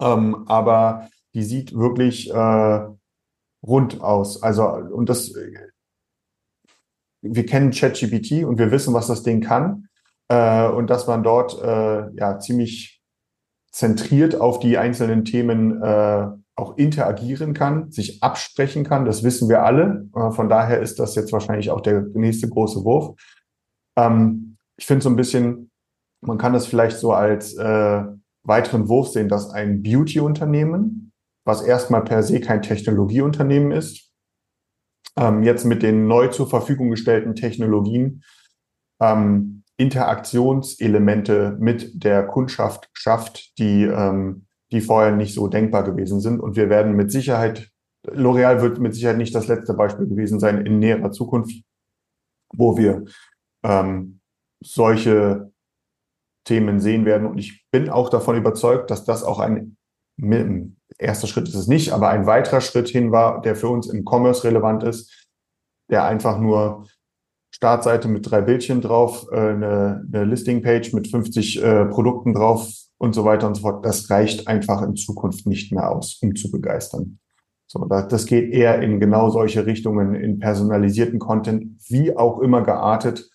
Ähm, 0.01 0.49
aber 0.49 1.09
die 1.35 1.43
sieht 1.43 1.75
wirklich 1.75 2.31
äh, 2.31 2.87
rund 3.63 4.01
aus. 4.01 4.43
Also, 4.43 4.67
und 4.67 5.11
das 5.11 5.35
wir 7.23 7.47
kennen 7.47 7.71
ChatGPT 7.71 8.45
und 8.45 8.59
wir 8.59 8.71
wissen, 8.71 8.95
was 8.95 9.07
das 9.07 9.23
Ding 9.23 9.41
kann. 9.41 9.89
Äh, 10.29 10.69
und 10.69 10.91
dass 10.91 11.07
man 11.07 11.23
dort 11.23 11.61
äh, 11.63 12.11
ja 12.17 12.39
ziemlich 12.39 13.03
zentriert 13.73 14.41
auf 14.41 14.59
die 14.61 14.79
einzelnen 14.79 15.25
Themen 15.25 15.83
äh, 15.83 16.27
auch 16.57 16.77
interagieren 16.77 17.55
kann, 17.55 17.91
sich 17.91 18.23
absprechen 18.23 18.85
kann. 18.85 19.05
Das 19.05 19.23
wissen 19.23 19.49
wir 19.49 19.63
alle. 19.63 20.09
Äh, 20.15 20.33
von 20.33 20.49
daher 20.49 20.81
ist 20.81 20.99
das 20.99 21.15
jetzt 21.15 21.33
wahrscheinlich 21.33 21.71
auch 21.71 21.81
der 21.81 22.03
nächste 22.15 22.49
große 22.49 22.85
Wurf. 22.85 23.15
Ähm, 23.97 24.57
ich 24.77 24.87
finde 24.87 25.03
so 25.03 25.11
ein 25.11 25.17
bisschen, 25.17 25.71
man 26.21 26.39
kann 26.39 26.53
das 26.53 26.67
vielleicht 26.67 26.99
so 26.99 27.13
als 27.13 27.55
äh, 27.55 28.03
weiteren 28.43 28.89
Wurf 28.89 29.09
sehen, 29.09 29.29
dass 29.29 29.51
ein 29.51 29.83
Beauty-Unternehmen, 29.83 31.13
was 31.45 31.63
erstmal 31.63 32.03
per 32.03 32.23
se 32.23 32.41
kein 32.41 32.63
Technologieunternehmen 32.63 33.73
ist, 33.73 34.08
ähm, 35.19 35.43
jetzt 35.43 35.65
mit 35.65 35.83
den 35.83 36.07
neu 36.07 36.29
zur 36.29 36.49
Verfügung 36.49 36.91
gestellten 36.91 37.35
Technologien 37.35 38.23
ähm, 39.01 39.65
Interaktionselemente 39.77 41.57
mit 41.61 42.03
der 42.03 42.27
Kundschaft 42.27 42.89
schafft, 42.93 43.59
die, 43.59 43.85
ähm, 43.85 44.47
die 44.73 44.81
vorher 44.81 45.13
nicht 45.13 45.35
so 45.35 45.49
denkbar 45.49 45.85
gewesen 45.85 46.21
sind. 46.21 46.41
Und 46.41 46.57
wir 46.57 46.69
werden 46.69 46.95
mit 46.95 47.13
Sicherheit, 47.13 47.71
L'Oreal 48.07 48.61
wird 48.61 48.81
mit 48.81 48.95
Sicherheit 48.95 49.19
nicht 49.19 49.35
das 49.35 49.47
letzte 49.47 49.75
Beispiel 49.75 50.09
gewesen 50.09 50.41
sein 50.41 50.65
in 50.67 50.79
näherer 50.79 51.13
Zukunft, 51.13 51.63
wo 52.53 52.77
wir 52.77 53.05
ähm, 53.63 54.21
solche 54.61 55.53
Themen 56.45 56.81
sehen 56.81 57.05
werden. 57.05 57.27
Und 57.27 57.39
ich 57.39 57.65
bin 57.71 57.89
auch 57.89 58.09
davon 58.09 58.37
überzeugt, 58.37 58.91
dass 58.91 59.05
das 59.05 59.23
auch 59.23 59.39
ein 59.39 59.77
erster 60.99 61.27
Schritt 61.27 61.49
ist 61.49 61.55
es 61.55 61.69
nicht, 61.69 61.93
aber 61.93 62.11
ein 62.11 62.27
weiterer 62.27 62.61
Schritt 62.61 62.89
hin 62.89 63.13
war, 63.13 63.41
der 63.41 63.57
für 63.57 63.69
uns 63.69 63.89
im 63.89 64.05
Commerce 64.05 64.45
relevant 64.45 64.83
ist, 64.83 65.29
der 65.91 66.05
einfach 66.05 66.39
nur 66.39 66.87
Startseite 67.51 68.09
mit 68.09 68.31
drei 68.31 68.41
Bildchen 68.41 68.81
drauf, 68.81 69.27
äh, 69.33 69.37
eine, 69.37 70.05
eine 70.13 70.25
Listingpage 70.25 70.93
mit 70.93 71.09
50 71.09 71.63
äh, 71.63 71.85
Produkten 71.87 72.35
drauf 72.35 72.71
und 72.99 73.15
so 73.15 73.25
weiter 73.25 73.47
und 73.47 73.55
so 73.55 73.63
fort. 73.63 73.85
Das 73.85 74.11
reicht 74.11 74.49
einfach 74.49 74.83
in 74.83 74.97
Zukunft 74.97 75.47
nicht 75.47 75.73
mehr 75.73 75.91
aus, 75.91 76.19
um 76.21 76.37
zu 76.37 76.51
begeistern. 76.51 77.19
So, 77.71 77.85
das 77.85 78.25
geht 78.27 78.53
eher 78.53 78.81
in 78.81 78.99
genau 78.99 79.29
solche 79.29 79.67
Richtungen, 79.67 80.15
in 80.15 80.39
personalisierten 80.39 81.19
Content, 81.19 81.79
wie 81.89 82.17
auch 82.17 82.41
immer 82.41 82.63
geartet. 82.63 83.31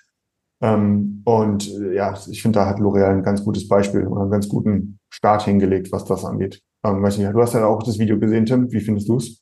Ähm, 0.61 1.21
und 1.25 1.69
äh, 1.69 1.95
ja, 1.95 2.17
ich 2.29 2.41
finde, 2.41 2.59
da 2.59 2.65
hat 2.65 2.79
L'Oreal 2.79 3.11
ein 3.11 3.23
ganz 3.23 3.43
gutes 3.43 3.67
Beispiel 3.67 4.07
oder 4.07 4.21
einen 4.21 4.31
ganz 4.31 4.49
guten 4.49 4.99
Start 5.11 5.43
hingelegt, 5.43 5.91
was 5.91 6.05
das 6.05 6.25
angeht. 6.25 6.61
Ähm, 6.83 7.01
weiß 7.01 7.17
nicht, 7.17 7.33
du 7.33 7.41
hast 7.41 7.53
ja 7.53 7.65
auch 7.65 7.83
das 7.83 7.97
Video 7.97 8.19
gesehen, 8.19 8.45
Tim. 8.45 8.71
Wie 8.71 8.81
findest 8.81 9.07
du 9.07 9.17
es? 9.17 9.41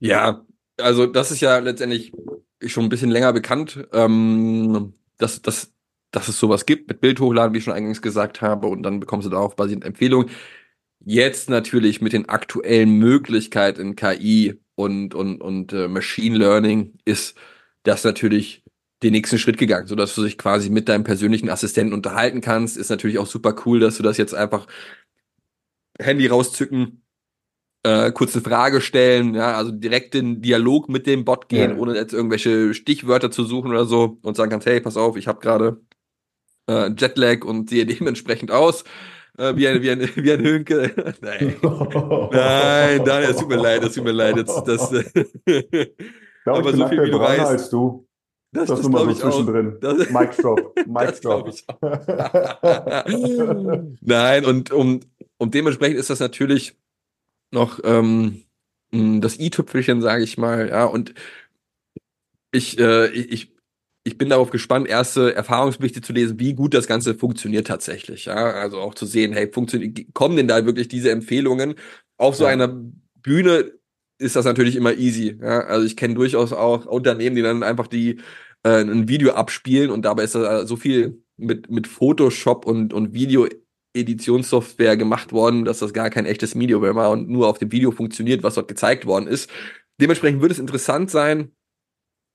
Ja, 0.00 0.44
also 0.78 1.06
das 1.06 1.30
ist 1.30 1.40
ja 1.40 1.58
letztendlich 1.58 2.12
schon 2.66 2.84
ein 2.84 2.88
bisschen 2.88 3.10
länger 3.10 3.32
bekannt, 3.32 3.86
ähm, 3.92 4.94
dass, 5.18 5.42
dass, 5.42 5.72
dass 6.10 6.28
es 6.28 6.38
sowas 6.38 6.66
gibt 6.66 6.88
mit 6.88 7.00
Bildhochladen, 7.00 7.54
wie 7.54 7.58
ich 7.58 7.64
schon 7.64 7.74
eingangs 7.74 8.02
gesagt 8.02 8.40
habe, 8.40 8.66
und 8.66 8.82
dann 8.82 9.00
bekommst 9.00 9.26
du 9.26 9.30
darauf 9.30 9.56
basierend 9.56 9.84
Empfehlungen. 9.84 10.30
Jetzt 11.04 11.50
natürlich 11.50 12.00
mit 12.00 12.14
den 12.14 12.28
aktuellen 12.28 12.98
Möglichkeiten 12.98 13.94
KI 13.94 14.58
und, 14.74 15.14
und, 15.14 15.40
und 15.42 15.72
äh, 15.72 15.88
Machine 15.88 16.38
Learning 16.38 16.98
ist 17.04 17.36
das 17.82 18.04
natürlich 18.04 18.62
den 19.02 19.12
nächsten 19.12 19.38
Schritt 19.38 19.58
gegangen, 19.58 19.86
so 19.86 19.96
dass 19.96 20.14
du 20.14 20.22
dich 20.24 20.38
quasi 20.38 20.70
mit 20.70 20.88
deinem 20.88 21.04
persönlichen 21.04 21.50
Assistenten 21.50 21.92
unterhalten 21.92 22.40
kannst. 22.40 22.78
Ist 22.78 22.88
natürlich 22.88 23.18
auch 23.18 23.26
super 23.26 23.54
cool, 23.66 23.80
dass 23.80 23.98
du 23.98 24.02
das 24.02 24.16
jetzt 24.16 24.34
einfach 24.34 24.66
Handy 26.00 26.26
rauszücken, 26.26 27.04
äh, 27.84 28.12
kurze 28.12 28.40
Frage 28.40 28.80
stellen, 28.80 29.34
ja, 29.34 29.56
also 29.56 29.70
direkt 29.70 30.14
in 30.14 30.40
Dialog 30.40 30.88
mit 30.88 31.06
dem 31.06 31.24
Bot 31.24 31.48
gehen, 31.48 31.72
ja. 31.72 31.76
ohne 31.76 31.94
jetzt 31.94 32.14
irgendwelche 32.14 32.74
Stichwörter 32.74 33.30
zu 33.30 33.44
suchen 33.44 33.70
oder 33.70 33.84
so 33.84 34.18
und 34.22 34.36
sagen 34.36 34.50
kannst, 34.50 34.66
hey, 34.66 34.80
pass 34.80 34.96
auf, 34.96 35.16
ich 35.16 35.28
habe 35.28 35.40
gerade 35.40 35.80
äh, 36.68 36.90
Jetlag 36.96 37.44
und 37.44 37.70
sehe 37.70 37.86
dementsprechend 37.86 38.50
aus. 38.50 38.84
Äh, 39.36 39.56
wie, 39.56 39.66
ein, 39.66 39.82
wie, 39.82 39.90
ein, 39.90 40.00
wie 40.14 40.32
ein 40.32 40.42
Hönke. 40.42 40.94
Nein. 41.20 41.56
Nein, 41.60 43.02
nein, 43.04 43.24
es 43.24 43.36
tut 43.36 43.48
mir 43.48 43.56
leid, 43.56 43.82
es 43.82 43.94
tut 43.94 44.04
mir 44.04 44.12
leid. 44.12 44.36
Jetzt, 44.36 44.62
das, 44.64 44.90
Glaub, 46.44 46.58
aber 46.58 46.72
so 46.76 46.88
viel 46.88 47.02
wie 47.02 47.10
du 47.10 47.18
weißt. 47.18 47.40
als 47.40 47.70
du. 47.70 48.06
Das, 48.54 48.68
das, 48.68 48.80
das 48.80 48.88
nur 48.88 49.04
mal 49.04 49.14
so 49.14 49.20
zwischendrin. 49.20 49.76
Das, 49.80 49.98
Mic 50.10 50.40
drop. 50.40 50.74
Mic 50.86 51.20
drop. 51.20 51.52
Nein, 54.00 54.44
und 54.44 54.70
um, 54.70 55.00
und 55.38 55.54
dementsprechend 55.54 55.98
ist 55.98 56.08
das 56.08 56.20
natürlich 56.20 56.76
noch 57.50 57.80
ähm, 57.82 58.44
das 58.92 59.40
i-Tüpfelchen, 59.40 60.00
sage 60.00 60.22
ich 60.22 60.38
mal, 60.38 60.68
ja, 60.68 60.84
und 60.84 61.14
ich, 62.52 62.78
äh, 62.78 63.08
ich, 63.08 63.52
ich 64.04 64.18
bin 64.18 64.28
darauf 64.28 64.50
gespannt, 64.50 64.86
erste 64.86 65.34
Erfahrungsberichte 65.34 66.00
zu 66.00 66.12
lesen, 66.12 66.38
wie 66.38 66.54
gut 66.54 66.74
das 66.74 66.86
Ganze 66.86 67.16
funktioniert 67.16 67.66
tatsächlich. 67.66 68.26
Ja, 68.26 68.52
also 68.52 68.78
auch 68.78 68.94
zu 68.94 69.04
sehen, 69.04 69.32
hey, 69.32 69.50
funktioniert, 69.50 70.14
kommen 70.14 70.36
denn 70.36 70.46
da 70.46 70.64
wirklich 70.64 70.86
diese 70.86 71.10
Empfehlungen? 71.10 71.74
Auf 72.18 72.36
so 72.36 72.44
ja. 72.44 72.50
einer 72.50 72.68
Bühne 73.20 73.72
ist 74.18 74.36
das 74.36 74.44
natürlich 74.44 74.76
immer 74.76 74.94
easy. 74.94 75.38
Ja, 75.40 75.64
also 75.64 75.84
ich 75.84 75.96
kenne 75.96 76.14
durchaus 76.14 76.52
auch 76.52 76.86
Unternehmen, 76.86 77.34
die 77.34 77.42
dann 77.42 77.64
einfach 77.64 77.88
die 77.88 78.20
äh, 78.64 78.80
ein 78.80 79.08
Video 79.08 79.32
abspielen 79.32 79.90
und 79.90 80.04
dabei 80.04 80.24
ist 80.24 80.34
da 80.34 80.66
so 80.66 80.76
viel 80.76 81.22
mit 81.36 81.70
mit 81.70 81.86
Photoshop 81.86 82.66
und 82.66 82.92
und 82.92 83.14
Video 83.14 83.46
Editionssoftware 83.94 84.96
gemacht 84.96 85.32
worden, 85.32 85.64
dass 85.64 85.78
das 85.78 85.92
gar 85.92 86.10
kein 86.10 86.26
echtes 86.26 86.58
Video 86.58 86.80
mehr 86.80 86.96
war 86.96 87.10
und 87.10 87.28
nur 87.28 87.48
auf 87.48 87.58
dem 87.58 87.70
Video 87.72 87.92
funktioniert, 87.92 88.42
was 88.42 88.54
dort 88.54 88.68
gezeigt 88.68 89.06
worden 89.06 89.28
ist. 89.28 89.48
Dementsprechend 90.00 90.42
wird 90.42 90.50
es 90.50 90.58
interessant 90.58 91.10
sein, 91.10 91.52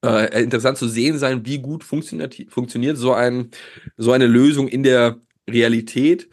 äh, 0.06 0.42
interessant 0.42 0.78
zu 0.78 0.88
sehen 0.88 1.18
sein, 1.18 1.46
wie 1.46 1.60
gut 1.60 1.84
funktioniert, 1.84 2.36
funktioniert 2.50 2.98
so, 2.98 3.14
ein, 3.14 3.52
so 3.98 4.14
eine 4.14 4.28
Lösung 4.28 4.70
in 4.70 4.84
der 4.84 5.20
Realität. 5.50 6.30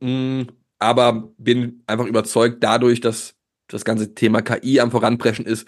Mm, 0.00 0.42
aber 0.78 1.32
bin 1.38 1.82
einfach 1.86 2.06
überzeugt, 2.06 2.62
dadurch, 2.62 3.00
dass 3.00 3.34
das 3.68 3.84
ganze 3.84 4.14
Thema 4.14 4.42
KI 4.42 4.78
am 4.78 4.92
Voranpreschen 4.92 5.46
ist, 5.46 5.66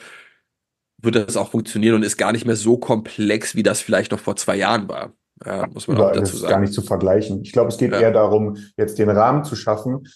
wird 1.01 1.14
das 1.14 1.36
auch 1.36 1.51
funktionieren 1.51 1.94
und 1.94 2.03
ist 2.03 2.16
gar 2.16 2.32
nicht 2.32 2.46
mehr 2.46 2.57
so 2.57 2.76
komplex, 2.76 3.55
wie 3.55 3.62
das 3.62 3.80
vielleicht 3.80 4.12
noch 4.12 4.20
vor 4.20 4.36
zwei 4.36 4.57
Jahren 4.57 4.88
war. 4.88 5.12
Ja, 5.44 5.68
muss 5.72 5.86
man 5.86 5.99
auch 5.99 6.09
dazu 6.09 6.20
das 6.20 6.34
ist 6.34 6.49
gar 6.49 6.61
nicht 6.61 6.72
zu 6.72 6.82
vergleichen. 6.82 7.42
Ich 7.42 7.53
glaube, 7.53 7.68
es 7.68 7.78
geht 7.78 7.92
ja. 7.92 8.01
eher 8.01 8.12
darum, 8.12 8.57
jetzt 8.76 8.99
den 8.99 9.09
Rahmen 9.09 9.44
zu 9.44 9.55
schaffen, 9.55 10.07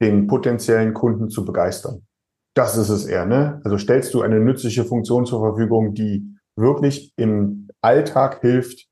den 0.00 0.26
potenziellen 0.26 0.94
Kunden 0.94 1.28
zu 1.28 1.44
begeistern. 1.44 2.06
Das 2.54 2.76
ist 2.76 2.88
es 2.88 3.04
eher, 3.04 3.26
ne? 3.26 3.60
Also 3.64 3.76
stellst 3.76 4.14
du 4.14 4.22
eine 4.22 4.40
nützliche 4.40 4.84
Funktion 4.84 5.26
zur 5.26 5.40
Verfügung, 5.40 5.92
die 5.92 6.36
wirklich 6.56 7.12
im 7.16 7.68
Alltag 7.82 8.40
hilft, 8.40 8.86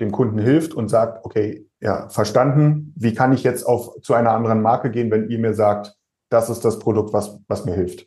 dem 0.00 0.10
Kunden 0.10 0.38
hilft 0.38 0.72
und 0.72 0.88
sagt, 0.88 1.24
okay, 1.24 1.66
ja, 1.80 2.08
verstanden, 2.08 2.94
wie 2.96 3.14
kann 3.14 3.32
ich 3.32 3.42
jetzt 3.42 3.64
auf 3.64 4.00
zu 4.02 4.14
einer 4.14 4.32
anderen 4.32 4.62
Marke 4.62 4.90
gehen, 4.90 5.10
wenn 5.10 5.28
ihr 5.28 5.38
mir 5.38 5.54
sagt, 5.54 5.96
das 6.30 6.48
ist 6.48 6.64
das 6.64 6.78
Produkt, 6.78 7.12
was, 7.12 7.38
was 7.46 7.64
mir 7.64 7.74
hilft. 7.74 8.06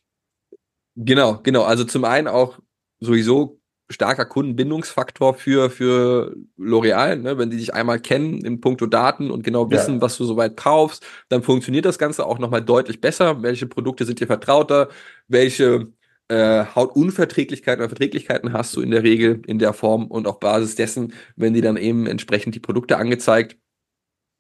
Genau, 0.96 1.40
genau. 1.44 1.64
Also 1.64 1.84
zum 1.84 2.06
einen 2.06 2.28
auch 2.28 2.60
sowieso 3.00 3.62
starker 3.92 4.26
Kundenbindungsfaktor 4.26 5.34
für, 5.34 5.70
für 5.70 6.36
L'Oreal, 6.58 7.18
ne? 7.18 7.38
wenn 7.38 7.50
die 7.50 7.58
dich 7.58 7.74
einmal 7.74 8.00
kennen 8.00 8.44
in 8.44 8.62
puncto 8.62 8.86
Daten 8.86 9.32
und 9.32 9.44
genau 9.44 9.70
wissen, 9.70 9.96
ja. 9.96 10.02
was 10.02 10.18
du 10.18 10.24
soweit 10.24 10.58
kaufst, 10.58 11.06
dann 11.30 11.44
funktioniert 11.44 11.86
das 11.86 12.00
Ganze 12.00 12.26
auch 12.26 12.40
nochmal 12.40 12.62
deutlich 12.62 13.02
besser. 13.02 13.44
Welche 13.44 13.68
Produkte 13.68 14.06
sind 14.06 14.20
dir 14.20 14.28
vertrauter? 14.28 14.90
Welche 15.28 15.92
äh, 16.30 16.66
Hautunverträglichkeiten 16.74 17.82
oder 17.82 17.90
Verträglichkeiten 17.90 18.54
hast 18.54 18.76
du 18.76 18.82
in 18.82 18.92
der 18.92 19.04
Regel 19.04 19.42
in 19.46 19.60
der 19.60 19.74
Form 19.74 20.08
und 20.08 20.28
auf 20.28 20.40
Basis 20.40 20.76
dessen, 20.76 21.14
wenn 21.36 21.54
die 21.54 21.62
dann 21.62 21.78
eben 21.78 22.08
entsprechend 22.08 22.56
die 22.56 22.60
Produkte 22.60 22.98
angezeigt. 22.98 23.58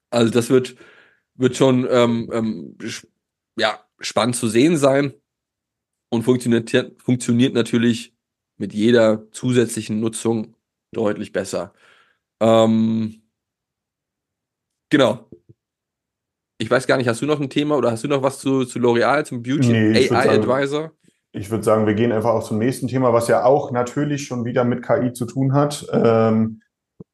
Also 0.10 0.32
das 0.32 0.49
wird, 0.49 0.76
wird 1.36 1.56
schon 1.56 1.88
ähm, 1.89 2.30
ähm, 2.34 2.78
ja, 3.58 3.80
spannend 3.99 4.36
zu 4.36 4.47
sehen 4.47 4.78
sein 4.78 5.14
und 6.12 6.24
funktioniert, 6.24 6.72
funktioniert 7.01 7.53
natürlich 7.53 8.14
mit 8.57 8.74
jeder 8.74 9.32
zusätzlichen 9.32 9.99
Nutzung 9.99 10.55
deutlich 10.91 11.32
besser. 11.32 11.74
Ähm, 12.41 13.22
genau. 14.89 15.30
Ich 16.59 16.70
weiß 16.70 16.86
gar 16.86 16.97
nicht, 16.97 17.07
hast 17.07 17.22
du 17.22 17.26
noch 17.26 17.39
ein 17.39 17.49
Thema 17.49 17.78
oder 17.78 17.91
hast 17.91 18.03
du 18.03 18.07
noch 18.07 18.22
was 18.22 18.39
zu, 18.39 18.66
zu 18.66 18.78
L'Oreal, 18.78 19.24
zum 19.24 19.41
Beauty 19.41 19.72
nee, 19.72 20.09
AI 20.12 20.30
Advisor? 20.30 20.91
Ich 21.32 21.49
würde 21.49 21.64
sagen, 21.64 21.88
wir 21.88 21.95
gehen 21.95 22.12
einfach 22.12 22.32
auch 22.32 22.43
zum 22.43 22.59
nächsten 22.59 22.88
Thema, 22.88 23.14
was 23.14 23.30
ja 23.30 23.45
auch 23.45 23.72
natürlich 23.72 24.26
schon 24.26 24.43
wieder 24.43 24.64
mit 24.64 24.86
KI 24.86 25.14
zu 25.14 25.26
tun 25.26 25.53
hat. 25.53 25.88
Ähm, 25.91 26.62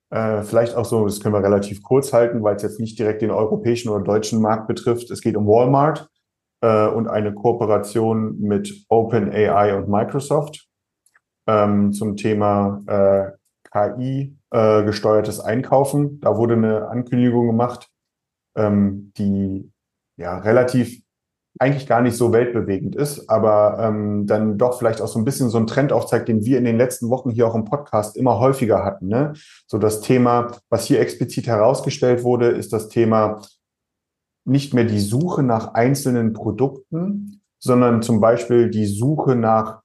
äh, 0.09 0.41
vielleicht 0.41 0.75
auch 0.75 0.85
so, 0.85 1.05
das 1.05 1.19
können 1.19 1.35
wir 1.35 1.43
relativ 1.43 1.83
kurz 1.83 2.13
halten, 2.13 2.41
weil 2.43 2.55
es 2.55 2.63
jetzt 2.63 2.79
nicht 2.79 2.97
direkt 2.97 3.21
den 3.21 3.31
europäischen 3.31 3.89
oder 3.89 4.03
deutschen 4.03 4.41
Markt 4.41 4.67
betrifft. 4.67 5.11
Es 5.11 5.21
geht 5.21 5.37
um 5.37 5.45
Walmart 5.45 6.09
äh, 6.61 6.87
und 6.87 7.07
eine 7.07 7.33
Kooperation 7.33 8.39
mit 8.39 8.85
OpenAI 8.89 9.75
und 9.75 9.89
Microsoft 9.89 10.67
ähm, 11.47 11.93
zum 11.93 12.15
Thema 12.17 12.81
äh, 12.87 13.31
KI 13.71 14.37
äh, 14.51 14.83
gesteuertes 14.83 15.39
Einkaufen. 15.39 16.19
Da 16.21 16.37
wurde 16.37 16.53
eine 16.53 16.87
Ankündigung 16.87 17.47
gemacht, 17.47 17.89
ähm, 18.55 19.11
die 19.17 19.71
ja 20.17 20.37
relativ 20.39 21.01
eigentlich 21.59 21.87
gar 21.87 22.01
nicht 22.01 22.15
so 22.15 22.31
weltbewegend 22.31 22.95
ist, 22.95 23.29
aber 23.29 23.79
ähm, 23.81 24.27
dann 24.27 24.57
doch 24.57 24.77
vielleicht 24.77 25.01
auch 25.01 25.07
so 25.07 25.17
ein 25.17 25.25
bisschen 25.25 25.49
so 25.49 25.57
ein 25.57 25.67
Trend 25.67 25.91
aufzeigt, 25.91 26.27
den 26.27 26.45
wir 26.45 26.57
in 26.57 26.65
den 26.65 26.77
letzten 26.77 27.09
Wochen 27.09 27.31
hier 27.31 27.47
auch 27.47 27.55
im 27.55 27.65
Podcast 27.65 28.15
immer 28.15 28.39
häufiger 28.39 28.83
hatten. 28.83 29.07
Ne? 29.07 29.33
So 29.65 29.77
das 29.77 30.01
Thema, 30.01 30.51
was 30.69 30.85
hier 30.85 30.99
explizit 30.99 31.47
herausgestellt 31.47 32.23
wurde, 32.23 32.49
ist 32.49 32.73
das 32.73 32.89
Thema 32.89 33.41
nicht 34.47 34.73
mehr 34.73 34.85
die 34.85 34.99
Suche 34.99 35.43
nach 35.43 35.73
einzelnen 35.73 36.33
Produkten, 36.33 37.41
sondern 37.59 38.01
zum 38.01 38.19
Beispiel 38.19 38.69
die 38.69 38.85
Suche 38.85 39.35
nach 39.35 39.81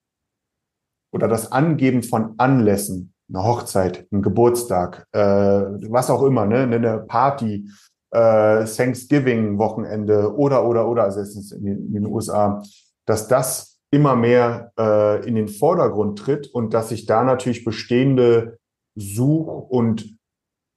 oder 1.13 1.29
das 1.29 1.53
Angeben 1.53 2.03
von 2.03 2.35
Anlässen, 2.39 3.13
eine 3.29 3.45
Hochzeit, 3.45 4.07
ein 4.13 4.23
Geburtstag, 4.23 5.07
äh, 5.13 5.21
was 5.21 6.11
auch 6.11 6.23
immer, 6.23 6.47
ne, 6.47 6.61
eine 6.63 6.99
Party, 7.01 7.69
äh, 8.13 8.65
Thanksgiving-Wochenende 8.65 10.35
oder, 10.37 10.67
oder, 10.67 10.89
oder, 10.89 11.05
also 11.05 11.21
es 11.21 11.53
in 11.53 11.65
den, 11.65 11.87
in 11.87 11.93
den 11.95 12.07
USA, 12.07 12.63
dass 13.07 13.29
das 13.29 13.79
immer 13.91 14.17
mehr 14.17 14.73
äh, 14.79 15.27
in 15.27 15.35
den 15.35 15.49
Vordergrund 15.49 16.19
tritt 16.19 16.47
und 16.47 16.73
dass 16.73 16.91
sich 16.91 17.07
da 17.07 17.25
natürlich 17.25 17.65
bestehende 17.65 18.59
Such- 18.95 19.69
und 19.71 20.17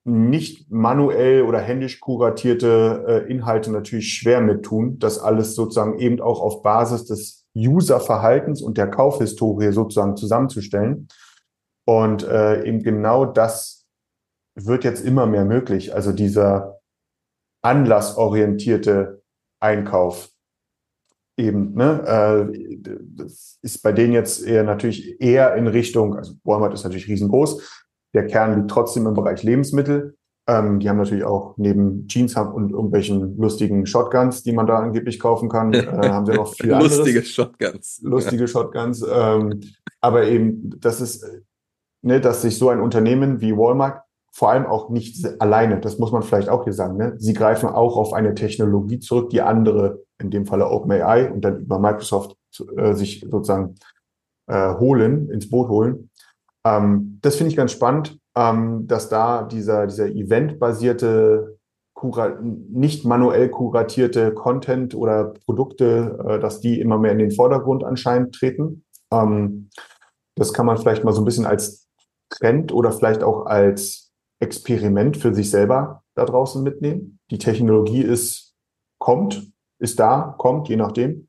nicht 0.07 0.71
manuell 0.71 1.41
oder 1.41 1.59
händisch 1.59 1.99
kuratierte 1.99 3.05
äh, 3.07 3.31
Inhalte 3.31 3.71
natürlich 3.71 4.13
schwer 4.13 4.39
mit 4.39 4.63
tun, 4.63 4.99
das 4.99 5.17
alles 5.17 5.55
sozusagen 5.55 5.97
eben 5.97 6.21
auch 6.21 6.41
auf 6.41 6.61
Basis 6.61 7.05
des 7.05 7.45
Userverhaltens 7.55 8.61
und 8.61 8.77
der 8.77 8.87
Kaufhistorie 8.87 9.71
sozusagen 9.71 10.15
zusammenzustellen. 10.15 11.07
Und 11.87 12.23
äh, 12.23 12.63
eben 12.65 12.83
genau 12.83 13.25
das 13.25 13.85
wird 14.55 14.83
jetzt 14.83 15.03
immer 15.03 15.25
mehr 15.25 15.45
möglich. 15.45 15.93
Also 15.93 16.11
dieser 16.11 16.79
anlassorientierte 17.63 19.23
Einkauf. 19.59 20.29
eben, 21.37 21.73
ne, 21.73 22.47
äh, 22.51 22.87
das 23.15 23.57
ist 23.61 23.81
bei 23.81 23.91
denen 23.91 24.13
jetzt 24.13 24.45
eher 24.45 24.63
natürlich 24.63 25.19
eher 25.19 25.55
in 25.55 25.67
Richtung, 25.67 26.15
also 26.15 26.35
Walmart 26.43 26.73
ist 26.73 26.83
natürlich 26.83 27.07
riesengroß, 27.07 27.84
der 28.15 28.27
Kern 28.27 28.55
liegt 28.55 28.71
trotzdem 28.71 29.05
im 29.05 29.13
Bereich 29.13 29.43
Lebensmittel. 29.43 30.15
Ähm, 30.47 30.79
die 30.79 30.89
haben 30.89 30.97
natürlich 30.97 31.23
auch 31.23 31.55
neben 31.57 32.07
Jeans 32.07 32.35
Hub 32.35 32.53
und 32.53 32.71
irgendwelchen 32.71 33.37
lustigen 33.37 33.85
Shotguns, 33.85 34.43
die 34.43 34.53
man 34.53 34.67
da 34.67 34.77
angeblich 34.77 35.19
kaufen 35.19 35.49
kann, 35.49 35.73
äh, 35.73 35.85
haben 36.09 36.25
sie 36.25 36.33
noch 36.33 36.53
viel 36.53 36.71
Lustige 36.71 37.19
anderes. 37.19 37.29
Shotguns. 37.29 38.01
Lustige 38.03 38.47
Shotguns. 38.47 39.05
Ähm, 39.11 39.61
aber 40.01 40.25
eben, 40.25 40.71
das 40.79 41.01
ist, 41.01 41.25
ne, 42.03 42.21
dass 42.21 42.43
sich 42.43 42.57
so 42.57 42.69
ein 42.69 42.79
Unternehmen 42.79 43.41
wie 43.41 43.57
Walmart 43.57 44.01
vor 44.31 44.51
allem 44.51 44.65
auch 44.65 44.89
nicht 44.89 45.25
alleine, 45.39 45.79
das 45.79 45.97
muss 45.97 46.11
man 46.11 46.21
vielleicht 46.21 46.49
auch 46.49 46.65
hier 46.65 46.73
sagen, 46.73 46.97
ne? 46.97 47.13
sie 47.17 47.33
greifen 47.33 47.69
auch 47.69 47.95
auf 47.95 48.11
eine 48.11 48.35
Technologie 48.35 48.99
zurück, 48.99 49.29
die 49.29 49.41
andere, 49.41 50.03
in 50.19 50.29
dem 50.29 50.45
Falle 50.45 50.69
OpenAI 50.69 51.31
und 51.31 51.41
dann 51.41 51.61
über 51.61 51.79
Microsoft 51.79 52.35
äh, 52.75 52.93
sich 52.93 53.25
sozusagen 53.31 53.75
äh, 54.47 54.73
holen, 54.75 55.29
ins 55.29 55.49
Boot 55.49 55.69
holen. 55.69 56.09
Ähm, 56.65 57.19
das 57.21 57.35
finde 57.35 57.51
ich 57.51 57.57
ganz 57.57 57.71
spannend, 57.71 58.19
ähm, 58.35 58.87
dass 58.87 59.07
da 59.07 59.43
dieser, 59.43 59.87
dieser 59.87 60.07
eventbasierte, 60.07 61.57
nicht 62.69 63.05
manuell 63.05 63.49
kuratierte 63.49 64.33
Content 64.33 64.93
oder 64.93 65.33
Produkte, 65.45 66.19
äh, 66.27 66.39
dass 66.39 66.59
die 66.59 66.79
immer 66.79 66.97
mehr 66.97 67.13
in 67.13 67.19
den 67.19 67.31
Vordergrund 67.31 67.83
anscheinend 67.83 68.35
treten. 68.35 68.83
Ähm, 69.11 69.69
das 70.35 70.53
kann 70.53 70.65
man 70.65 70.77
vielleicht 70.77 71.03
mal 71.03 71.13
so 71.13 71.21
ein 71.21 71.25
bisschen 71.25 71.45
als 71.45 71.87
Trend 72.29 72.73
oder 72.73 72.91
vielleicht 72.91 73.23
auch 73.23 73.45
als 73.45 74.11
Experiment 74.39 75.17
für 75.17 75.33
sich 75.33 75.49
selber 75.49 76.03
da 76.15 76.25
draußen 76.25 76.61
mitnehmen. 76.61 77.19
Die 77.31 77.37
Technologie 77.37 78.01
ist, 78.01 78.53
kommt, 78.99 79.51
ist 79.79 79.99
da, 79.99 80.35
kommt, 80.37 80.67
je 80.67 80.75
nachdem. 80.75 81.27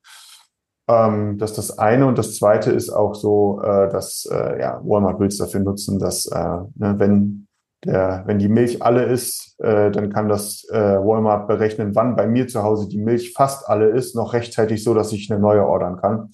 Ähm, 0.87 1.37
das 1.37 1.51
ist 1.51 1.57
das 1.57 1.79
eine. 1.79 2.05
Und 2.07 2.17
das 2.17 2.35
zweite 2.35 2.71
ist 2.71 2.89
auch 2.89 3.15
so, 3.15 3.61
äh, 3.61 3.89
dass 3.89 4.27
äh, 4.31 4.59
ja, 4.59 4.79
Walmart 4.83 5.19
will 5.19 5.27
es 5.27 5.37
dafür 5.37 5.59
nutzen, 5.59 5.99
dass 5.99 6.25
äh, 6.27 6.57
ne, 6.75 6.95
wenn 6.97 7.47
der, 7.85 8.23
wenn 8.25 8.39
die 8.39 8.49
Milch 8.49 8.81
alle 8.81 9.03
ist, 9.03 9.55
äh, 9.59 9.91
dann 9.91 10.11
kann 10.11 10.29
das 10.29 10.65
äh, 10.71 10.97
Walmart 10.97 11.47
berechnen, 11.47 11.93
wann 11.95 12.15
bei 12.15 12.27
mir 12.27 12.47
zu 12.47 12.63
Hause 12.63 12.87
die 12.87 12.97
Milch 12.97 13.33
fast 13.33 13.69
alle 13.69 13.89
ist, 13.89 14.15
noch 14.15 14.33
rechtzeitig 14.33 14.83
so, 14.83 14.93
dass 14.93 15.11
ich 15.11 15.31
eine 15.31 15.39
neue 15.39 15.65
ordern 15.65 15.97
kann. 15.97 16.31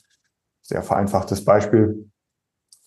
Sehr 0.62 0.84
vereinfachtes 0.84 1.44
Beispiel. 1.44 2.10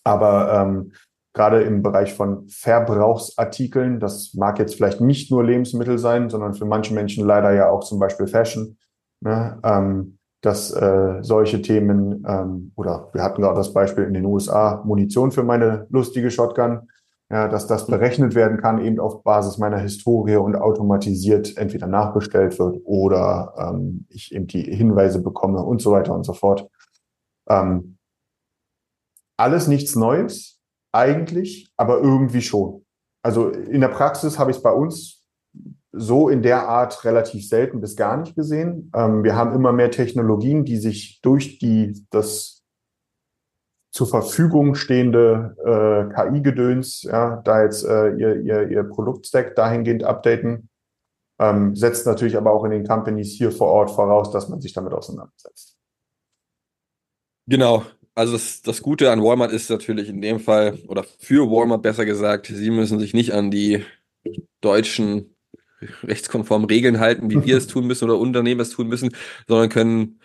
Aber 0.03 0.51
ähm, 0.53 0.93
gerade 1.33 1.61
im 1.61 1.83
Bereich 1.83 2.15
von 2.15 2.47
Verbrauchsartikeln, 2.47 3.99
das 3.99 4.33
mag 4.33 4.57
jetzt 4.57 4.75
vielleicht 4.75 5.01
nicht 5.01 5.29
nur 5.29 5.43
Lebensmittel 5.43 5.99
sein, 5.99 6.29
sondern 6.29 6.55
für 6.55 6.65
manche 6.65 6.95
Menschen 6.95 7.25
leider 7.25 7.53
ja 7.53 7.69
auch 7.69 7.83
zum 7.83 7.99
Beispiel 7.99 8.25
Fashion, 8.25 8.77
ne? 9.21 9.59
ähm, 9.63 10.16
dass 10.47 10.71
äh, 10.71 11.17
solche 11.23 11.61
Themen, 11.61 12.23
ähm, 12.25 12.71
oder 12.77 13.09
wir 13.11 13.21
hatten 13.21 13.41
gerade 13.41 13.57
das 13.57 13.73
Beispiel 13.73 14.05
in 14.05 14.13
den 14.13 14.25
USA, 14.25 14.81
Munition 14.85 15.31
für 15.31 15.43
meine 15.43 15.87
lustige 15.89 16.31
Shotgun, 16.31 16.87
ja, 17.29 17.49
dass 17.49 17.67
das 17.67 17.85
berechnet 17.85 18.33
werden 18.33 18.57
kann, 18.57 18.79
eben 18.79 19.01
auf 19.01 19.23
Basis 19.23 19.57
meiner 19.57 19.77
Historie 19.77 20.37
und 20.37 20.55
automatisiert 20.55 21.57
entweder 21.57 21.87
nachbestellt 21.87 22.57
wird 22.59 22.79
oder 22.85 23.53
ähm, 23.57 24.05
ich 24.07 24.33
eben 24.33 24.47
die 24.47 24.63
Hinweise 24.63 25.21
bekomme 25.21 25.61
und 25.61 25.81
so 25.81 25.91
weiter 25.91 26.13
und 26.15 26.25
so 26.25 26.31
fort. 26.31 26.69
Ähm, 27.49 27.97
alles 29.37 29.67
nichts 29.67 29.97
Neues, 29.97 30.61
eigentlich, 30.93 31.73
aber 31.75 31.99
irgendwie 31.99 32.41
schon. 32.41 32.85
Also 33.21 33.49
in 33.49 33.81
der 33.81 33.89
Praxis 33.89 34.39
habe 34.39 34.51
ich 34.51 34.57
es 34.57 34.63
bei 34.63 34.71
uns 34.71 35.16
so 35.97 36.29
in 36.29 36.41
der 36.41 36.67
Art 36.67 37.03
relativ 37.05 37.47
selten 37.47 37.81
bis 37.81 37.95
gar 37.95 38.17
nicht 38.17 38.35
gesehen. 38.35 38.91
Ähm, 38.95 39.23
wir 39.23 39.35
haben 39.35 39.53
immer 39.53 39.73
mehr 39.73 39.91
Technologien, 39.91 40.65
die 40.65 40.77
sich 40.77 41.19
durch 41.21 41.59
die 41.59 42.05
das 42.09 42.57
zur 43.91 44.07
Verfügung 44.07 44.75
stehende 44.75 45.55
äh, 45.65 46.13
KI-Gedöns, 46.13 47.03
ja, 47.03 47.37
da 47.37 47.63
jetzt 47.63 47.83
äh, 47.83 48.09
ihr, 48.15 48.41
ihr, 48.41 48.69
ihr 48.69 48.83
Produktstack 48.83 49.55
dahingehend 49.55 50.03
updaten, 50.03 50.69
ähm, 51.39 51.75
setzt 51.75 52.05
natürlich 52.05 52.37
aber 52.37 52.51
auch 52.51 52.63
in 52.65 52.71
den 52.71 52.85
Companies 52.85 53.33
hier 53.33 53.51
vor 53.51 53.69
Ort 53.69 53.89
voraus, 53.89 54.31
dass 54.31 54.49
man 54.49 54.61
sich 54.61 54.73
damit 54.73 54.93
auseinandersetzt. 54.93 55.77
Genau. 57.47 57.83
Also 58.13 58.33
das, 58.33 58.61
das 58.61 58.81
Gute 58.81 59.11
an 59.11 59.23
Walmart 59.23 59.51
ist 59.51 59.69
natürlich 59.69 60.09
in 60.09 60.21
dem 60.21 60.39
Fall, 60.39 60.79
oder 60.87 61.03
für 61.03 61.49
Walmart 61.49 61.81
besser 61.81 62.05
gesagt, 62.05 62.47
sie 62.47 62.71
müssen 62.71 62.99
sich 62.99 63.13
nicht 63.13 63.33
an 63.33 63.51
die 63.51 63.85
deutschen 64.61 65.36
rechtskonformen 66.03 66.67
Regeln 66.67 66.99
halten, 66.99 67.29
wie 67.29 67.43
wir 67.43 67.57
es 67.57 67.67
tun 67.67 67.87
müssen 67.87 68.05
oder 68.05 68.19
Unternehmen 68.19 68.61
es 68.61 68.71
tun 68.71 68.87
müssen, 68.87 69.11
sondern 69.47 69.69
können 69.69 70.19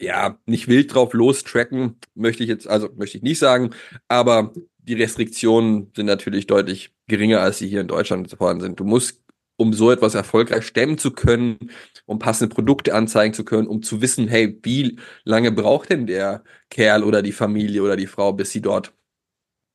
ja 0.00 0.38
nicht 0.46 0.68
wild 0.68 0.94
drauf 0.94 1.12
lostracken, 1.12 1.96
möchte 2.14 2.42
ich 2.42 2.48
jetzt, 2.48 2.66
also 2.66 2.90
möchte 2.96 3.18
ich 3.18 3.22
nicht 3.22 3.38
sagen, 3.38 3.70
aber 4.08 4.52
die 4.78 4.94
Restriktionen 4.94 5.92
sind 5.94 6.06
natürlich 6.06 6.46
deutlich 6.46 6.92
geringer, 7.08 7.40
als 7.40 7.58
sie 7.58 7.68
hier 7.68 7.80
in 7.80 7.88
Deutschland 7.88 8.30
vorhanden 8.30 8.62
sind. 8.62 8.80
Du 8.80 8.84
musst, 8.84 9.20
um 9.56 9.72
so 9.72 9.90
etwas 9.90 10.14
erfolgreich 10.14 10.66
stemmen 10.66 10.98
zu 10.98 11.10
können, 11.12 11.70
um 12.04 12.18
passende 12.18 12.54
Produkte 12.54 12.94
anzeigen 12.94 13.34
zu 13.34 13.44
können, 13.44 13.68
um 13.68 13.82
zu 13.82 14.00
wissen, 14.00 14.28
hey, 14.28 14.58
wie 14.62 14.98
lange 15.24 15.50
braucht 15.52 15.90
denn 15.90 16.06
der 16.06 16.44
Kerl 16.70 17.04
oder 17.04 17.22
die 17.22 17.32
Familie 17.32 17.82
oder 17.82 17.96
die 17.96 18.06
Frau, 18.06 18.32
bis 18.32 18.50
sie 18.50 18.60
dort 18.60 18.92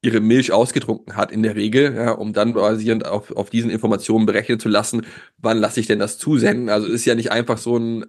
ihre 0.03 0.19
Milch 0.19 0.51
ausgetrunken 0.51 1.15
hat 1.15 1.31
in 1.31 1.43
der 1.43 1.55
Regel, 1.55 1.93
ja, 1.95 2.11
um 2.11 2.33
dann 2.33 2.53
basierend 2.53 3.05
auf, 3.05 3.31
auf 3.31 3.49
diesen 3.49 3.69
Informationen 3.69 4.25
berechnen 4.25 4.59
zu 4.59 4.67
lassen, 4.67 5.05
wann 5.37 5.59
lasse 5.59 5.79
ich 5.79 5.87
denn 5.87 5.99
das 5.99 6.17
zusenden. 6.17 6.69
Also 6.69 6.87
ist 6.87 7.05
ja 7.05 7.15
nicht 7.15 7.31
einfach 7.31 7.57
so 7.57 7.77
ein 7.77 8.05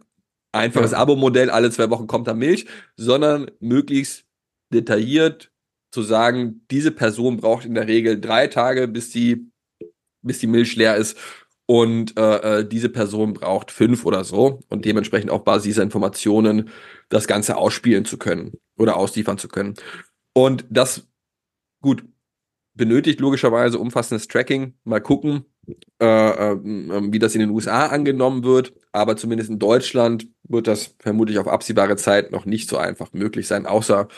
einfaches 0.52 0.92
Ja. 0.92 0.98
Abo-Modell, 0.98 1.50
alle 1.50 1.70
zwei 1.70 1.90
Wochen 1.90 2.06
kommt 2.06 2.28
da 2.28 2.34
Milch, 2.34 2.66
sondern 2.96 3.50
möglichst 3.60 4.24
detailliert 4.72 5.50
zu 5.90 6.02
sagen, 6.02 6.64
diese 6.70 6.92
Person 6.92 7.36
braucht 7.36 7.66
in 7.66 7.74
der 7.74 7.86
Regel 7.86 8.20
drei 8.20 8.46
Tage, 8.46 8.88
bis 8.88 9.10
die, 9.10 9.50
bis 10.22 10.38
die 10.38 10.46
Milch 10.46 10.76
leer 10.76 10.96
ist 10.96 11.18
und 11.66 12.18
äh, 12.18 12.60
äh, 12.60 12.68
diese 12.68 12.88
Person 12.88 13.34
braucht 13.34 13.70
fünf 13.70 14.04
oder 14.04 14.24
so 14.24 14.60
und 14.68 14.84
dementsprechend 14.84 15.30
auf 15.30 15.44
Basis 15.44 15.64
dieser 15.64 15.82
Informationen 15.82 16.70
das 17.08 17.26
Ganze 17.26 17.56
ausspielen 17.56 18.04
zu 18.04 18.18
können 18.18 18.52
oder 18.78 18.96
ausliefern 18.96 19.38
zu 19.38 19.48
können. 19.48 19.74
Und 20.34 20.64
das, 20.70 21.06
gut, 21.82 22.04
benötigt 22.74 23.20
logischerweise 23.20 23.78
umfassendes 23.78 24.28
Tracking. 24.28 24.74
Mal 24.84 25.00
gucken, 25.00 25.44
äh, 26.00 26.04
äh, 26.06 26.56
wie 26.62 27.18
das 27.18 27.34
in 27.34 27.40
den 27.40 27.50
USA 27.50 27.86
angenommen 27.86 28.44
wird. 28.44 28.72
Aber 28.92 29.16
zumindest 29.16 29.50
in 29.50 29.58
Deutschland 29.58 30.28
wird 30.44 30.66
das 30.66 30.94
vermutlich 30.98 31.38
auf 31.38 31.48
absehbare 31.48 31.96
Zeit 31.96 32.32
noch 32.32 32.46
nicht 32.46 32.68
so 32.68 32.78
einfach 32.78 33.12
möglich 33.12 33.46
sein, 33.46 33.66
außer 33.66 34.08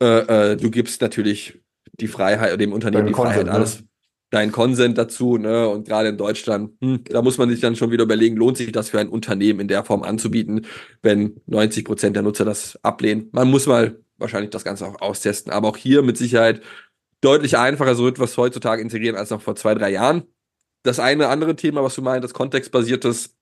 äh, 0.00 0.52
äh, 0.52 0.56
du 0.56 0.70
gibst 0.70 1.00
natürlich 1.00 1.60
die 2.00 2.08
Freiheit, 2.08 2.60
dem 2.60 2.72
Unternehmen 2.72 3.06
Deinen 3.06 3.08
die 3.08 3.14
Freiheit, 3.14 3.46
Consent, 3.46 3.48
ne? 3.48 3.54
alles, 3.54 3.84
dein 4.30 4.52
Consent 4.52 4.98
dazu, 4.98 5.38
ne? 5.38 5.68
Und 5.68 5.86
gerade 5.86 6.10
in 6.10 6.16
Deutschland, 6.16 6.72
hm, 6.80 7.04
da 7.04 7.22
muss 7.22 7.38
man 7.38 7.48
sich 7.50 7.60
dann 7.60 7.76
schon 7.76 7.90
wieder 7.90 8.04
überlegen, 8.04 8.36
lohnt 8.36 8.56
sich 8.56 8.72
das 8.72 8.90
für 8.90 9.00
ein 9.00 9.08
Unternehmen 9.08 9.60
in 9.60 9.68
der 9.68 9.84
Form 9.84 10.02
anzubieten, 10.02 10.66
wenn 11.02 11.40
90 11.46 11.84
Prozent 11.84 12.16
der 12.16 12.22
Nutzer 12.22 12.44
das 12.44 12.78
ablehnen. 12.82 13.28
Man 13.32 13.50
muss 13.50 13.66
mal 13.66 13.98
wahrscheinlich 14.18 14.50
das 14.50 14.64
Ganze 14.64 14.86
auch 14.86 15.00
austesten, 15.00 15.52
aber 15.52 15.68
auch 15.68 15.76
hier 15.76 16.02
mit 16.02 16.16
Sicherheit 16.16 16.62
deutlich 17.20 17.56
einfacher, 17.56 17.94
so 17.94 18.06
etwas 18.06 18.36
heutzutage 18.36 18.82
integrieren 18.82 19.16
als 19.16 19.30
noch 19.30 19.42
vor 19.42 19.56
zwei, 19.56 19.74
drei 19.74 19.90
Jahren. 19.90 20.24
Das 20.82 21.00
eine 21.00 21.28
andere 21.28 21.56
Thema, 21.56 21.82
was 21.82 21.94
du 21.94 22.02
meinst, 22.02 22.24
das 22.24 22.34
kontextbasiertes 22.34 23.36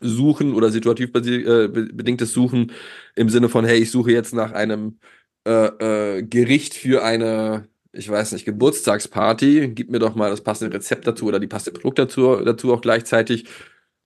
Suchen 0.00 0.54
oder 0.54 0.70
situativ 0.70 1.10
äh, 1.14 1.68
be- 1.68 1.90
bedingtes 1.92 2.32
Suchen 2.32 2.72
im 3.16 3.28
Sinne 3.30 3.48
von, 3.48 3.64
hey, 3.64 3.78
ich 3.78 3.90
suche 3.90 4.12
jetzt 4.12 4.34
nach 4.34 4.52
einem 4.52 4.98
äh, 5.46 6.18
äh, 6.18 6.22
Gericht 6.22 6.74
für 6.74 7.02
eine, 7.02 7.68
ich 7.92 8.08
weiß 8.08 8.32
nicht, 8.32 8.44
Geburtstagsparty, 8.44 9.72
gib 9.74 9.90
mir 9.90 9.98
doch 9.98 10.14
mal 10.14 10.30
das 10.30 10.42
passende 10.42 10.74
Rezept 10.76 11.06
dazu 11.06 11.26
oder 11.26 11.40
die 11.40 11.48
passende 11.48 11.80
Produkt 11.80 11.98
dazu, 11.98 12.36
dazu 12.36 12.72
auch 12.72 12.80
gleichzeitig. 12.80 13.46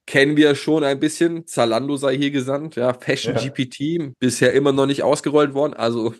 Kennen 0.06 0.36
wir 0.36 0.54
schon 0.54 0.82
ein 0.82 0.98
bisschen. 0.98 1.46
Zalando 1.46 1.96
sei 1.96 2.16
hier 2.16 2.30
gesandt, 2.30 2.74
ja. 2.76 2.92
Fashion 2.92 3.36
Ja. 3.36 3.40
GPT, 3.40 4.14
bisher 4.18 4.52
immer 4.52 4.72
noch 4.72 4.86
nicht 4.86 5.02
ausgerollt 5.02 5.54
worden. 5.54 5.74
Also 5.74 6.14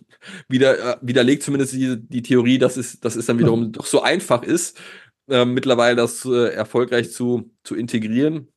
wieder, 0.48 0.94
äh, 0.94 0.96
widerlegt 1.02 1.42
zumindest 1.42 1.72
die, 1.72 1.96
die 1.98 2.22
Theorie, 2.22 2.58
dass 2.58 2.76
es, 2.76 3.00
dass 3.00 3.16
es 3.16 3.26
dann 3.26 3.38
wiederum 3.40 3.72
doch 3.72 3.86
so 3.86 4.02
einfach 4.02 4.42
ist, 4.42 4.80
äh, 5.28 5.44
mittlerweile 5.44 5.96
das 5.96 6.24
äh, 6.24 6.52
erfolgreich 6.54 7.10
zu, 7.12 7.50
zu 7.64 7.74
integrieren. 7.74 8.48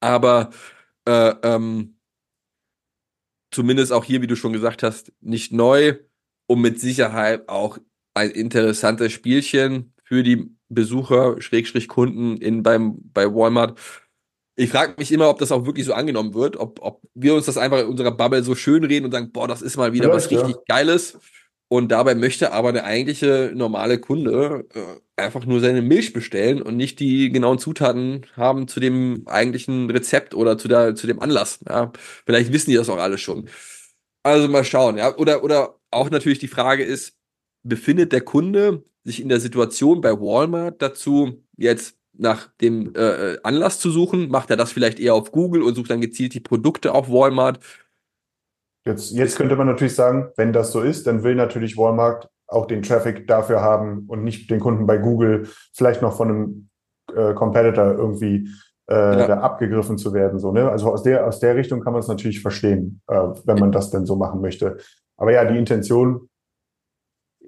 Aber 0.00 0.50
äh, 1.04 1.34
ähm, 1.42 1.98
zumindest 3.50 3.92
auch 3.92 4.04
hier, 4.04 4.22
wie 4.22 4.26
du 4.26 4.36
schon 4.36 4.52
gesagt 4.52 4.82
hast, 4.82 5.12
nicht 5.20 5.52
neu 5.52 5.98
und 6.46 6.60
mit 6.60 6.80
Sicherheit 6.80 7.48
auch 7.48 7.78
ein 8.14 8.30
interessantes 8.30 9.12
Spielchen 9.12 9.94
für 10.04 10.22
die 10.22 10.50
Besucher, 10.68 11.40
Schrägstrich 11.40 11.88
Kunden 11.88 12.36
in 12.36 12.62
beim 12.62 12.98
bei 13.12 13.26
Walmart. 13.26 13.78
Ich 14.60 14.70
frage 14.70 14.94
mich 14.98 15.12
immer, 15.12 15.30
ob 15.30 15.38
das 15.38 15.52
auch 15.52 15.66
wirklich 15.66 15.86
so 15.86 15.94
angenommen 15.94 16.34
wird, 16.34 16.56
ob, 16.56 16.80
ob 16.82 17.00
wir 17.14 17.34
uns 17.34 17.46
das 17.46 17.56
einfach 17.56 17.78
in 17.78 17.86
unserer 17.86 18.10
Bubble 18.10 18.42
so 18.42 18.56
schön 18.56 18.82
reden 18.82 19.04
und 19.04 19.12
sagen, 19.12 19.30
boah, 19.30 19.46
das 19.46 19.62
ist 19.62 19.76
mal 19.76 19.92
wieder 19.92 20.12
was 20.12 20.26
Vielleicht, 20.26 20.42
ja. 20.42 20.46
richtig 20.48 20.66
Geiles. 20.66 21.16
Und 21.68 21.92
dabei 21.92 22.16
möchte 22.16 22.52
aber 22.52 22.72
der 22.72 22.84
eigentliche 22.84 23.52
normale 23.54 24.00
Kunde 24.00 24.66
äh, 24.74 25.22
einfach 25.22 25.46
nur 25.46 25.60
seine 25.60 25.80
Milch 25.80 26.12
bestellen 26.12 26.60
und 26.60 26.76
nicht 26.76 26.98
die 26.98 27.30
genauen 27.30 27.60
Zutaten 27.60 28.26
haben 28.34 28.66
zu 28.66 28.80
dem 28.80 29.22
eigentlichen 29.26 29.88
Rezept 29.90 30.34
oder 30.34 30.58
zu, 30.58 30.66
der, 30.66 30.96
zu 30.96 31.06
dem 31.06 31.20
Anlass. 31.20 31.60
Ja. 31.68 31.92
Vielleicht 32.26 32.52
wissen 32.52 32.70
die 32.70 32.76
das 32.76 32.88
auch 32.88 32.98
alle 32.98 33.18
schon. 33.18 33.48
Also 34.24 34.48
mal 34.48 34.64
schauen. 34.64 34.96
Ja. 34.96 35.16
Oder, 35.18 35.44
oder 35.44 35.78
auch 35.92 36.10
natürlich 36.10 36.40
die 36.40 36.48
Frage 36.48 36.82
ist, 36.82 37.14
befindet 37.62 38.12
der 38.12 38.22
Kunde 38.22 38.82
sich 39.04 39.20
in 39.20 39.28
der 39.28 39.38
Situation 39.38 40.00
bei 40.00 40.12
Walmart 40.12 40.82
dazu, 40.82 41.44
jetzt 41.56 41.97
nach 42.18 42.48
dem 42.60 42.94
äh, 42.94 43.38
Anlass 43.42 43.80
zu 43.80 43.90
suchen? 43.90 44.28
Macht 44.28 44.50
er 44.50 44.56
das 44.56 44.72
vielleicht 44.72 45.00
eher 45.00 45.14
auf 45.14 45.32
Google 45.32 45.62
und 45.62 45.74
sucht 45.74 45.90
dann 45.90 46.00
gezielt 46.00 46.34
die 46.34 46.40
Produkte 46.40 46.94
auf 46.94 47.08
Walmart? 47.08 47.60
Jetzt, 48.84 49.12
jetzt 49.12 49.36
könnte 49.36 49.56
man 49.56 49.66
natürlich 49.66 49.94
sagen, 49.94 50.30
wenn 50.36 50.52
das 50.52 50.72
so 50.72 50.80
ist, 50.80 51.06
dann 51.06 51.22
will 51.22 51.34
natürlich 51.34 51.76
Walmart 51.76 52.28
auch 52.46 52.66
den 52.66 52.82
Traffic 52.82 53.26
dafür 53.26 53.60
haben 53.60 54.06
und 54.08 54.24
nicht 54.24 54.50
den 54.50 54.60
Kunden 54.60 54.86
bei 54.86 54.96
Google 54.96 55.48
vielleicht 55.74 56.00
noch 56.00 56.16
von 56.16 56.28
einem 56.28 56.68
äh, 57.14 57.34
Competitor 57.34 57.92
irgendwie 57.92 58.48
äh, 58.88 58.94
ja. 58.94 59.26
da 59.26 59.40
abgegriffen 59.40 59.98
zu 59.98 60.14
werden. 60.14 60.38
So, 60.38 60.52
ne? 60.52 60.70
Also 60.70 60.90
aus 60.90 61.02
der, 61.02 61.26
aus 61.26 61.40
der 61.40 61.56
Richtung 61.56 61.80
kann 61.80 61.92
man 61.92 62.00
es 62.00 62.08
natürlich 62.08 62.40
verstehen, 62.40 63.02
äh, 63.06 63.14
wenn 63.44 63.58
man 63.58 63.72
das 63.72 63.90
denn 63.90 64.06
so 64.06 64.16
machen 64.16 64.40
möchte. 64.40 64.78
Aber 65.18 65.32
ja, 65.32 65.44
die 65.44 65.58
Intention, 65.58 66.28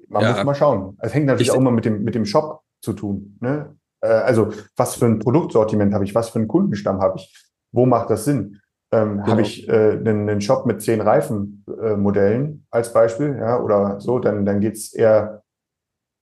man 0.09 0.23
ja. 0.23 0.33
muss 0.33 0.45
mal 0.45 0.55
schauen. 0.55 0.99
Es 1.01 1.14
hängt 1.14 1.27
natürlich 1.27 1.49
ich, 1.49 1.53
auch 1.53 1.61
immer 1.61 1.71
mit 1.71 1.85
dem, 1.85 2.03
mit 2.03 2.14
dem 2.14 2.27
Shop 2.27 2.61
zu 2.83 2.93
tun. 2.93 3.39
Ne? 3.41 3.77
Äh, 4.01 4.09
also 4.09 4.53
was 4.76 4.96
für 4.96 5.07
ein 5.07 5.18
Produktsortiment 5.18 5.94
habe 5.94 6.05
ich, 6.05 6.14
was 6.14 6.30
für 6.30 6.38
einen 6.38 6.48
Kundenstamm 6.48 7.01
habe 7.01 7.18
ich, 7.18 7.46
wo 7.72 7.86
macht 7.86 8.11
das 8.11 8.24
Sinn? 8.24 8.61
ähm, 8.92 9.18
genau. 9.18 9.26
habe 9.26 9.42
ich 9.42 9.68
äh, 9.68 9.92
einen, 9.92 10.28
einen 10.28 10.40
Shop 10.40 10.66
mit 10.66 10.82
zehn 10.82 11.01
Reifenmodellen 11.01 12.66
äh, 12.66 12.66
als 12.70 12.92
Beispiel, 12.92 13.36
ja, 13.38 13.61
oder 13.61 14.01
so, 14.01 14.18
dann, 14.18 14.44
dann 14.44 14.61
geht's 14.61 14.92
eher 14.92 15.42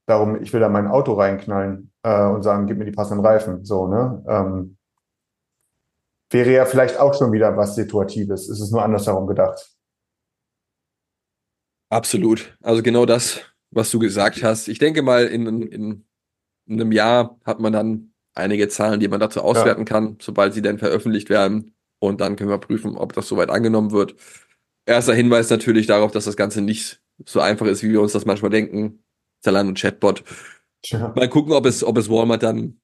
darum, 0.07 0.43
ich 0.43 0.53
will 0.53 0.61
da 0.61 0.68
mein 0.68 0.87
Auto 0.87 1.14
reinknallen 1.14 1.93
äh, 2.03 2.24
und 2.26 2.43
sagen, 2.43 2.66
gib 2.66 2.79
mir 2.79 2.85
die 2.85 2.93
passenden 2.93 3.24
Reifen. 3.24 3.64
So, 3.64 3.89
ne? 3.89 4.22
Ähm, 4.26 4.76
wäre 6.31 6.51
ja 6.51 6.64
vielleicht 6.66 6.99
auch 6.99 7.14
schon 7.14 7.33
wieder 7.33 7.57
was 7.57 7.74
Situatives. 7.74 8.49
Es 8.49 8.61
ist 8.61 8.70
nur 8.70 8.83
andersherum 8.83 9.26
gedacht. 9.26 9.70
Absolut. 11.91 12.57
Also 12.62 12.83
genau 12.83 13.07
das, 13.07 13.41
was 13.70 13.91
du 13.91 13.99
gesagt 13.99 14.43
hast. 14.43 14.68
Ich 14.68 14.79
denke 14.79 15.01
mal, 15.01 15.26
in, 15.26 15.47
in, 15.47 15.62
in 15.62 16.08
einem 16.69 16.93
Jahr 16.93 17.39
hat 17.45 17.61
man 17.61 17.73
dann 17.73 18.12
einige 18.35 18.69
Zahlen, 18.69 19.01
die 19.01 19.09
man 19.09 19.21
dazu 19.21 19.43
auswerten 19.43 19.83
ja. 19.83 19.85
kann, 19.85 20.16
sobald 20.21 20.55
sie 20.55 20.62
dann 20.62 20.79
veröffentlicht 20.79 21.31
werden. 21.31 21.75
Und 21.99 22.21
dann 22.21 22.37
können 22.37 22.51
wir 22.51 22.59
prüfen, 22.59 22.97
ob 22.97 23.12
das 23.12 23.29
soweit 23.29 23.51
angenommen 23.51 23.91
wird. 23.91 24.14
Erster 24.87 25.14
Hinweis 25.14 25.51
natürlich 25.51 25.87
darauf, 25.87 26.12
dass 26.12 26.25
das 26.25 26.37
Ganze 26.37 26.61
nicht 26.61 27.03
so 27.25 27.41
einfach 27.41 27.66
ist, 27.66 27.83
wie 27.83 27.91
wir 27.91 28.01
uns 28.01 28.12
das 28.12 28.25
manchmal 28.25 28.51
denken. 28.51 29.03
Zalando 29.41 29.75
Chatbot. 29.75 30.25
Tja. 30.83 31.12
Mal 31.14 31.29
gucken, 31.29 31.53
ob 31.53 31.66
es, 31.66 31.83
ob 31.83 31.99
es 31.99 32.09
Walmart 32.09 32.43
dann 32.43 32.81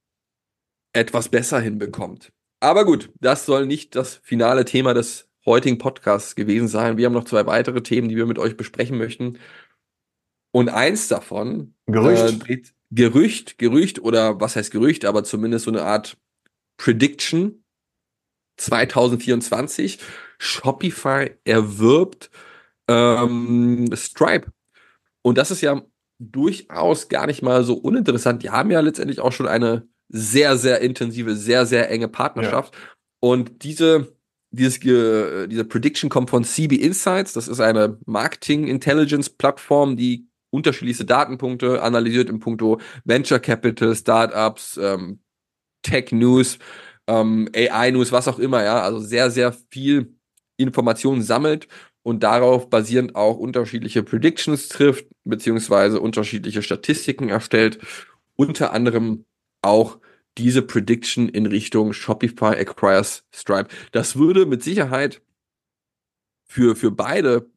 etwas 0.93 1.29
besser 1.29 1.61
hinbekommt. 1.61 2.33
Aber 2.61 2.85
gut, 2.85 3.11
das 3.21 3.47
soll 3.47 3.67
nicht 3.67 3.95
das 3.95 4.17
finale 4.17 4.65
Thema 4.65 4.95
des 4.95 5.29
heutigen 5.45 5.79
Podcasts 5.79 6.35
gewesen 6.35 6.69
sein. 6.69 6.97
Wir 6.97 7.07
haben 7.07 7.13
noch 7.13 7.25
zwei 7.25 7.47
weitere 7.47 7.83
Themen, 7.83 8.09
die 8.09 8.17
wir 8.17 8.27
mit 8.27 8.39
euch 8.39 8.57
besprechen 8.57 8.99
möchten. 8.99 9.39
Und 10.53 10.69
eins 10.69 11.09
davon, 11.09 11.75
Gerücht. 11.87 12.49
Äh, 12.49 12.63
Gerücht, 12.95 13.59
Gerücht 13.59 14.01
oder 14.01 14.41
was 14.41 14.57
heißt 14.57 14.71
Gerücht, 14.71 15.05
aber 15.05 15.25
zumindest 15.25 15.65
so 15.65 15.71
eine 15.71 15.83
Art 15.83 16.17
Prediction 16.77 17.65
2024. 18.57 19.99
Shopify 20.39 21.31
erwirbt 21.45 22.31
ähm, 22.89 23.89
Stripe. 23.95 24.53
Und 25.23 25.39
das 25.39 25.51
ist 25.51 25.61
ja 25.61 25.83
durchaus 26.19 27.09
gar 27.09 27.27
nicht 27.27 27.43
mal 27.43 27.65
so 27.65 27.75
uninteressant. 27.75 28.43
Die 28.43 28.51
haben 28.51 28.71
ja 28.71 28.81
letztendlich 28.81 29.21
auch 29.21 29.33
schon 29.33 29.49
eine 29.49 29.89
sehr, 30.09 30.57
sehr 30.57 30.81
intensive, 30.81 31.35
sehr, 31.35 31.67
sehr 31.67 31.91
enge 31.91 32.09
Partnerschaft. 32.09 32.75
Ja. 32.75 32.81
Und 33.21 33.65
diese, 33.65 34.17
dieses, 34.51 34.79
diese 34.81 35.65
Prediction 35.65 36.11
kommt 36.11 36.31
von 36.31 36.45
CB 36.45 36.77
Insights. 36.77 37.33
Das 37.33 37.49
ist 37.49 37.61
eine 37.61 37.99
Marketing 38.07 38.67
Intelligence 38.69 39.31
Plattform, 39.31 39.97
die 39.97 40.29
unterschiedlichste 40.55 41.05
Datenpunkte 41.05 41.83
analysiert 41.83 42.31
im 42.31 42.41
Punkto 42.41 42.81
Venture 43.05 43.41
Capital, 43.41 43.95
Startups, 43.95 44.79
ähm, 44.81 45.21
Tech 45.83 46.13
News 46.13 46.59
ähm, 47.07 47.49
AI-News, 47.55 48.13
was 48.13 48.29
auch 48.29 48.39
immer, 48.39 48.63
ja, 48.63 48.83
also 48.83 48.99
sehr, 48.99 49.31
sehr 49.31 49.55
viel 49.71 50.15
Informationen 50.57 51.23
sammelt 51.23 51.69
und 52.03 52.23
darauf 52.23 52.71
basierend 52.71 53.15
auch 53.17 53.37
unterschiedliche 53.37 54.03
Predictions 54.03 54.69
trifft, 54.69 55.07
beziehungsweise 55.25 56.01
unterschiedliche 56.01 56.63
Statistiken 56.63 57.29
erstellt, 57.29 57.79
unter 58.37 58.73
anderem 58.73 59.25
auch 59.63 59.99
diese 60.37 60.63
Prediction 60.63 61.29
in 61.29 61.47
Richtung 61.47 61.93
Shopify 61.93 62.57
acquires 62.57 63.25
Stripe. 63.33 63.69
Das 63.93 64.17
würde 64.17 64.47
mit 64.47 64.63
Sicherheit 64.63 65.23
für, 66.45 66.77
für 66.77 66.91
beide 66.91 67.51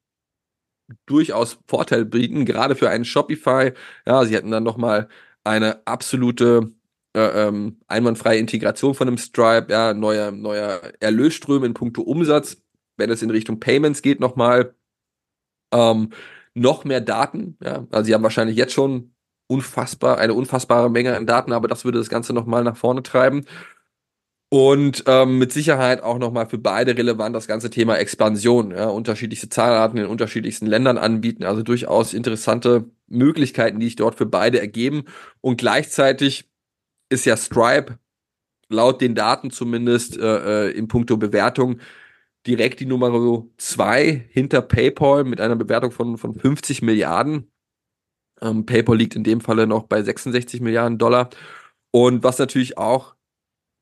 durchaus 1.05 1.59
Vorteil 1.67 2.05
bieten, 2.05 2.45
gerade 2.45 2.75
für 2.75 2.89
einen 2.89 3.05
Shopify. 3.05 3.73
Ja, 4.05 4.25
sie 4.25 4.35
hätten 4.35 4.51
dann 4.51 4.63
nochmal 4.63 5.09
eine 5.43 5.85
absolute 5.85 6.71
äh, 7.15 7.47
ähm, 7.47 7.79
einwandfreie 7.87 8.39
Integration 8.39 8.93
von 8.93 9.07
einem 9.07 9.17
Stripe, 9.17 9.67
ja, 9.71 9.93
neuer, 9.93 10.31
neuer 10.31 10.81
Erlösströme 10.99 11.65
in 11.65 11.73
puncto 11.73 12.01
Umsatz, 12.01 12.61
wenn 12.97 13.09
es 13.09 13.21
in 13.21 13.29
Richtung 13.31 13.59
Payments 13.59 14.01
geht, 14.01 14.19
nochmal 14.19 14.75
ähm, 15.73 16.09
noch 16.53 16.85
mehr 16.85 17.01
Daten, 17.01 17.57
ja, 17.63 17.85
also 17.91 18.05
sie 18.05 18.13
haben 18.13 18.23
wahrscheinlich 18.23 18.57
jetzt 18.57 18.73
schon 18.73 19.13
unfassbar, 19.47 20.17
eine 20.17 20.33
unfassbare 20.33 20.89
Menge 20.89 21.15
an 21.15 21.25
Daten, 21.25 21.53
aber 21.53 21.67
das 21.67 21.85
würde 21.85 21.99
das 21.99 22.09
Ganze 22.09 22.33
nochmal 22.33 22.63
nach 22.63 22.77
vorne 22.77 23.03
treiben. 23.03 23.45
Und 24.49 25.03
ähm, 25.07 25.39
mit 25.39 25.51
Sicherheit 25.51 26.01
auch 26.01 26.17
nochmal 26.19 26.47
für 26.47 26.57
beide 26.57 26.97
relevant 26.97 27.35
das 27.35 27.47
ganze 27.47 27.69
Thema 27.69 27.97
Expansion, 27.97 28.71
ja, 28.71 28.87
unterschiedlichste 28.87 29.49
Zahlarten 29.49 29.99
in 29.99 30.05
unterschiedlichsten 30.05 30.67
Ländern 30.67 30.97
anbieten, 30.97 31.43
also 31.43 31.63
durchaus 31.63 32.13
interessante 32.13 32.89
Möglichkeiten, 33.07 33.79
die 33.79 33.87
sich 33.87 33.97
dort 33.97 34.15
für 34.15 34.25
beide 34.25 34.61
ergeben. 34.61 35.03
Und 35.41 35.57
gleichzeitig 35.57 36.49
ist 37.09 37.25
ja 37.25 37.35
Stripe 37.35 37.99
laut 38.69 39.01
den 39.01 39.15
Daten 39.15 39.51
zumindest 39.51 40.17
äh, 40.17 40.67
äh 40.69 40.71
in 40.71 40.87
puncto 40.87 41.17
Bewertung 41.17 41.79
direkt 42.47 42.79
die 42.79 42.85
Nummer 42.85 43.45
zwei 43.57 44.27
hinter 44.29 44.61
PayPal 44.61 45.25
mit 45.25 45.41
einer 45.41 45.57
Bewertung 45.57 45.91
von, 45.91 46.17
von 46.17 46.33
50 46.35 46.81
Milliarden. 46.81 47.51
Ähm, 48.41 48.65
PayPal 48.65 48.97
liegt 48.97 49.15
in 49.15 49.23
dem 49.25 49.41
Falle 49.41 49.67
noch 49.67 49.83
bei 49.83 50.01
66 50.01 50.61
Milliarden 50.61 50.97
Dollar. 50.97 51.29
Und 51.91 52.23
was 52.23 52.39
natürlich 52.39 52.77
auch 52.77 53.16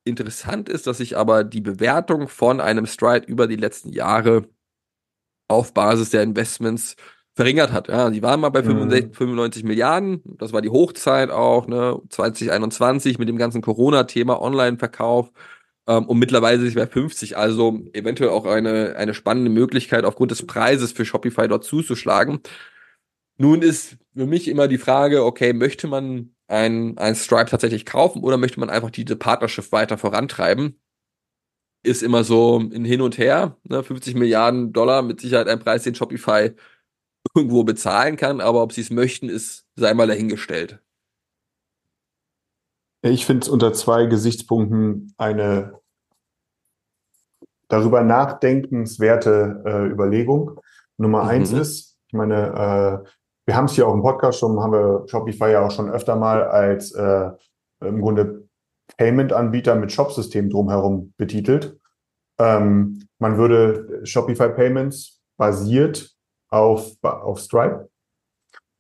interessant 0.06 0.70
ist, 0.70 0.88
dass 0.88 1.00
sich 1.00 1.18
aber 1.18 1.44
die 1.44 1.62
Bewertung 1.62 2.30
von 2.30 2.62
einem 2.62 2.86
Stride 2.86 3.28
über 3.28 3.48
die 3.48 3.56
letzten 3.58 3.92
Jahre 3.92 4.48
auf 5.48 5.74
Basis 5.74 6.12
der 6.12 6.24
Investments 6.24 6.96
verringert 7.36 7.72
hat. 7.72 7.90
Ja, 7.90 8.10
die 8.10 8.24
waren 8.24 8.40
mal 8.40 8.50
bei 8.50 8.64
65, 8.64 9.10
mhm. 9.10 9.14
95 9.14 9.64
Milliarden, 9.66 10.22
das 10.38 10.54
war 10.54 10.62
die 10.62 10.70
Hochzeit 10.70 11.30
auch, 11.32 11.68
ne, 11.68 12.00
2021 12.10 13.20
mit 13.20 13.28
dem 13.28 13.38
ganzen 13.38 13.62
Corona-Thema, 13.62 14.42
Online-Verkauf 14.42 15.32
ähm, 15.88 16.06
und 16.06 16.20
mittlerweile 16.20 16.60
sind 16.60 16.70
sie 16.70 16.76
bei 16.76 16.88
50, 16.88 17.38
also 17.38 17.82
eventuell 17.94 18.30
auch 18.30 18.46
eine, 18.46 18.96
eine 18.96 19.14
spannende 19.14 19.52
Möglichkeit 19.52 20.06
aufgrund 20.06 20.32
des 20.32 20.46
Preises 20.46 20.94
für 20.94 21.06
Shopify 21.06 21.48
dort 21.48 21.66
zuzuschlagen. 21.66 22.40
Nun 23.38 23.62
ist 23.62 23.98
für 24.16 24.26
mich 24.26 24.48
immer 24.48 24.68
die 24.68 24.78
Frage, 24.78 25.26
okay, 25.26 25.54
möchte 25.54 25.88
man 25.88 26.35
ein, 26.48 26.98
ein 26.98 27.16
Stripe 27.16 27.50
tatsächlich 27.50 27.86
kaufen 27.86 28.24
oder 28.24 28.38
möchte 28.38 28.60
man 28.60 28.70
einfach 28.70 28.92
diese 28.92 29.16
Partnerschaft 29.16 29.72
weiter 29.72 29.98
vorantreiben? 29.98 30.80
Ist 31.84 32.04
immer 32.04 32.24
so 32.24 32.58
ein 32.60 32.86
Hin 32.86 33.02
und 33.02 33.18
Her, 33.18 33.58
ne, 33.64 33.84
50 33.84 34.16
Milliarden 34.16 34.74
Dollar, 34.74 35.02
mit 35.02 35.22
Sicherheit 35.22 35.48
ein 35.48 35.60
Preis, 35.60 35.84
den 35.84 35.96
Shopify 35.96 36.52
irgendwo 37.34 37.64
bezahlen 37.64 38.18
kann, 38.18 38.42
aber 38.42 38.62
ob 38.62 38.72
sie 38.72 38.82
es 38.82 38.90
möchten, 38.90 39.30
ist 39.30 39.66
sei 39.76 39.94
mal 39.94 40.08
dahingestellt. 40.08 40.80
Ich 43.02 43.26
finde 43.26 43.44
es 43.44 43.50
unter 43.50 43.74
zwei 43.74 44.06
Gesichtspunkten 44.06 45.14
eine 45.18 45.80
darüber 47.68 48.04
nachdenkenswerte 48.04 49.64
äh, 49.66 49.92
Überlegung. 49.92 50.60
Nummer 50.98 51.24
mhm. 51.24 51.30
eins 51.30 51.52
ist, 51.52 51.98
ich 52.08 52.14
meine, 52.14 53.04
äh, 53.06 53.10
wir 53.46 53.56
haben 53.56 53.66
es 53.66 53.74
hier 53.74 53.88
auch 53.88 53.94
im 53.94 54.02
Podcast 54.02 54.40
schon, 54.40 54.60
haben 54.60 54.74
wir 54.74 55.08
Shopify 55.08 55.52
ja 55.52 55.66
auch 55.66 55.72
schon 55.72 55.90
öfter 55.90 56.16
mal 56.16 56.44
als 56.44 56.92
äh, 56.92 57.30
im 57.82 58.02
Grunde 58.02 58.48
Payment-Anbieter 58.98 59.76
mit 59.76 59.92
Shopsystem 59.92 60.50
drumherum 60.50 61.14
betitelt. 61.18 61.80
Ähm, 62.40 63.08
man 63.20 63.38
würde 63.38 64.02
Shopify 64.06 64.50
Payments 64.50 65.22
basiert 65.38 66.16
auf, 66.50 66.96
auf 67.02 67.40
Stripe. 67.40 67.90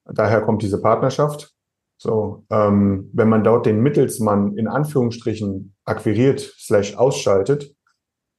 Daher 0.05 0.41
kommt 0.41 0.61
diese 0.61 0.81
Partnerschaft. 0.81 1.53
So, 1.97 2.45
ähm, 2.49 3.09
wenn 3.13 3.29
man 3.29 3.43
dort 3.43 3.65
den 3.65 3.81
Mittelsmann 3.81 4.57
in 4.57 4.67
Anführungsstrichen 4.67 5.75
akquiriert 5.85 6.39
slash 6.39 6.95
ausschaltet, 6.95 7.73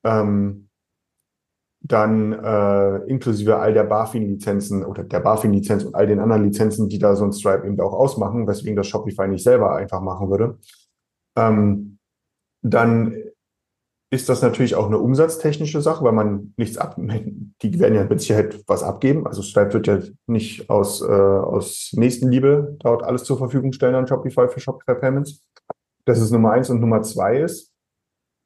ähm, 0.05 0.66
dann 1.87 2.32
äh, 2.32 2.97
inklusive 3.07 3.59
all 3.59 3.72
der 3.72 3.84
BaFin-Lizenzen 3.84 4.84
oder 4.84 5.05
der 5.05 5.20
BaFin-Lizenz 5.20 5.84
und 5.84 5.95
all 5.95 6.07
den 6.07 6.20
anderen 6.20 6.45
Lizenzen, 6.45 6.89
die 6.89 6.99
da 6.99 7.14
so 7.14 7.24
ein 7.24 7.32
Stripe 7.32 7.66
eben 7.66 7.80
auch 7.80 7.93
ausmachen, 7.93 8.47
weswegen 8.47 8.76
das 8.76 8.89
Shopify 8.89 9.28
nicht 9.28 9.45
selber 9.45 9.76
einfach 9.76 10.01
machen 10.01 10.30
würde, 10.30 10.59
ähm, 11.37 11.99
dann 12.62 13.14
ist 14.11 14.28
das 14.28 14.41
natürlich 14.41 14.74
auch 14.76 14.87
eine 14.87 14.99
umsatztechnische 14.99 15.80
Sache, 15.80 16.05
weil 16.05 16.12
man 16.12 16.55
nichts 16.57 16.78
ab, 16.78 16.97
die 17.62 17.80
werden 17.80 17.95
ja 17.95 18.05
mit 18.05 18.20
Sicherheit 18.20 18.62
was 18.66 18.82
abgeben. 18.82 19.26
Also 19.26 19.43
Stripe 19.43 19.74
wird 19.74 19.87
ja 19.87 20.01
nicht 20.26 20.70
aus, 20.70 21.03
äh, 21.03 21.05
aus 21.05 21.93
Nächstenliebe 21.93 22.76
dort 22.80 23.03
alles 23.03 23.24
zur 23.24 23.39
Verfügung 23.39 23.72
stellen 23.72 23.95
an 23.95 24.07
Shopify 24.07 24.49
für 24.49 24.61
Shopify 24.61 24.95
Payments. 24.95 25.43
Das 26.05 26.20
ist 26.20 26.30
Nummer 26.30 26.53
eins 26.53 26.70
und 26.70 26.80
Nummer 26.80 27.03
zwei 27.03 27.39
ist, 27.39 27.72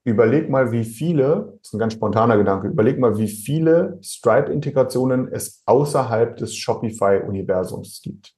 überleg 0.05 0.49
mal, 0.49 0.73
wie 0.73 0.85
viele, 0.85 1.59
das 1.59 1.69
ist 1.69 1.75
ein 1.75 1.79
ganz 1.79 1.93
spontaner 1.93 2.37
Gedanke, 2.37 2.69
überleg 2.69 2.99
mal, 2.99 3.19
wie 3.19 3.29
viele 3.29 3.99
Stripe-Integrationen 4.03 5.29
es 5.29 5.63
außerhalb 5.67 6.37
des 6.37 6.57
Shopify-Universums 6.57 8.01
gibt. 8.03 8.35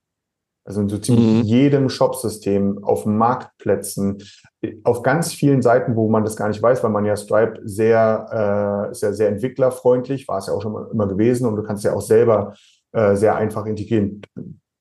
Also 0.64 0.80
in 0.80 0.88
so 0.88 0.98
ziemlich 0.98 1.42
mhm. 1.42 1.42
jedem 1.42 1.88
Shopsystem, 1.88 2.84
auf 2.84 3.04
Marktplätzen, 3.04 4.22
auf 4.84 5.02
ganz 5.02 5.32
vielen 5.32 5.60
Seiten, 5.60 5.96
wo 5.96 6.08
man 6.08 6.22
das 6.22 6.36
gar 6.36 6.48
nicht 6.48 6.62
weiß, 6.62 6.84
weil 6.84 6.90
man 6.90 7.04
ja 7.04 7.16
Stripe 7.16 7.60
sehr, 7.64 8.26
äh, 8.30 8.96
ja 8.96 9.12
sehr 9.12 9.28
entwicklerfreundlich, 9.28 10.28
war 10.28 10.38
es 10.38 10.46
ja 10.46 10.52
auch 10.52 10.62
schon 10.62 10.90
immer 10.92 11.08
gewesen 11.08 11.46
und 11.46 11.56
du 11.56 11.64
kannst 11.64 11.82
ja 11.82 11.94
auch 11.94 12.00
selber 12.00 12.54
äh, 12.92 13.16
sehr 13.16 13.34
einfach 13.34 13.66
integrieren. 13.66 14.22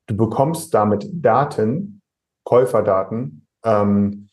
Du 0.05 0.15
bekommst 0.15 0.73
damit 0.73 1.09
Daten, 1.13 2.01
Käuferdaten, 2.43 3.47
ähm, 3.65 4.27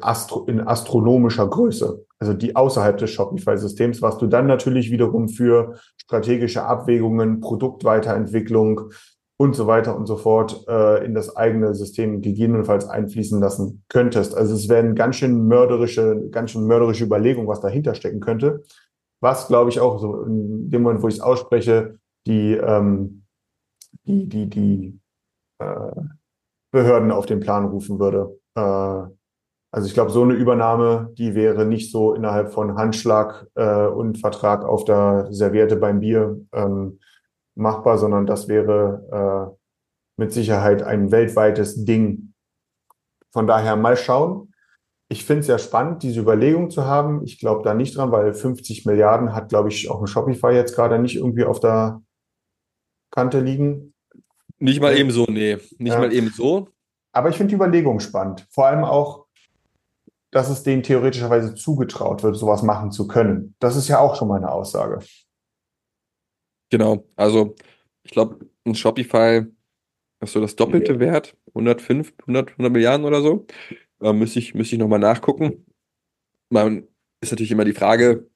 Astro 0.00 0.44
in 0.46 0.60
astronomischer 0.60 1.48
Größe, 1.48 2.04
also 2.18 2.34
die 2.34 2.54
außerhalb 2.54 2.98
des 2.98 3.10
Shopify-Systems, 3.10 4.02
was 4.02 4.18
du 4.18 4.26
dann 4.26 4.46
natürlich 4.46 4.90
wiederum 4.90 5.28
für 5.28 5.78
strategische 5.96 6.64
Abwägungen, 6.64 7.40
Produktweiterentwicklung, 7.40 8.90
und 9.36 9.56
so 9.56 9.66
weiter 9.66 9.96
und 9.96 10.06
so 10.06 10.16
fort 10.16 10.64
äh, 10.68 11.04
in 11.04 11.14
das 11.14 11.36
eigene 11.36 11.74
System 11.74 12.20
gegebenenfalls 12.20 12.88
einfließen 12.88 13.40
lassen 13.40 13.84
könntest. 13.88 14.36
Also 14.36 14.54
es 14.54 14.68
wären 14.68 14.94
ganz 14.94 15.16
schön 15.16 15.48
mörderische, 15.48 16.28
ganz 16.30 16.52
schön 16.52 16.66
mörderische 16.66 17.04
Überlegungen, 17.04 17.48
was 17.48 17.60
dahinter 17.60 17.94
stecken 17.94 18.20
könnte. 18.20 18.62
Was, 19.20 19.48
glaube 19.48 19.70
ich, 19.70 19.80
auch 19.80 19.98
so 19.98 20.22
in 20.22 20.70
dem 20.70 20.82
Moment, 20.82 21.02
wo 21.02 21.08
ich 21.08 21.14
es 21.14 21.20
ausspreche, 21.20 21.98
die, 22.26 22.52
ähm, 22.52 23.24
die, 24.04 24.28
die, 24.28 24.48
die 24.48 25.00
äh, 25.58 25.90
Behörden 26.70 27.10
auf 27.10 27.26
den 27.26 27.40
Plan 27.40 27.64
rufen 27.64 27.98
würde. 27.98 28.38
Äh, 28.54 29.10
also 29.74 29.88
ich 29.88 29.94
glaube, 29.94 30.12
so 30.12 30.22
eine 30.22 30.34
Übernahme, 30.34 31.12
die 31.18 31.34
wäre 31.34 31.66
nicht 31.66 31.90
so 31.90 32.14
innerhalb 32.14 32.52
von 32.52 32.76
Handschlag 32.76 33.48
äh, 33.56 33.86
und 33.86 34.18
Vertrag 34.18 34.64
auf 34.64 34.84
der 34.84 35.26
Serviette 35.32 35.74
beim 35.74 35.98
Bier 35.98 36.40
ähm, 36.52 37.00
machbar, 37.56 37.98
sondern 37.98 38.24
das 38.24 38.46
wäre 38.46 39.50
äh, 39.50 39.56
mit 40.16 40.32
Sicherheit 40.32 40.84
ein 40.84 41.10
weltweites 41.10 41.84
Ding. 41.84 42.34
Von 43.32 43.48
daher 43.48 43.74
mal 43.74 43.96
schauen. 43.96 44.54
Ich 45.08 45.24
finde 45.24 45.40
es 45.40 45.48
ja 45.48 45.58
spannend, 45.58 46.04
diese 46.04 46.20
Überlegung 46.20 46.70
zu 46.70 46.84
haben. 46.84 47.24
Ich 47.24 47.40
glaube 47.40 47.64
da 47.64 47.74
nicht 47.74 47.96
dran, 47.96 48.12
weil 48.12 48.32
50 48.32 48.86
Milliarden 48.86 49.34
hat, 49.34 49.48
glaube 49.48 49.70
ich, 49.70 49.90
auch 49.90 50.00
ein 50.00 50.06
Shopify 50.06 50.52
jetzt 50.52 50.76
gerade 50.76 51.00
nicht 51.00 51.16
irgendwie 51.16 51.44
auf 51.44 51.58
der 51.58 52.00
Kante 53.10 53.40
liegen. 53.40 53.92
Nicht 54.60 54.80
mal 54.80 54.96
eben 54.96 55.10
so, 55.10 55.24
nee. 55.28 55.58
Nicht 55.78 55.94
ja. 55.94 55.98
mal 55.98 56.12
eben 56.12 56.28
so. 56.28 56.68
Aber 57.10 57.30
ich 57.30 57.36
finde 57.36 57.48
die 57.48 57.56
Überlegung 57.56 57.98
spannend. 57.98 58.46
Vor 58.50 58.66
allem 58.66 58.84
auch, 58.84 59.23
dass 60.34 60.50
es 60.50 60.64
denen 60.64 60.82
theoretischerweise 60.82 61.54
zugetraut 61.54 62.24
wird, 62.24 62.36
sowas 62.36 62.64
machen 62.64 62.90
zu 62.90 63.06
können. 63.06 63.54
Das 63.60 63.76
ist 63.76 63.86
ja 63.86 64.00
auch 64.00 64.16
schon 64.16 64.26
mal 64.26 64.38
eine 64.38 64.50
Aussage. 64.50 64.98
Genau, 66.70 67.06
also 67.14 67.54
ich 68.02 68.10
glaube, 68.10 68.44
ein 68.64 68.74
Shopify 68.74 69.46
ist 70.20 70.32
so 70.32 70.40
das 70.40 70.56
doppelte 70.56 70.98
Wert, 70.98 71.36
105, 71.50 72.14
100, 72.22 72.50
100 72.50 72.72
Milliarden 72.72 73.06
oder 73.06 73.22
so. 73.22 73.46
Äh, 74.00 74.12
müsste 74.12 74.40
ich, 74.40 74.54
müsste 74.54 74.74
ich 74.74 74.80
nochmal 74.80 74.98
nachgucken. 74.98 75.66
Man 76.50 76.88
ist 77.20 77.30
natürlich 77.30 77.52
immer 77.52 77.64
die 77.64 77.72
Frage, 77.72 78.28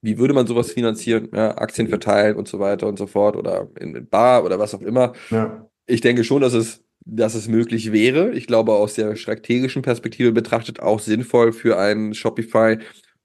wie 0.00 0.16
würde 0.16 0.32
man 0.32 0.46
sowas 0.46 0.72
finanzieren? 0.72 1.28
Ja, 1.34 1.58
Aktien 1.58 1.88
verteilen 1.88 2.36
und 2.36 2.48
so 2.48 2.58
weiter 2.58 2.86
und 2.86 2.98
so 2.98 3.06
fort 3.06 3.36
oder 3.36 3.68
in, 3.78 3.94
in 3.94 4.08
Bar 4.08 4.44
oder 4.44 4.58
was 4.58 4.74
auch 4.74 4.80
immer. 4.80 5.12
Ja. 5.28 5.68
Ich 5.84 6.00
denke 6.00 6.24
schon, 6.24 6.40
dass 6.40 6.54
es, 6.54 6.82
dass 7.06 7.34
es 7.34 7.48
möglich 7.48 7.92
wäre. 7.92 8.32
Ich 8.32 8.46
glaube, 8.46 8.72
aus 8.72 8.94
der 8.94 9.14
strategischen 9.16 9.82
Perspektive 9.82 10.32
betrachtet 10.32 10.80
auch 10.80 10.98
sinnvoll 10.98 11.52
für 11.52 11.78
einen 11.78 12.14
Shopify, 12.14 12.78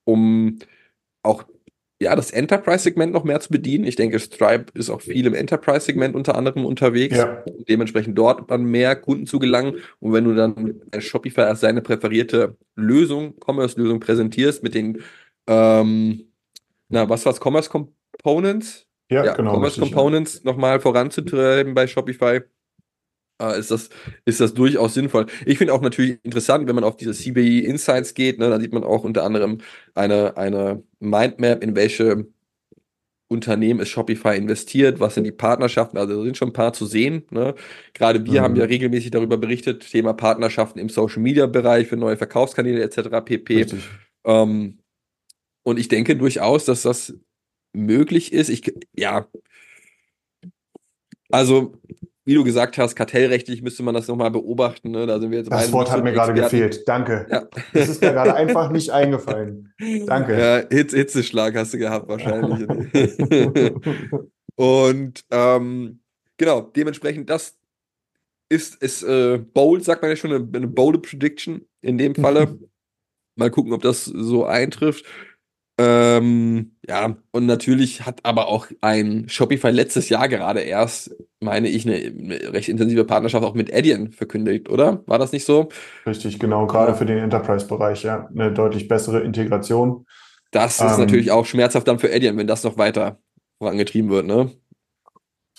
um 0.03 0.59
auch 1.23 1.45
ja, 1.99 2.15
das 2.15 2.32
Enterprise-Segment 2.32 3.11
noch 3.11 3.23
mehr 3.23 3.39
zu 3.39 3.49
bedienen. 3.49 3.86
Ich 3.86 3.95
denke, 3.95 4.19
Stripe 4.19 4.65
ist 4.73 4.89
auch 4.89 5.01
viel 5.01 5.25
im 5.25 5.36
Enterprise-Segment 5.36 6.15
unter 6.15 6.36
anderem 6.36 6.65
unterwegs. 6.65 7.17
Ja. 7.17 7.43
Dementsprechend 7.69 8.17
dort 8.17 8.51
an 8.51 8.63
mehr 8.63 8.95
Kunden 8.95 9.27
zu 9.27 9.38
gelangen. 9.38 9.75
Und 9.99 10.13
wenn 10.13 10.23
du 10.23 10.34
dann 10.34 10.82
ein 10.91 11.01
Shopify 11.01 11.41
als 11.41 11.59
seine 11.59 11.82
präferierte 11.82 12.57
Lösung, 12.75 13.36
Commerce-Lösung 13.39 13.99
präsentierst 13.99 14.63
mit 14.63 14.73
den, 14.73 15.03
ähm, 15.47 16.32
na, 16.89 17.07
was 17.07 17.25
war's, 17.25 17.39
Commerce 17.39 17.69
Components? 17.69 18.88
Ja, 19.11 19.23
ja 19.23 19.34
genau. 19.36 19.53
Commerce 19.53 19.79
Components 19.79 20.43
nochmal 20.43 20.79
voranzutreiben 20.79 21.75
bei 21.75 21.86
Shopify 21.86 22.41
äh, 23.41 23.59
ist, 23.59 23.71
das, 23.71 23.89
ist 24.25 24.39
das 24.39 24.53
durchaus 24.53 24.93
sinnvoll. 24.93 25.25
Ich 25.45 25.57
finde 25.57 25.73
auch 25.73 25.81
natürlich 25.81 26.19
interessant, 26.23 26.67
wenn 26.67 26.75
man 26.75 26.83
auf 26.83 26.97
diese 26.97 27.13
CBI 27.13 27.59
Insights 27.59 28.13
geht, 28.13 28.39
ne, 28.39 28.49
da 28.49 28.59
sieht 28.59 28.73
man 28.73 28.83
auch 28.83 29.03
unter 29.03 29.23
anderem 29.23 29.59
eine, 29.95 30.37
eine 30.37 30.83
Mindmap, 30.99 31.63
in 31.63 31.75
welche 31.75 32.27
Unternehmen 33.31 33.79
ist 33.79 33.89
Shopify 33.89 34.35
investiert, 34.35 34.99
was 34.99 35.15
sind 35.15 35.23
die 35.23 35.31
Partnerschaften, 35.31 35.97
also 35.97 36.17
da 36.17 36.23
sind 36.23 36.37
schon 36.37 36.49
ein 36.49 36.53
paar 36.53 36.73
zu 36.73 36.85
sehen. 36.85 37.23
Ne? 37.31 37.55
Gerade 37.93 38.25
wir 38.25 38.41
mhm. 38.41 38.43
haben 38.43 38.55
ja 38.57 38.65
regelmäßig 38.65 39.11
darüber 39.11 39.37
berichtet, 39.37 39.89
Thema 39.89 40.13
Partnerschaften 40.13 40.79
im 40.79 40.89
Social 40.89 41.21
Media 41.21 41.47
Bereich 41.47 41.87
für 41.87 41.95
neue 41.95 42.17
Verkaufskanäle 42.17 42.83
etc. 42.83 43.23
pp. 43.23 43.67
Ähm, 44.25 44.79
und 45.63 45.79
ich 45.79 45.87
denke 45.87 46.17
durchaus, 46.17 46.65
dass 46.65 46.81
das 46.81 47.13
möglich 47.73 48.33
ist. 48.33 48.49
Ich, 48.49 48.73
ja, 48.93 49.27
also 51.29 51.73
wie 52.32 52.36
du 52.36 52.45
gesagt 52.45 52.77
hast, 52.77 52.95
kartellrechtlich 52.95 53.61
müsste 53.61 53.84
man 53.84 53.93
das 53.93 54.07
nochmal 54.07 54.32
beobachten. 54.32 54.91
Ne? 54.91 55.05
Da 55.05 55.19
sind 55.19 55.32
wir 55.32 55.39
jetzt 55.39 55.51
das 55.51 55.69
Wort 55.73 55.91
hat 55.91 56.01
mir 56.01 56.13
gerade 56.13 56.34
gefehlt. 56.34 56.88
Danke. 56.88 57.27
Ja. 57.29 57.43
Das 57.73 57.89
ist 57.89 58.01
mir 58.01 58.13
gerade 58.13 58.34
einfach 58.34 58.71
nicht 58.71 58.89
eingefallen. 58.93 59.73
Danke. 60.05 60.39
Ja, 60.39 60.63
Hitz, 60.69 60.93
Hitzeschlag 60.93 61.53
hast 61.57 61.73
du 61.73 61.77
gehabt 61.77 62.07
wahrscheinlich. 62.07 62.69
Und 64.55 65.25
ähm, 65.29 65.99
genau, 66.38 66.61
dementsprechend, 66.61 67.29
das 67.29 67.57
ist, 68.47 68.82
ist 68.82 69.03
äh, 69.03 69.38
bold, 69.38 69.84
sagt 69.84 70.01
man 70.01 70.11
ja 70.11 70.15
schon, 70.15 70.32
eine, 70.32 70.47
eine 70.53 70.67
bold 70.67 71.01
Prediction 71.01 71.65
in 71.82 71.97
dem 71.97 72.15
Falle. 72.15 72.57
Mal 73.36 73.51
gucken, 73.51 73.73
ob 73.73 73.82
das 73.82 74.05
so 74.05 74.45
eintrifft. 74.45 75.03
Ähm, 75.78 76.76
ja, 76.88 77.15
und 77.32 77.45
natürlich 77.45 78.05
hat 78.05 78.19
aber 78.24 78.47
auch 78.47 78.67
ein 78.82 79.28
Shopify 79.30 79.69
letztes 79.69 80.09
Jahr 80.09 80.28
gerade 80.28 80.59
erst, 80.59 81.15
meine 81.39 81.69
ich, 81.69 81.88
eine, 81.88 81.95
eine 81.95 82.53
recht 82.53 82.69
intensive 82.69 83.05
Partnerschaft 83.05 83.43
auch 83.43 83.55
mit 83.55 83.74
Adyen 83.74 84.11
verkündigt, 84.11 84.69
oder? 84.69 85.03
War 85.07 85.17
das 85.17 85.32
nicht 85.32 85.45
so? 85.45 85.69
Richtig, 86.05 86.39
genau, 86.39 86.67
gerade 86.67 86.93
für 86.93 87.05
den 87.05 87.17
Enterprise-Bereich, 87.19 88.03
ja, 88.03 88.28
eine 88.28 88.51
deutlich 88.51 88.88
bessere 88.88 89.22
Integration. 89.22 90.05
Das 90.51 90.76
ist 90.76 90.93
ähm, 90.93 90.99
natürlich 90.99 91.32
auch 91.32 91.45
schmerzhaft 91.45 91.88
dann 91.88 91.99
für 91.99 92.13
Adyen, 92.13 92.38
wenn 92.38 92.47
das 92.47 92.63
noch 92.63 92.78
weiter 92.78 93.19
vorangetrieben 93.57 94.11
wird, 94.11 94.26
ne? 94.28 94.51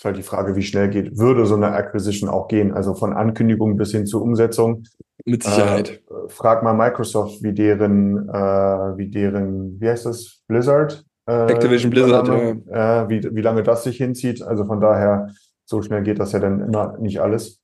Ist 0.03 0.05
halt 0.05 0.17
die 0.17 0.23
Frage, 0.23 0.57
wie 0.57 0.63
schnell 0.63 0.89
geht, 0.89 1.17
würde 1.17 1.45
so 1.45 1.55
eine 1.55 1.71
Acquisition 1.71 2.29
auch 2.29 2.49
gehen, 2.49 2.73
also 2.73 2.93
von 2.93 3.13
Ankündigung 3.13 3.77
bis 3.77 3.91
hin 3.91 4.05
zur 4.05 4.21
Umsetzung. 4.21 4.83
Mit 5.23 5.43
Sicherheit. 5.43 6.03
Äh, 6.09 6.27
frag 6.27 6.61
mal 6.61 6.73
Microsoft, 6.73 7.41
wie 7.41 7.53
deren, 7.53 8.27
äh, 8.27 8.97
wie 8.97 9.07
deren, 9.07 9.79
wie 9.79 9.87
heißt 9.87 10.05
das, 10.05 10.41
Blizzard? 10.45 11.05
Äh, 11.25 11.49
Activision 11.49 11.89
Blizzard, 11.89 12.27
ja. 12.27 13.03
Äh, 13.03 13.09
wie, 13.09 13.33
wie 13.33 13.41
lange 13.41 13.63
das 13.63 13.85
sich 13.85 13.95
hinzieht. 13.95 14.41
Also 14.41 14.65
von 14.65 14.81
daher, 14.81 15.29
so 15.63 15.81
schnell 15.81 16.03
geht 16.03 16.19
das 16.19 16.33
ja 16.33 16.39
dann 16.39 16.59
immer 16.59 16.97
nicht 16.97 17.21
alles. 17.21 17.61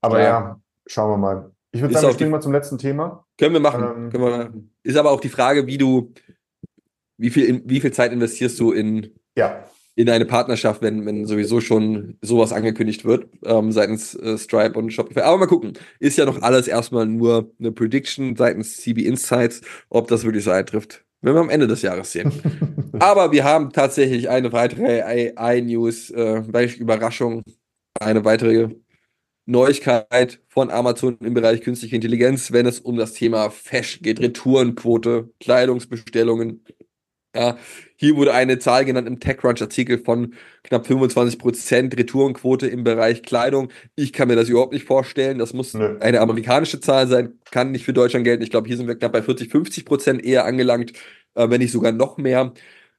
Aber 0.00 0.18
ja, 0.18 0.24
ja 0.24 0.60
schauen 0.86 1.10
wir 1.10 1.18
mal. 1.18 1.50
Ich 1.72 1.82
würde 1.82 1.92
sagen, 1.92 2.06
wir 2.06 2.14
springen 2.14 2.30
mal 2.30 2.40
zum 2.40 2.52
letzten 2.52 2.78
Thema. 2.78 3.26
Können 3.38 3.52
wir 3.52 3.60
machen. 3.60 3.82
Ähm, 3.82 4.08
können 4.08 4.24
wir 4.24 4.30
machen. 4.30 4.74
Ist 4.82 4.96
aber 4.96 5.10
auch 5.10 5.20
die 5.20 5.28
Frage, 5.28 5.66
wie 5.66 5.76
du, 5.76 6.14
wie 7.18 7.28
viel, 7.28 7.60
wie 7.66 7.80
viel 7.80 7.92
Zeit 7.92 8.12
investierst 8.12 8.58
du 8.58 8.72
in 8.72 9.10
ja 9.36 9.62
in 9.94 10.08
eine 10.08 10.24
Partnerschaft, 10.24 10.80
wenn, 10.82 11.04
wenn 11.04 11.26
sowieso 11.26 11.60
schon 11.60 12.16
sowas 12.22 12.52
angekündigt 12.52 13.04
wird 13.04 13.28
ähm, 13.44 13.72
seitens 13.72 14.14
äh, 14.14 14.38
Stripe 14.38 14.78
und 14.78 14.90
Shopify. 14.90 15.20
Aber 15.20 15.38
mal 15.38 15.46
gucken. 15.46 15.74
Ist 15.98 16.16
ja 16.16 16.24
noch 16.24 16.40
alles 16.42 16.66
erstmal 16.66 17.06
nur 17.06 17.52
eine 17.58 17.72
Prediction 17.72 18.36
seitens 18.36 18.78
CB 18.78 19.02
Insights, 19.02 19.60
ob 19.90 20.08
das 20.08 20.24
wirklich 20.24 20.44
so 20.44 20.50
eintrifft. 20.50 21.04
Wenn 21.20 21.34
wir 21.34 21.40
am 21.40 21.50
Ende 21.50 21.66
des 21.66 21.82
Jahres 21.82 22.12
sehen. 22.12 22.32
Aber 22.98 23.32
wir 23.32 23.44
haben 23.44 23.70
tatsächlich 23.70 24.28
eine 24.28 24.52
weitere 24.52 25.02
AI-News, 25.36 26.10
äh, 26.10 26.42
welche 26.46 26.80
Überraschung, 26.80 27.42
eine 28.00 28.24
weitere 28.24 28.70
Neuigkeit 29.44 30.40
von 30.48 30.70
Amazon 30.70 31.18
im 31.20 31.34
Bereich 31.34 31.60
künstliche 31.60 31.96
Intelligenz, 31.96 32.52
wenn 32.52 32.66
es 32.66 32.80
um 32.80 32.96
das 32.96 33.12
Thema 33.12 33.50
Fashion 33.50 34.02
geht, 34.02 34.20
Retourenquote, 34.20 35.30
Kleidungsbestellungen 35.40 36.64
Ja, 37.34 37.56
hier 37.96 38.16
wurde 38.16 38.34
eine 38.34 38.58
Zahl 38.58 38.84
genannt 38.84 39.08
im 39.08 39.18
TechCrunch-Artikel 39.18 39.98
von 39.98 40.34
knapp 40.64 40.86
25% 40.86 41.96
Retourenquote 41.96 42.66
im 42.66 42.84
Bereich 42.84 43.22
Kleidung. 43.22 43.70
Ich 43.94 44.12
kann 44.12 44.28
mir 44.28 44.36
das 44.36 44.50
überhaupt 44.50 44.74
nicht 44.74 44.86
vorstellen. 44.86 45.38
Das 45.38 45.54
muss 45.54 45.72
Nö. 45.72 45.98
eine 46.00 46.20
amerikanische 46.20 46.80
Zahl 46.80 47.08
sein, 47.08 47.38
kann 47.50 47.70
nicht 47.70 47.84
für 47.86 47.94
Deutschland 47.94 48.24
gelten. 48.24 48.42
Ich 48.42 48.50
glaube, 48.50 48.68
hier 48.68 48.76
sind 48.76 48.86
wir 48.86 48.96
knapp 48.96 49.12
bei 49.12 49.22
40, 49.22 49.50
50% 49.50 50.20
eher 50.20 50.44
angelangt, 50.44 50.92
äh, 51.34 51.48
wenn 51.48 51.60
nicht 51.60 51.72
sogar 51.72 51.92
noch 51.92 52.18
mehr. 52.18 52.52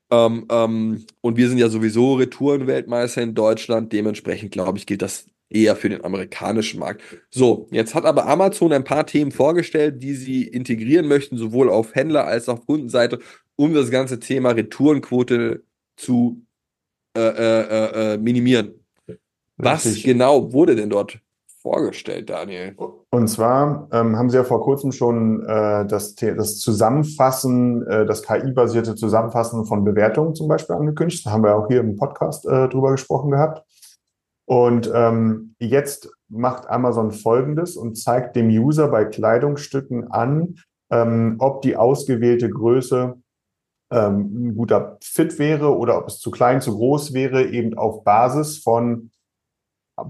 Ähm, 0.09 0.45
ähm, 0.51 1.05
und 1.21 1.37
wir 1.37 1.49
sind 1.49 1.59
ja 1.59 1.69
sowieso 1.69 2.15
Retourenweltmeister 2.15 3.21
in 3.21 3.35
Deutschland. 3.35 3.93
Dementsprechend, 3.93 4.51
glaube 4.51 4.77
ich, 4.79 4.85
gilt 4.87 5.01
das 5.03 5.27
eher 5.53 5.75
für 5.75 5.89
den 5.89 6.03
amerikanischen 6.03 6.79
Markt. 6.79 7.01
So, 7.29 7.67
jetzt 7.71 7.95
hat 7.95 8.05
aber 8.05 8.27
Amazon 8.27 8.73
ein 8.73 8.83
paar 8.83 9.05
Themen 9.05 9.31
vorgestellt, 9.31 10.01
die 10.01 10.13
sie 10.13 10.47
integrieren 10.47 11.07
möchten, 11.07 11.37
sowohl 11.37 11.69
auf 11.69 11.95
Händler- 11.95 12.25
als 12.25 12.49
auch 12.49 12.53
auf 12.53 12.65
Kundenseite, 12.65 13.19
um 13.55 13.73
das 13.73 13.91
ganze 13.91 14.19
Thema 14.19 14.51
Retourenquote 14.51 15.63
zu 15.95 16.43
äh, 17.15 17.21
äh, 17.21 18.13
äh, 18.13 18.17
minimieren. 18.17 18.73
Was 19.57 19.85
Richtig. 19.85 20.03
genau 20.03 20.51
wurde 20.51 20.75
denn 20.75 20.89
dort 20.89 21.19
vorgestellt, 21.61 22.29
Daniel? 22.29 22.75
Und 23.09 23.27
zwar 23.27 23.87
ähm, 23.91 24.17
haben 24.17 24.29
Sie 24.29 24.35
ja 24.35 24.43
vor 24.43 24.61
kurzem 24.61 24.91
schon 24.91 25.45
äh, 25.45 25.85
das, 25.85 26.15
das 26.15 26.59
Zusammenfassen, 26.59 27.87
äh, 27.87 28.05
das 28.05 28.23
KI-basierte 28.23 28.95
Zusammenfassen 28.95 29.65
von 29.65 29.83
Bewertungen 29.83 30.35
zum 30.35 30.47
Beispiel 30.47 30.75
angekündigt. 30.75 31.25
Da 31.25 31.31
haben 31.31 31.43
wir 31.43 31.55
auch 31.55 31.67
hier 31.67 31.79
im 31.79 31.95
Podcast 31.95 32.45
äh, 32.45 32.67
drüber 32.67 32.91
gesprochen 32.91 33.31
gehabt. 33.31 33.63
Und 34.45 34.91
ähm, 34.93 35.55
jetzt 35.59 36.09
macht 36.27 36.69
Amazon 36.69 37.11
Folgendes 37.11 37.77
und 37.77 37.95
zeigt 37.95 38.35
dem 38.35 38.49
User 38.49 38.89
bei 38.89 39.05
Kleidungsstücken 39.05 40.11
an, 40.11 40.55
ähm, 40.91 41.35
ob 41.39 41.61
die 41.61 41.77
ausgewählte 41.77 42.49
Größe 42.49 43.15
ähm, 43.91 44.49
ein 44.49 44.55
guter 44.55 44.97
Fit 45.01 45.39
wäre 45.39 45.77
oder 45.77 45.97
ob 45.97 46.07
es 46.07 46.19
zu 46.19 46.31
klein, 46.31 46.61
zu 46.61 46.75
groß 46.75 47.13
wäre, 47.13 47.45
eben 47.45 47.77
auf 47.77 48.03
Basis 48.03 48.57
von 48.57 49.11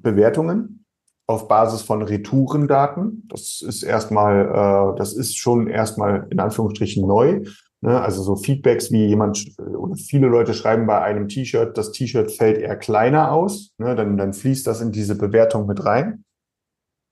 Bewertungen, 0.02 0.86
auf 1.28 1.48
Basis 1.48 1.82
von 1.82 2.02
Retourendaten. 2.02 3.28
Das 3.28 3.62
ist 3.62 3.84
erstmal, 3.84 4.94
äh, 4.94 4.98
das 4.98 5.14
ist 5.14 5.38
schon 5.38 5.68
erstmal 5.68 6.28
in 6.30 6.40
Anführungsstrichen 6.40 7.06
neu. 7.06 7.44
Ne? 7.84 8.02
Also 8.02 8.24
so 8.24 8.38
Feedbacks 8.38 8.92
wie 8.92 9.08
jemand 9.08 9.46
äh, 9.60 9.62
oder 9.62 9.96
viele 9.96 10.28
Leute 10.28 10.54
schreiben 10.54 10.88
bei 10.88 11.02
einem 11.02 11.28
T-Shirt, 11.28 11.78
das 11.78 11.92
T-Shirt 11.92 12.32
fällt 12.32 12.58
eher 12.58 12.78
kleiner 12.78 13.32
aus. 13.34 13.74
Ne? 13.78 13.94
Dann, 13.96 14.16
dann 14.16 14.32
fließt 14.32 14.66
das 14.66 14.80
in 14.80 14.94
diese 14.94 15.18
Bewertung 15.18 15.68
mit 15.68 15.86
rein. 15.86 16.24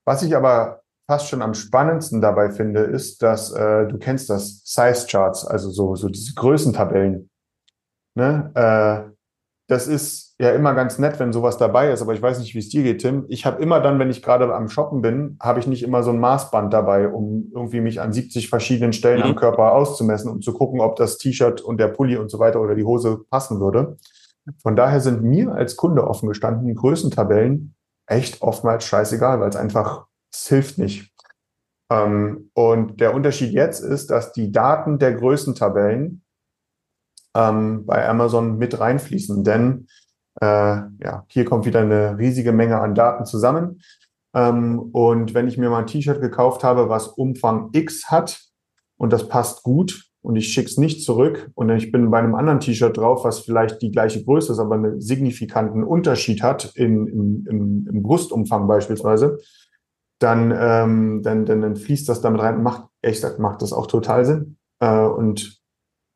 Was 0.05 0.23
ich 0.23 0.33
aber 0.33 0.81
fast 1.09 1.27
schon 1.27 1.41
am 1.41 1.53
spannendsten 1.53 2.21
dabei 2.21 2.51
finde, 2.51 2.81
ist, 2.81 3.21
dass 3.21 3.51
äh, 3.51 3.85
du 3.85 3.97
kennst 3.97 4.29
das 4.29 4.61
Size 4.63 5.07
Charts, 5.07 5.45
also 5.45 5.69
so, 5.71 5.95
so 5.95 6.07
diese 6.07 6.33
Größentabellen. 6.35 7.29
Ne? 8.15 8.51
Äh, 8.55 9.11
das 9.71 9.87
ist 9.87 10.35
ja 10.37 10.51
immer 10.51 10.73
ganz 10.73 10.99
nett, 10.99 11.17
wenn 11.17 11.31
sowas 11.31 11.57
dabei 11.57 11.93
ist, 11.93 12.01
aber 12.01 12.13
ich 12.13 12.21
weiß 12.21 12.39
nicht, 12.39 12.53
wie 12.53 12.59
es 12.59 12.67
dir 12.67 12.83
geht, 12.83 12.99
Tim. 12.99 13.23
Ich 13.29 13.45
habe 13.45 13.63
immer 13.63 13.79
dann, 13.79 13.99
wenn 13.99 14.09
ich 14.09 14.21
gerade 14.21 14.53
am 14.53 14.67
Shoppen 14.67 15.01
bin, 15.01 15.37
habe 15.39 15.61
ich 15.61 15.67
nicht 15.67 15.81
immer 15.81 16.03
so 16.03 16.11
ein 16.11 16.19
Maßband 16.19 16.73
dabei, 16.73 17.07
um 17.07 17.49
irgendwie 17.55 17.79
mich 17.79 18.01
an 18.01 18.11
70 18.11 18.49
verschiedenen 18.49 18.91
Stellen 18.91 19.19
Mhm. 19.19 19.27
am 19.27 19.35
Körper 19.37 19.71
auszumessen 19.71 20.29
und 20.29 20.43
zu 20.43 20.51
gucken, 20.51 20.81
ob 20.81 20.97
das 20.97 21.17
T-Shirt 21.19 21.61
und 21.61 21.79
der 21.79 21.87
Pulli 21.87 22.17
und 22.17 22.29
so 22.29 22.37
weiter 22.37 22.59
oder 22.59 22.75
die 22.75 22.83
Hose 22.83 23.21
passen 23.29 23.61
würde. 23.61 23.95
Von 24.61 24.75
daher 24.75 24.99
sind 24.99 25.23
mir 25.23 25.53
als 25.53 25.77
Kunde 25.77 26.05
offen 26.05 26.27
gestanden 26.27 26.75
Größentabellen 26.75 27.73
echt 28.07 28.41
oftmals 28.41 28.83
scheißegal, 28.83 29.39
weil 29.39 29.49
es 29.49 29.55
einfach, 29.55 30.07
es 30.33 30.47
hilft 30.49 30.79
nicht. 30.79 31.13
Ähm, 31.89 32.49
und 32.55 32.99
der 32.99 33.13
Unterschied 33.15 33.53
jetzt 33.53 33.79
ist, 33.79 34.11
dass 34.11 34.33
die 34.33 34.51
Daten 34.51 34.99
der 34.99 35.13
Größentabellen 35.13 36.20
ähm, 37.35 37.85
bei 37.85 38.07
Amazon 38.07 38.57
mit 38.57 38.79
reinfließen, 38.79 39.43
denn 39.43 39.87
äh, 40.41 40.45
ja, 40.45 41.25
hier 41.27 41.45
kommt 41.45 41.65
wieder 41.65 41.81
eine 41.81 42.17
riesige 42.17 42.51
Menge 42.51 42.79
an 42.79 42.95
Daten 42.95 43.25
zusammen. 43.25 43.81
Ähm, 44.33 44.79
und 44.79 45.33
wenn 45.33 45.47
ich 45.47 45.57
mir 45.57 45.69
mal 45.69 45.79
ein 45.79 45.87
T-Shirt 45.87 46.21
gekauft 46.21 46.63
habe, 46.63 46.89
was 46.89 47.07
Umfang 47.07 47.69
X 47.73 48.09
hat 48.09 48.39
und 48.97 49.11
das 49.11 49.27
passt 49.27 49.63
gut 49.63 50.05
und 50.21 50.35
ich 50.35 50.53
schicke 50.53 50.69
es 50.69 50.77
nicht 50.77 51.03
zurück 51.03 51.51
und 51.55 51.69
ich 51.69 51.91
bin 51.91 52.11
bei 52.11 52.19
einem 52.19 52.35
anderen 52.35 52.59
T-Shirt 52.59 52.95
drauf, 52.95 53.23
was 53.25 53.39
vielleicht 53.39 53.81
die 53.81 53.91
gleiche 53.91 54.23
Größe 54.23 54.53
ist, 54.53 54.59
aber 54.59 54.75
einen 54.75 55.01
signifikanten 55.01 55.83
Unterschied 55.83 56.43
hat 56.43 56.71
in, 56.75 57.07
im, 57.07 57.47
im, 57.49 57.87
im 57.91 58.03
Brustumfang 58.03 58.67
beispielsweise, 58.67 59.39
dann, 60.19 60.53
ähm, 60.55 61.21
dann, 61.23 61.45
dann, 61.45 61.61
dann 61.61 61.75
fließt 61.75 62.07
das 62.07 62.21
damit 62.21 62.41
rein. 62.41 62.61
Macht, 62.61 62.85
ehrlich 63.01 63.19
gesagt, 63.21 63.39
macht 63.39 63.61
das 63.61 63.73
auch 63.73 63.87
total 63.87 64.23
Sinn. 64.23 64.57
Äh, 64.79 64.99
und 64.99 65.60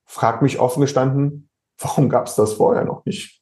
frag 0.06 0.41
mich 0.41 0.60
offen 0.60 0.82
gestanden, 0.82 1.49
warum 1.78 2.10
gab 2.10 2.28
es 2.28 2.36
das 2.36 2.53
vorher 2.53 2.86
noch 2.86 3.06
nicht? 3.06 3.41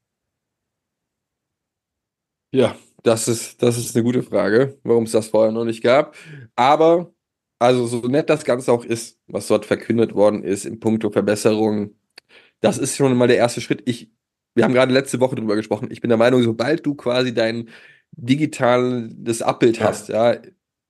Ja, 2.52 2.76
das 3.04 3.28
ist, 3.28 3.62
das 3.62 3.78
ist 3.78 3.96
eine 3.96 4.04
gute 4.04 4.24
Frage, 4.24 4.80
warum 4.84 5.04
es 5.06 5.12
das 5.12 5.28
vorher 5.30 5.52
noch 5.52 5.66
nicht 5.66 5.84
gab. 5.84 6.16
Aber, 6.56 7.14
also 7.60 7.88
so 7.88 8.00
nett 8.08 8.30
das 8.30 8.46
Ganze 8.46 8.72
auch 8.72 8.86
ist, 8.86 9.20
was 9.28 9.48
dort 9.48 9.66
verkündet 9.66 10.14
worden 10.14 10.44
ist 10.44 10.66
in 10.66 10.80
puncto 10.80 11.10
Verbesserung, 11.10 11.96
das 12.62 12.78
ist 12.78 12.96
schon 12.96 13.16
mal 13.18 13.28
der 13.28 13.38
erste 13.38 13.62
Schritt. 13.62 13.82
Ich, 13.86 14.12
wir 14.56 14.64
haben 14.64 14.74
gerade 14.74 14.94
letzte 14.94 15.20
Woche 15.20 15.36
drüber 15.36 15.56
gesprochen. 15.56 15.90
Ich 15.92 16.02
bin 16.02 16.10
der 16.10 16.18
Meinung, 16.18 16.44
sobald 16.44 16.86
du 16.86 16.96
quasi 16.96 17.34
dein 17.34 17.70
digitales 18.12 19.42
Abbild 19.42 19.80
Ja. 19.80 19.86
hast, 19.88 20.10
ja, 20.10 20.38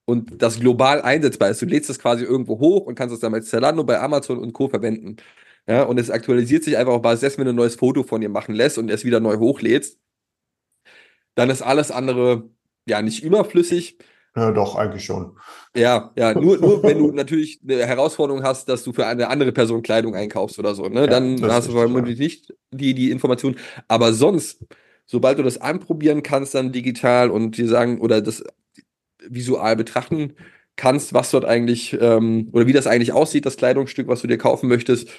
und 0.06 0.42
das 0.42 0.60
global 0.60 1.02
einsetzbar 1.02 1.50
ist, 1.50 1.62
du 1.62 1.66
lädst 1.66 1.90
das 1.90 1.98
quasi 2.00 2.26
irgendwo 2.26 2.60
hoch 2.60 2.86
und 2.86 2.96
kannst 2.96 3.14
es 3.14 3.22
dann 3.22 3.32
bei 3.32 3.40
Zalando, 3.40 3.84
bei 3.86 4.00
Amazon 4.00 4.38
und 4.40 4.52
Co. 4.54 4.68
verwenden. 4.68 5.16
Ja, 5.68 5.84
und 5.84 6.00
es 6.00 6.10
aktualisiert 6.10 6.64
sich 6.64 6.78
einfach 6.78 6.94
auf 6.94 7.02
Basis 7.02 7.22
dessen, 7.22 7.40
wenn 7.40 7.46
du 7.46 7.54
ein 7.54 7.58
neues 7.58 7.76
Foto 7.76 8.04
von 8.04 8.20
dir 8.22 8.30
machen 8.30 8.54
lässt 8.54 8.78
und 8.78 8.90
es 8.90 9.06
wieder 9.06 9.20
neu 9.20 9.38
hochlädst, 9.38 9.98
dann 11.36 11.50
ist 11.50 11.62
alles 11.62 11.90
andere 11.92 12.50
ja 12.86 13.02
nicht 13.02 13.24
überflüssig. 13.24 13.98
Ja, 14.36 14.52
doch, 14.52 14.76
eigentlich 14.76 15.06
schon. 15.06 15.38
Ja, 15.76 16.12
ja, 16.18 16.34
nur, 16.40 16.58
nur 16.58 16.84
wenn 16.84 16.98
du 16.98 17.12
natürlich 17.12 17.62
eine 17.64 17.86
Herausforderung 17.86 18.44
hast, 18.44 18.68
dass 18.68 18.84
du 18.84 18.92
für 18.92 19.06
eine 19.06 19.30
andere 19.30 19.52
Person 19.52 19.84
Kleidung 19.84 20.16
einkaufst 20.16 20.60
oder 20.60 20.76
so, 20.76 20.90
ne? 20.90 21.08
Dann 21.08 21.38
das 21.38 21.48
ist 21.48 21.54
hast 21.54 21.68
du 21.70 21.72
vermutlich 21.74 22.20
nicht 22.20 22.54
die, 22.72 22.94
die 22.94 23.12
Information. 23.12 23.56
Aber 23.88 24.14
sonst, 24.14 24.66
sobald 25.06 25.38
du 25.40 25.44
das 25.44 25.62
anprobieren 25.62 26.24
kannst, 26.24 26.56
dann 26.56 26.72
digital 26.72 27.30
und 27.30 27.58
dir 27.58 27.68
sagen 27.68 28.02
oder 28.02 28.22
das 28.22 28.44
visual 29.26 29.76
betrachten 29.76 30.34
kannst, 30.76 31.14
was 31.14 31.32
dort 31.32 31.46
eigentlich 31.46 31.96
ähm, 32.02 32.50
oder 32.52 32.66
wie 32.66 32.74
das 32.74 32.88
eigentlich 32.88 33.14
aussieht, 33.14 33.46
das 33.46 33.58
Kleidungsstück, 33.58 34.08
was 34.08 34.22
du 34.22 34.28
dir 34.28 34.40
kaufen 34.40 34.68
möchtest, 34.68 35.10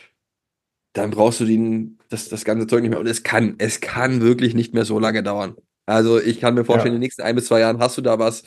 dann 0.95 1.11
brauchst 1.11 1.41
du 1.41 1.45
den, 1.45 1.99
das, 2.09 2.29
das 2.29 2.45
ganze 2.45 2.67
Zeug 2.67 2.83
nicht 2.83 2.91
mehr. 2.91 3.01
Und 3.01 3.07
es 3.07 3.23
kann, 3.23 3.57
es 3.59 3.81
kann 3.81 4.23
wirklich 4.23 4.55
nicht 4.55 4.73
mehr 4.75 4.85
so 4.85 4.99
lange 4.99 5.23
dauern. 5.23 5.57
Also 5.87 6.19
ich 6.21 6.41
kann 6.41 6.55
mir 6.55 6.65
vorstellen, 6.65 6.95
Ja. 6.95 6.97
in 6.97 7.01
den 7.01 7.05
nächsten 7.05 7.23
ein 7.23 7.35
bis 7.35 7.47
zwei 7.47 7.61
Jahren 7.61 7.79
hast 7.79 7.99
du 7.99 8.01
da 8.03 8.19
was. 8.19 8.45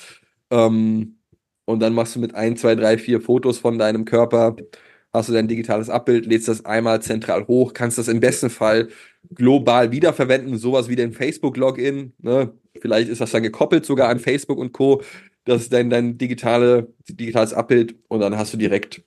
Ähm, 0.49 1.19
und 1.65 1.81
dann 1.81 1.93
machst 1.93 2.15
du 2.15 2.19
mit 2.19 2.33
ein, 2.33 2.57
zwei, 2.57 2.75
drei, 2.75 2.97
vier 2.97 3.21
Fotos 3.21 3.59
von 3.59 3.77
deinem 3.77 4.05
Körper, 4.05 4.55
hast 5.13 5.27
du 5.29 5.33
dein 5.33 5.49
digitales 5.49 5.89
Abbild, 5.89 6.25
lädst 6.25 6.47
das 6.47 6.63
einmal 6.65 7.01
zentral 7.01 7.45
hoch, 7.47 7.73
kannst 7.73 7.97
das 7.97 8.07
im 8.07 8.21
besten 8.21 8.49
Fall 8.49 8.87
global 9.35 9.91
wiederverwenden, 9.91 10.57
sowas 10.57 10.87
wie 10.87 10.95
den 10.95 11.11
Facebook-Login. 11.11 12.13
Ne? 12.19 12.53
Vielleicht 12.79 13.09
ist 13.09 13.19
das 13.19 13.31
dann 13.31 13.43
gekoppelt 13.43 13.85
sogar 13.85 14.07
an 14.09 14.19
Facebook 14.19 14.57
und 14.57 14.71
Co. 14.71 15.01
Das 15.43 15.63
ist 15.63 15.73
dein, 15.73 15.89
dein 15.89 16.17
digitale, 16.17 16.93
digitales 17.09 17.53
Abbild 17.53 17.95
und 18.07 18.21
dann 18.21 18.37
hast 18.37 18.53
du 18.53 18.57
direkt 18.57 19.03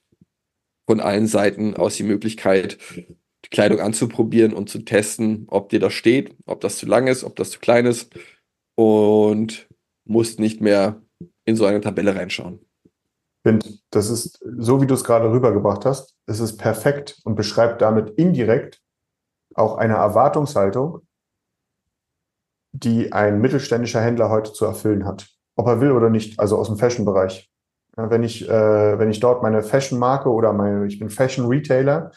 von 0.86 1.00
allen 1.00 1.26
Seiten 1.26 1.76
aus 1.76 1.96
die 1.96 2.02
Möglichkeit, 2.02 2.76
Kleidung 3.50 3.80
anzuprobieren 3.80 4.52
und 4.52 4.70
zu 4.70 4.80
testen, 4.80 5.46
ob 5.48 5.68
dir 5.70 5.80
das 5.80 5.92
steht, 5.92 6.36
ob 6.46 6.60
das 6.60 6.78
zu 6.78 6.86
lang 6.86 7.08
ist, 7.08 7.24
ob 7.24 7.36
das 7.36 7.50
zu 7.50 7.58
klein 7.58 7.86
ist 7.86 8.12
und 8.76 9.68
musst 10.04 10.38
nicht 10.38 10.60
mehr 10.60 11.02
in 11.44 11.56
so 11.56 11.66
eine 11.66 11.80
Tabelle 11.80 12.14
reinschauen. 12.14 12.60
finde, 13.42 13.66
das 13.90 14.08
ist, 14.08 14.40
so 14.58 14.80
wie 14.80 14.86
du 14.86 14.94
es 14.94 15.04
gerade 15.04 15.30
rübergebracht 15.30 15.84
hast, 15.84 16.16
es 16.26 16.40
ist 16.40 16.58
perfekt 16.58 17.18
und 17.24 17.34
beschreibt 17.34 17.82
damit 17.82 18.10
indirekt 18.10 18.80
auch 19.54 19.76
eine 19.78 19.94
Erwartungshaltung, 19.94 21.00
die 22.72 23.12
ein 23.12 23.40
mittelständischer 23.40 24.00
Händler 24.00 24.30
heute 24.30 24.52
zu 24.52 24.64
erfüllen 24.64 25.04
hat. 25.04 25.28
Ob 25.56 25.66
er 25.66 25.80
will 25.80 25.90
oder 25.90 26.08
nicht, 26.08 26.38
also 26.38 26.56
aus 26.56 26.68
dem 26.68 26.76
Fashion-Bereich. 26.76 27.50
Wenn 27.96 28.22
ich, 28.22 28.48
äh, 28.48 28.98
wenn 28.98 29.10
ich 29.10 29.18
dort 29.18 29.42
meine 29.42 29.62
Fashion-Marke 29.62 30.30
oder 30.30 30.52
meine, 30.52 30.86
ich 30.86 31.00
bin 31.00 31.10
Fashion-Retailer 31.10 32.12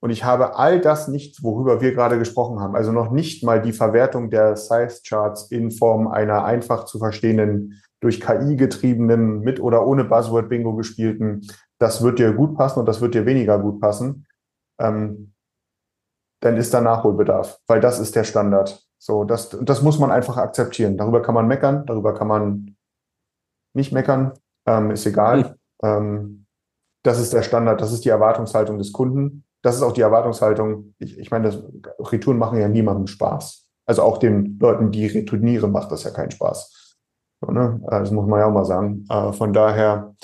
und 0.00 0.10
ich 0.10 0.24
habe 0.24 0.56
all 0.56 0.80
das 0.80 1.08
nicht, 1.08 1.42
worüber 1.42 1.80
wir 1.80 1.92
gerade 1.92 2.18
gesprochen 2.18 2.60
haben, 2.60 2.76
also 2.76 2.92
noch 2.92 3.10
nicht 3.10 3.42
mal 3.42 3.60
die 3.60 3.72
Verwertung 3.72 4.30
der 4.30 4.56
Size-Charts 4.56 5.50
in 5.50 5.70
Form 5.70 6.06
einer 6.06 6.44
einfach 6.44 6.84
zu 6.84 6.98
verstehenden 6.98 7.82
durch 8.00 8.20
KI 8.20 8.54
getriebenen, 8.54 9.40
mit 9.40 9.58
oder 9.60 9.84
ohne 9.84 10.04
Buzzword-Bingo 10.04 10.76
gespielten, 10.76 11.48
das 11.78 12.02
wird 12.02 12.20
dir 12.20 12.32
gut 12.32 12.56
passen 12.56 12.78
und 12.78 12.86
das 12.86 13.00
wird 13.00 13.14
dir 13.14 13.26
weniger 13.26 13.58
gut 13.58 13.80
passen, 13.80 14.26
ähm, 14.80 15.32
dann 16.40 16.56
ist 16.56 16.72
da 16.72 16.80
Nachholbedarf, 16.80 17.58
weil 17.66 17.80
das 17.80 17.98
ist 17.98 18.14
der 18.14 18.22
Standard. 18.22 18.86
So, 18.98 19.24
das, 19.24 19.50
das 19.62 19.82
muss 19.82 19.98
man 19.98 20.12
einfach 20.12 20.36
akzeptieren. 20.36 20.96
Darüber 20.96 21.22
kann 21.22 21.34
man 21.34 21.48
meckern, 21.48 21.86
darüber 21.86 22.14
kann 22.14 22.28
man 22.28 22.76
nicht 23.74 23.92
meckern, 23.92 24.32
ähm, 24.66 24.92
ist 24.92 25.06
egal. 25.06 25.56
Ähm, 25.82 26.46
das 27.04 27.18
ist 27.18 27.32
der 27.32 27.42
Standard, 27.42 27.80
das 27.80 27.92
ist 27.92 28.04
die 28.04 28.08
Erwartungshaltung 28.08 28.78
des 28.78 28.92
Kunden 28.92 29.44
das 29.62 29.76
ist 29.76 29.82
auch 29.82 29.92
die 29.92 30.00
Erwartungshaltung. 30.00 30.94
Ich, 30.98 31.18
ich 31.18 31.30
meine, 31.30 31.50
das, 31.50 31.62
Retouren 32.12 32.38
machen 32.38 32.60
ja 32.60 32.68
niemandem 32.68 33.06
Spaß. 33.06 33.66
Also 33.86 34.02
auch 34.02 34.18
den 34.18 34.58
Leuten, 34.58 34.90
die 34.90 35.06
retournieren, 35.06 35.72
macht 35.72 35.90
das 35.90 36.04
ja 36.04 36.10
keinen 36.10 36.30
Spaß. 36.30 36.96
So, 37.40 37.52
ne? 37.52 37.80
Das 37.88 38.10
muss 38.10 38.26
man 38.26 38.40
ja 38.40 38.46
auch 38.46 38.52
mal 38.52 38.64
sagen. 38.64 39.04
Äh, 39.08 39.32
von 39.32 39.52
daher, 39.52 40.14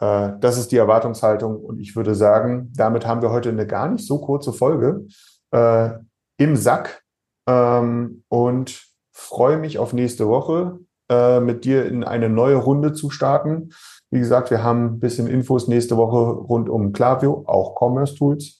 äh, 0.00 0.32
das 0.40 0.58
ist 0.58 0.72
die 0.72 0.76
Erwartungshaltung. 0.76 1.56
Und 1.56 1.80
ich 1.80 1.96
würde 1.96 2.14
sagen, 2.14 2.72
damit 2.76 3.06
haben 3.06 3.22
wir 3.22 3.30
heute 3.30 3.48
eine 3.48 3.66
gar 3.66 3.88
nicht 3.88 4.06
so 4.06 4.20
kurze 4.20 4.52
Folge 4.52 5.06
äh, 5.50 5.90
im 6.38 6.56
Sack 6.56 7.02
ähm, 7.48 8.22
und 8.28 8.86
freue 9.12 9.58
mich 9.58 9.78
auf 9.78 9.92
nächste 9.92 10.28
Woche 10.28 10.78
äh, 11.10 11.40
mit 11.40 11.64
dir 11.64 11.86
in 11.86 12.04
eine 12.04 12.28
neue 12.28 12.56
Runde 12.56 12.92
zu 12.92 13.10
starten. 13.10 13.70
Wie 14.10 14.20
gesagt, 14.20 14.50
wir 14.50 14.62
haben 14.62 14.84
ein 14.84 15.00
bisschen 15.00 15.26
Infos 15.26 15.68
nächste 15.68 15.96
Woche 15.96 16.30
rund 16.30 16.68
um 16.68 16.92
Klaviyo, 16.92 17.44
auch 17.46 17.74
Commerce 17.74 18.14
Tools. 18.14 18.57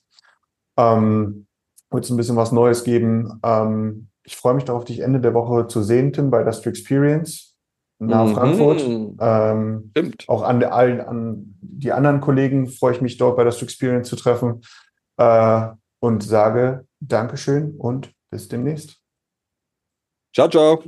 Ähm, 0.79 1.45
wird 1.91 2.03
es 2.05 2.09
ein 2.09 2.17
bisschen 2.17 2.35
was 2.35 2.51
Neues 2.51 2.83
geben. 2.83 3.39
Ähm, 3.43 4.07
ich 4.23 4.37
freue 4.37 4.53
mich 4.53 4.63
darauf, 4.63 4.85
dich 4.85 4.99
Ende 4.99 5.19
der 5.19 5.33
Woche 5.33 5.67
zu 5.67 5.81
sehen, 5.83 6.13
Tim, 6.13 6.29
bei 6.29 6.43
Dust 6.43 6.65
Experience 6.67 7.57
nach 7.99 8.25
Mhm. 8.27 8.33
Frankfurt. 8.33 8.81
Ähm, 9.19 9.89
Stimmt. 9.91 10.29
auch 10.29 10.43
an, 10.43 10.59
der, 10.59 10.73
allen, 10.73 11.01
an 11.01 11.55
die 11.61 11.91
anderen 11.91 12.21
Kollegen 12.21 12.67
freue 12.67 12.93
ich 12.93 13.01
mich 13.01 13.17
dort 13.17 13.35
bei 13.37 13.43
Dust 13.43 13.61
Experience 13.63 14.07
zu 14.07 14.15
treffen 14.15 14.61
äh, 15.17 15.67
und 15.99 16.23
sage 16.23 16.85
Dankeschön 17.01 17.75
und 17.77 18.13
bis 18.31 18.47
demnächst. 18.47 19.01
Ciao, 20.33 20.47
ciao. 20.47 20.83